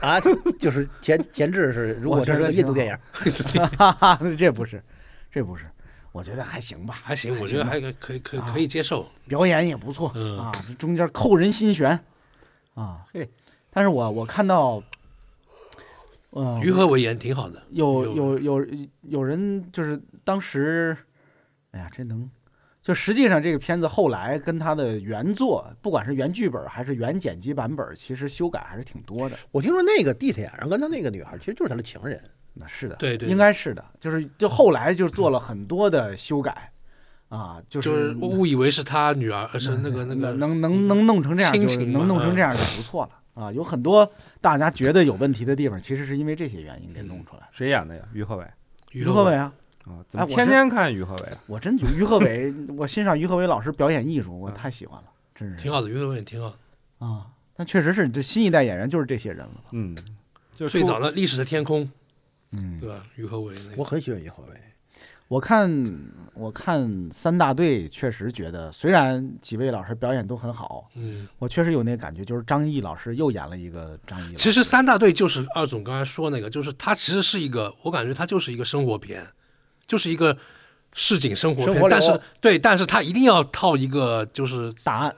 [0.00, 0.20] 啊，
[0.58, 4.82] 就是前前置是，如果这是个印度电影，哈哈，这不是，
[5.30, 5.66] 这不是，
[6.12, 9.08] 我觉得还行吧，还行，我觉得还可以可以可以可以接受。
[9.26, 11.98] 表演也不错、嗯啊，中间扣人心弦
[12.74, 13.04] 啊。
[13.12, 13.28] 嘿，
[13.70, 14.82] 但是我我看到，
[16.32, 20.96] 嗯，于和伟演挺好的，有有有有有人就是当时，
[21.70, 22.28] 哎呀，这能
[22.84, 29.36] 就实际上这个片子后来跟他的原作，不管是原剧本还是原剪辑版本，其实修改还是挺多的。
[29.50, 32.20] 我听说那个地铁上跟他那个女孩其实就是他的情人，
[32.52, 36.70] 那是的，对对应该是的，就是就后来就做了很多的修改
[37.30, 43.50] 啊，就是就是误以为是他女儿，呃是那个那个能能能弄成这样，亲就是能弄成这样就不错了啊。
[43.50, 44.06] 有很多
[44.42, 47.46] 大家觉得有问题的地方，其实是因为这些原因给弄出来的。
[47.50, 48.02] 谁演的呀？
[48.12, 48.44] 于和伟
[48.92, 49.50] 于于和伟啊，
[49.84, 51.38] 啊，怎么哎我天天看于和伟啊？
[51.46, 57.06] 我真觉得于和伟，我欣赏于和伟老师表演艺术，我太喜欢了，真是挺好的，于和伟挺好的。
[57.06, 57.26] 啊。
[57.56, 59.62] 但确实是这新一代演员就是这些人了。
[59.70, 59.96] 嗯，
[60.56, 61.88] 就最早的历史的天空，
[62.50, 63.06] 嗯，对吧？
[63.14, 64.60] 于和伟那个我很喜欢于和伟。
[65.28, 65.70] 我看
[66.34, 74.36] 我看三大队，确实觉得虽然几位老师表演都很好，嗯，我确实有那感觉，就是张译老师又演了一个张译老师。
[74.36, 79.24] 其实三大队就是二总刚才说那个，就是他其实是一个，我感觉他就是一个生活片，
[79.86, 80.36] 就是一个
[80.92, 85.14] 市井生活片，活但是对，但是他一定要套一个就是答案。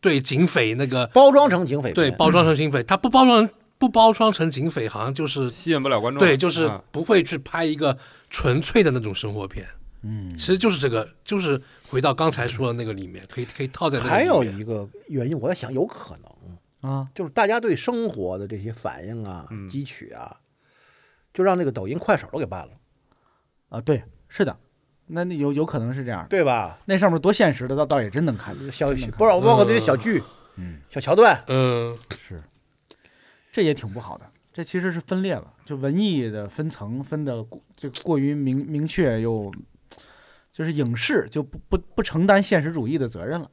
[0.00, 6.20] 对警匪那个包装成警匪片，对包装成警匪，它不包装不包装成警匪，好像就是吸引不了观众。
[6.20, 6.80] 对，就是啊。
[6.92, 7.98] 不会去拍一个
[8.30, 9.66] 纯粹的那种生活片。
[10.02, 10.36] 嗯。
[10.36, 16.16] 其实就是这个，就是回到刚才说的那个里面，可以可以套在那个还有一个原因，我在想，有可
[16.80, 19.68] 能啊，就是大家对生活的这些反应啊、嗯。
[19.68, 20.36] 汲取啊，
[21.34, 22.72] 就让那个抖音、快手都给办了，
[23.68, 24.56] 啊，对，是的，
[25.06, 26.28] 那那有有可能是这样的。
[26.28, 26.78] 对吧？
[26.86, 28.54] 那上面多现实的，倒倒也真能看。
[28.70, 30.22] 小不是包括这些小剧、
[30.56, 32.42] 嗯，小桥段，嗯，是，
[33.52, 34.24] 这也挺不好的。
[34.52, 39.52] 这其实是分裂了，就文艺的分层分的过就过于明明确，又
[40.52, 43.48] 就是影视就不不不承担现实主义的责任了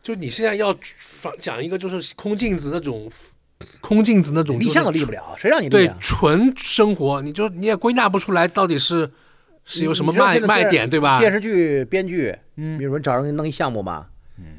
[0.00, 3.10] 就你现在要放讲一个就是空镜子那种
[3.80, 5.96] 空镜子那种立就是项都立不了，谁让你立对啊？
[5.98, 9.10] 纯生活，你就你也归纳不出来到底是
[9.64, 11.18] 是有什么卖卖点对吧？
[11.18, 14.06] 电视剧编剧，嗯比如说你找人给你弄一项目嘛，
[14.38, 14.58] 嗯，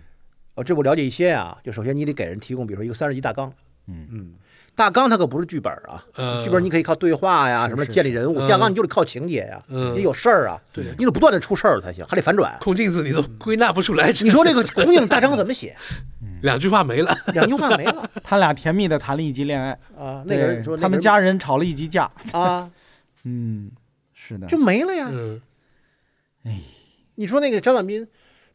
[0.56, 1.58] 哦，这我了解一些啊。
[1.64, 3.52] 就首先你得给人提供，比如说一个三十集大纲，
[3.88, 4.34] 嗯，
[4.76, 12.58] 大纲它可不是剧本啊，嗯剧本你可以靠对话呀，什么建立人物，嗯大纲你就得靠情节呀，嗯你有事儿啊，对你得不断的出事儿才行，还得反转。
[12.60, 15.76] 空镜子你都归纳不出来， 你说这个空镜大纲怎么写？
[16.42, 20.24] 两句话没了，两句话没了 他俩甜蜜的谈了一集恋爱，啊！
[20.28, 22.70] 那个人说他们家人吵了一集架，啊
[23.24, 23.72] 嗯，
[24.26, 25.10] 是的，就没了呀。
[25.12, 25.42] 嗯，
[27.16, 28.06] 你说那个张大民，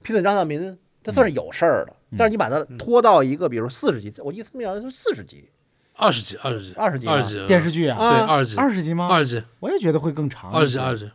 [0.03, 2.17] 批准张大民，他算是有事儿的，嗯。
[2.19, 5.49] 但是你把他拖到一个，比如四十集，我意思他们好像是四十集，
[5.95, 7.13] 二十集，二十集，二十集啊。
[7.13, 9.09] 二十集电视剧啊，对啊二十集，二十集吗？
[9.09, 11.11] 二十集，我也觉得会更长，二十集，二十集，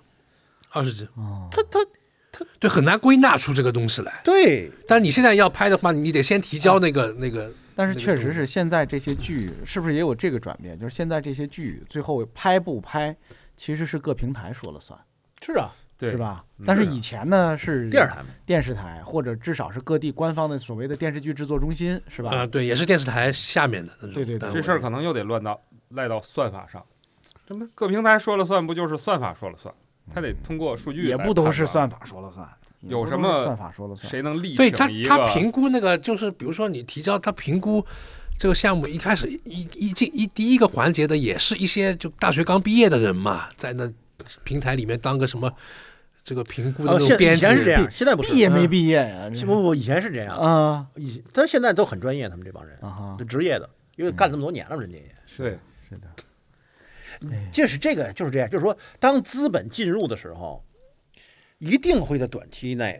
[0.71, 1.07] 二十集，
[1.51, 1.85] 他，他
[2.31, 4.21] 他对，很难归纳出这个东西来。
[4.23, 4.71] 对。
[4.87, 10.77] 但你现在要拍的话，你得先提交那个那个，但是确实是现在这些剧是不是也有这个转变？
[10.77, 13.15] 就是现在这些剧最后拍不拍，
[13.55, 14.99] 其实是各平台说了算，
[15.41, 16.17] 是啊，对是？
[16.17, 16.43] 吧？
[16.65, 22.31] 但是以前呢是电视台嘛，电视台或者至少是各地官方的所谓的电视剧制作中心，是吧？
[22.31, 24.51] 啊，对，也是电视台下面的那种对对对。
[24.51, 25.59] 这事儿可能又得乱到
[25.89, 26.83] 赖到算法上，
[27.45, 29.73] 这么各平台说了算，不就是算法说了算？
[30.13, 32.47] 他得通过数据也来不都是算法说了算，
[32.81, 34.07] 有什么算法说了算？
[34.07, 37.83] 谁能力对他他评估那个就是，比如说你提交他评估
[38.37, 43.91] 这个项目一开始一一进一第一个环节的也是一些就大学刚毕业的人嘛，在那
[44.43, 45.53] 平台里面当个什么
[46.23, 49.29] 这个评估的编辑，前是这样，现在不是毕业没毕业呀？
[49.29, 55.15] 这不不不，以前是这样，啊以但现在都很专业，他们这帮人啊就，职业的，因为干这么多年了，人家也。
[55.27, 55.59] 是，
[55.89, 56.07] 是的，
[57.51, 60.63] 就是这个就是这样，就是说，当资本进入的时候，
[61.59, 62.99] 一定会在短期内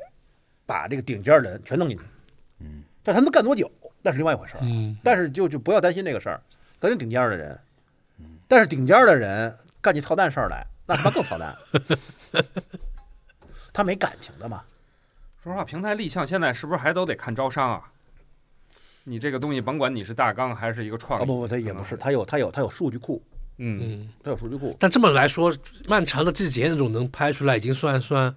[0.66, 2.03] 把这个顶尖的人全弄进去。
[2.60, 3.72] 嗯，但他能干多久，
[4.06, 4.60] 那是另外一回事儿。
[4.61, 6.40] 嗯，但是就就不要担心这个事儿，
[6.80, 7.60] 肯定顶尖儿的人，
[8.48, 9.52] 但是顶尖儿的人
[9.82, 11.56] 干起操蛋事儿来，那他妈更操蛋。
[13.73, 14.64] 他没感情的嘛，
[15.44, 17.82] 说实话，平台立项现在是不是还都得看招商啊？
[19.06, 23.22] 你这个东西，甭管你是大纲还是一个创意，啊不不，他也不是，他有他有他有数据库，
[23.57, 24.76] 嗯，嗯，他有数据库。
[24.80, 25.53] 但这么来说，
[25.88, 28.34] 漫长的季节那种能拍出来，已经算算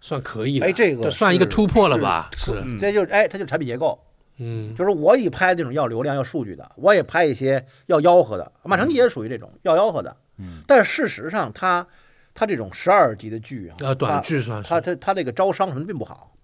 [0.00, 0.66] 算可以了。
[0.66, 2.28] 哎这个算一个突破了吧？
[2.36, 3.98] 是这就是哎，它就是产品结构。
[4.38, 8.52] 嗯就是我也拍这种要流量、要数据的，我也拍一些要吆喝的。
[8.64, 10.16] 漫长季也属于这种要吆喝的。
[10.38, 11.86] 嗯，但是事实上，它
[12.34, 16.36] 它这种十二集的剧啊，呃，短剧算是它，它它这个招商什么并不好，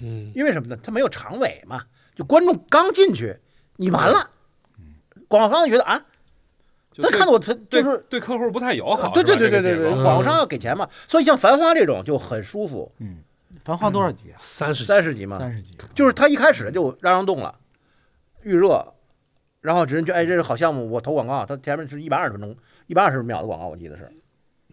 [0.00, 0.78] 嗯因为什么呢？
[0.82, 1.82] 它没有长尾嘛，
[2.14, 3.36] 就观众刚进去，
[3.76, 4.30] 你完了，
[5.26, 6.00] 广告商觉得啊，
[7.02, 8.04] 他看到我他就是。
[8.08, 12.92] 对客户不太友好，对对对对对对，广告商要给钱嘛，所以像《繁花》这种就很舒服，
[13.62, 14.36] 繁花多少集啊？
[14.38, 17.54] 三十三十集嘛，三十集，就是他一开始就嚷嚷动了，
[18.42, 18.94] 预热，
[19.60, 22.56] 然后人就哎这是好项目，我投广告，他前面是一百二十分钟，
[22.86, 24.10] 一百二十秒的广告，我记得是。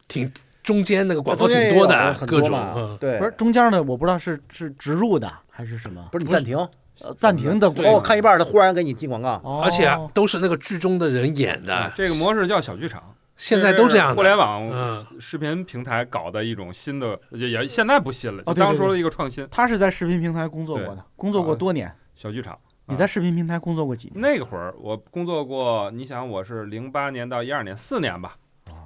[0.08, 0.32] 挺
[0.64, 6.58] 中间那个广告挺多的，各种对，不是中间的，我不知道是是植入的还是什么，不是你暂停，
[7.02, 9.62] 呃暂停的哦，看一半，他忽然给你进广告，哦。
[9.66, 14.14] 而且啊都是那个剧中的人演的，这个模式叫小剧场，现在都这样。
[14.14, 21.90] 互联网嗯，视频平台搞的一种新的，也也现在不新了，哦对对对就当初的一个创新他是在视频平台工作过的，工作过多年。
[22.16, 22.58] 小剧场。
[22.90, 24.22] 你在视频平台工作过几年？
[24.22, 28.38] 那个会儿我工作过，你想我是零八年到一二年四年吧，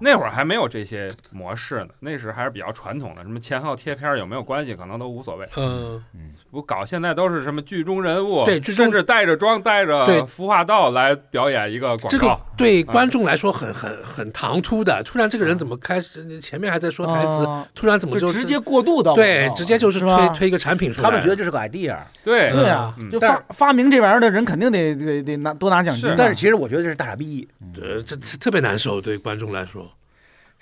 [0.02, 5.48] 那会儿还没有这些模式呢，那时还是比较传统的，什么前后贴片有没有关系，可能都无所谓。
[5.58, 6.02] 嗯，
[6.50, 10.20] 不搞现在都是什么剧中人物，对甚至带着妆、带对。
[10.20, 12.42] 着服化道来表演一个广这个告。
[12.58, 15.02] 对观众来说很很很唐突的。
[15.04, 21.10] 突然这个人怎么开始前面还在说台词，啊突然怎么就直接过渡到对，直接就是推推一个产品出来。
[21.10, 22.52] 他们觉得这是个 idea，对。
[22.52, 26.14] 对啊嗯，就发发明这玩意儿的人肯定得得得拿多拿奖金。
[26.18, 29.91] 但是其实我觉得这是大傻逼，呃，这这特别难受，对观众来说。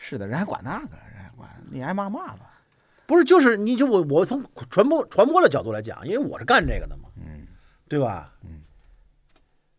[0.01, 2.61] 是的，人还管那个，人还管你挨骂骂吧。
[3.05, 7.45] 不是就是你就我我从传播传播的角度来讲，因为我是干这个的嘛，嗯，
[7.89, 8.33] 对吧？
[8.45, 8.61] 嗯，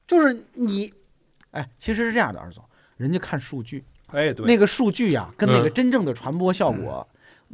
[0.06, 0.92] 就是你
[1.52, 2.62] 哎，其实是这样的，二总，
[2.96, 7.08] 人家看数据，哎，对，那个数据呀，跟那个嗯真正的传播效果，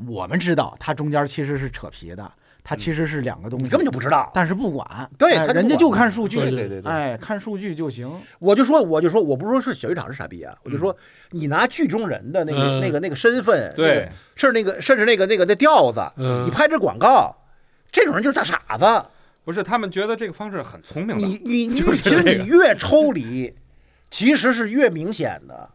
[0.07, 2.33] 我们知道它中间其实是扯皮的，
[2.69, 4.29] 它其实是两个东西，你根本就不知道。
[4.35, 8.11] 但是不管，对人家就看数据，对对对对哎，看数据就行。
[8.41, 10.97] 我就说，我就说，我不是说是小剧场是傻逼啊，我就说
[11.31, 17.33] 你拿剧中人的那个、嗯那个那个身份，那对个是那个甚至那个那个那调子，嗯你拍这广告，
[17.93, 19.09] 这种人就是大傻子。
[19.45, 23.55] 不是他们觉得这个方式很聪明的，你你 你，就是其实你越抽离，
[24.11, 25.71] 其实是越明显的。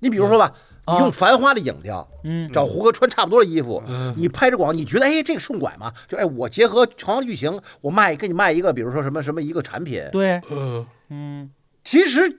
[0.00, 0.52] 你比如说吧，
[0.86, 2.50] 你用繁花的影调，嗯。
[2.52, 3.82] 找胡歌穿差不多的衣服，
[4.16, 5.92] 你拍着广，你觉得哎这个顺拐吗？
[6.06, 11.50] 就哎我结合同样剧情，我卖给你卖一个，比如说什么什么一个产品，对，嗯，嗯，
[11.84, 12.38] 其实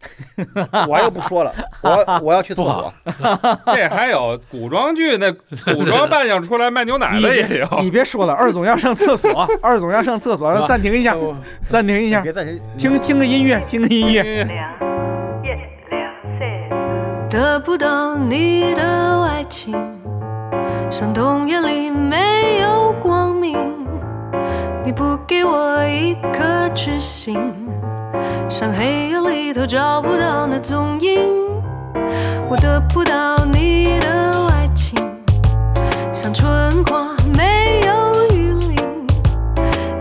[0.88, 2.92] 我又不说了，我要我要去厕所。
[3.66, 5.30] 这还有古装剧那
[5.74, 7.66] 古装扮相出来卖牛奶的也有。
[7.66, 9.30] 别你别说了，二总要上厕所，
[9.60, 11.14] 二总要上厕所，暂停一下，
[11.68, 14.89] 暂停一下，别暂停，听听个音乐，听个音乐。
[17.40, 18.82] 得不到你的
[19.24, 19.74] 爱情，
[20.90, 23.56] 像冬夜里没有光明。
[24.84, 27.38] 你不给我一颗痴心，
[28.46, 31.18] 像黑夜里头找不到那踪影。
[32.46, 34.98] 我得不到你的爱情，
[36.12, 39.06] 像春花没有雨淋。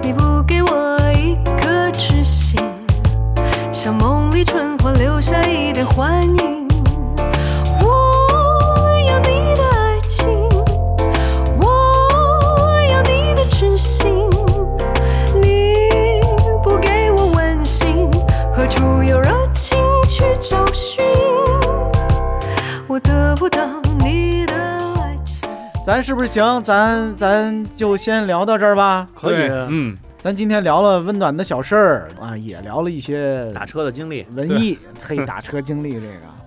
[0.01, 2.59] 你不给我一颗痴心，
[3.71, 6.68] 像梦里春花留下一点幻影。
[25.89, 26.61] 咱是不是行？
[26.63, 29.07] 咱咱就先聊到这儿吧。
[29.15, 36.38] 可以嗯，咱今天聊了温暖的小事儿啊，也聊了一些打车的经历，文艺，嘿，打车经历这个。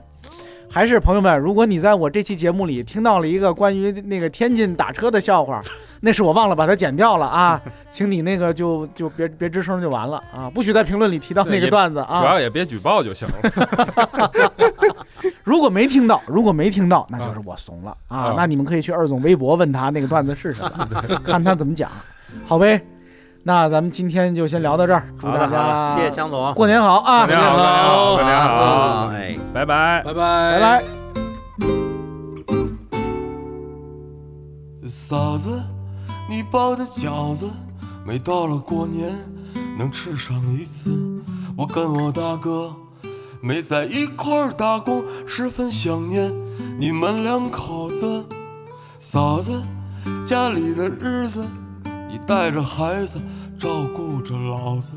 [0.73, 5.61] 还是朋友们，如果你在我这期节目里听到了一个关于那个天津打车的笑话，
[6.01, 12.41] 那是我忘了把它剪掉了啊，请你那个就就别别吱声就完了啊，不许在评论里提到那个段子啊主啊要。
[12.41, 14.33] 也别举报就行了。
[15.45, 18.35] 如果没听到，如果没听到，那就是我怂了啊啊。
[18.35, 20.89] 那你们可以去二总微博问他那个段子是什么，
[21.23, 21.91] 看他怎么讲，
[22.47, 22.81] 好呗。
[23.45, 27.27] 那咱们今天就先聊到这儿，祝大家，谢谢江总，过年好啊！
[27.27, 29.37] 过年好，过年好，哎。
[29.53, 30.03] 拜拜。
[30.05, 30.85] 拜拜，拜拜。
[34.89, 35.61] 嫂子，
[36.31, 37.51] 你包的饺子，
[38.07, 39.11] 每到了过年
[39.77, 40.91] 能吃上一次。
[41.57, 42.73] 我跟我大哥
[43.41, 46.33] 没在一块儿打工，十分想念
[46.79, 48.25] 你们两口子。
[48.99, 49.61] 嫂子，
[50.25, 51.45] 家里的日子，
[52.13, 53.19] 你带着孩子
[53.59, 54.93] 照顾着老子。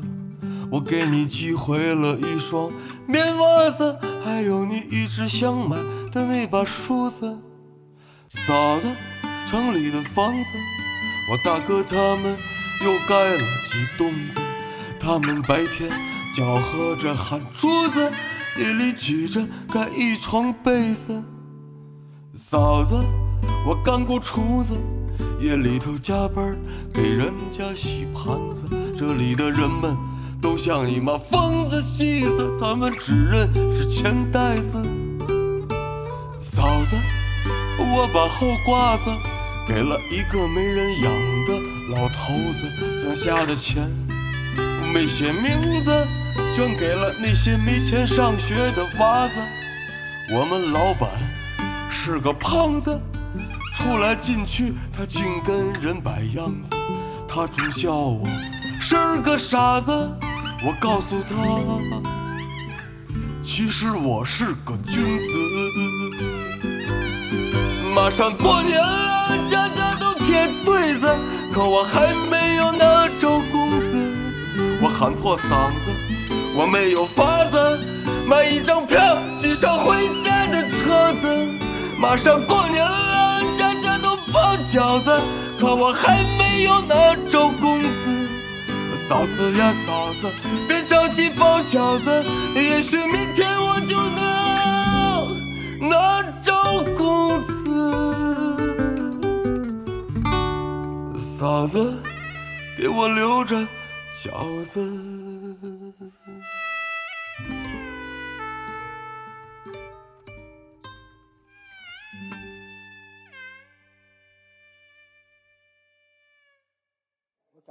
[0.70, 2.70] 我给你寄回了一双
[3.08, 5.78] 棉袜子，还有你一直想买
[6.12, 7.38] 的那把梳子。
[8.34, 8.94] 嫂子，
[9.46, 10.50] 城里的房子，
[11.30, 12.36] 我大哥他们
[12.84, 14.38] 又盖了几栋子。
[15.00, 15.90] 他们白天
[16.34, 18.12] 搅和着喊珠子，
[18.58, 21.22] 夜里挤着盖一床被子。
[22.34, 22.94] 嫂子，
[23.66, 24.74] 我干过厨子，
[25.40, 26.56] 夜里头加班
[26.92, 28.62] 给人家洗盘子。
[28.98, 29.96] 这里的人们
[30.40, 34.76] 都像你妈疯子戏子，他们只认识钱袋子。
[36.40, 36.96] 嫂子，
[37.78, 39.10] 我把后褂子
[39.66, 41.12] 给了一个没人养
[41.46, 41.60] 的
[41.90, 43.86] 老头子，攒下的钱
[44.94, 45.90] 没写名字，
[46.54, 49.34] 捐给了那些没钱上学的娃子。
[50.32, 51.10] 我们老板
[51.90, 52.98] 是个胖子，
[53.76, 56.70] 出来进去他净跟人摆样子，
[57.28, 58.26] 他总笑我
[58.80, 59.92] 是个傻子。
[60.64, 61.36] 我告诉他，
[63.42, 65.28] 其实我是个君子。
[67.94, 71.06] 马上过年了，家家都贴对子，
[71.52, 73.94] 可我还没有那周工资。
[74.80, 75.90] 我喊破嗓子，
[76.56, 77.78] 我没有法子
[78.26, 78.96] 买一张票
[79.38, 81.46] 挤上回家的车子。
[81.98, 83.42] 马上过年了，
[84.72, 85.10] 饺子，
[85.60, 88.28] 可我还没有拿着工资。
[89.08, 90.28] 嫂子呀嫂子，
[90.66, 92.24] 别着急包饺子，
[92.54, 96.52] 也许明天我就能 拿着
[96.96, 97.52] 工资。
[101.38, 101.94] 嫂子，
[102.76, 103.56] 给我留着
[104.24, 105.15] 饺子。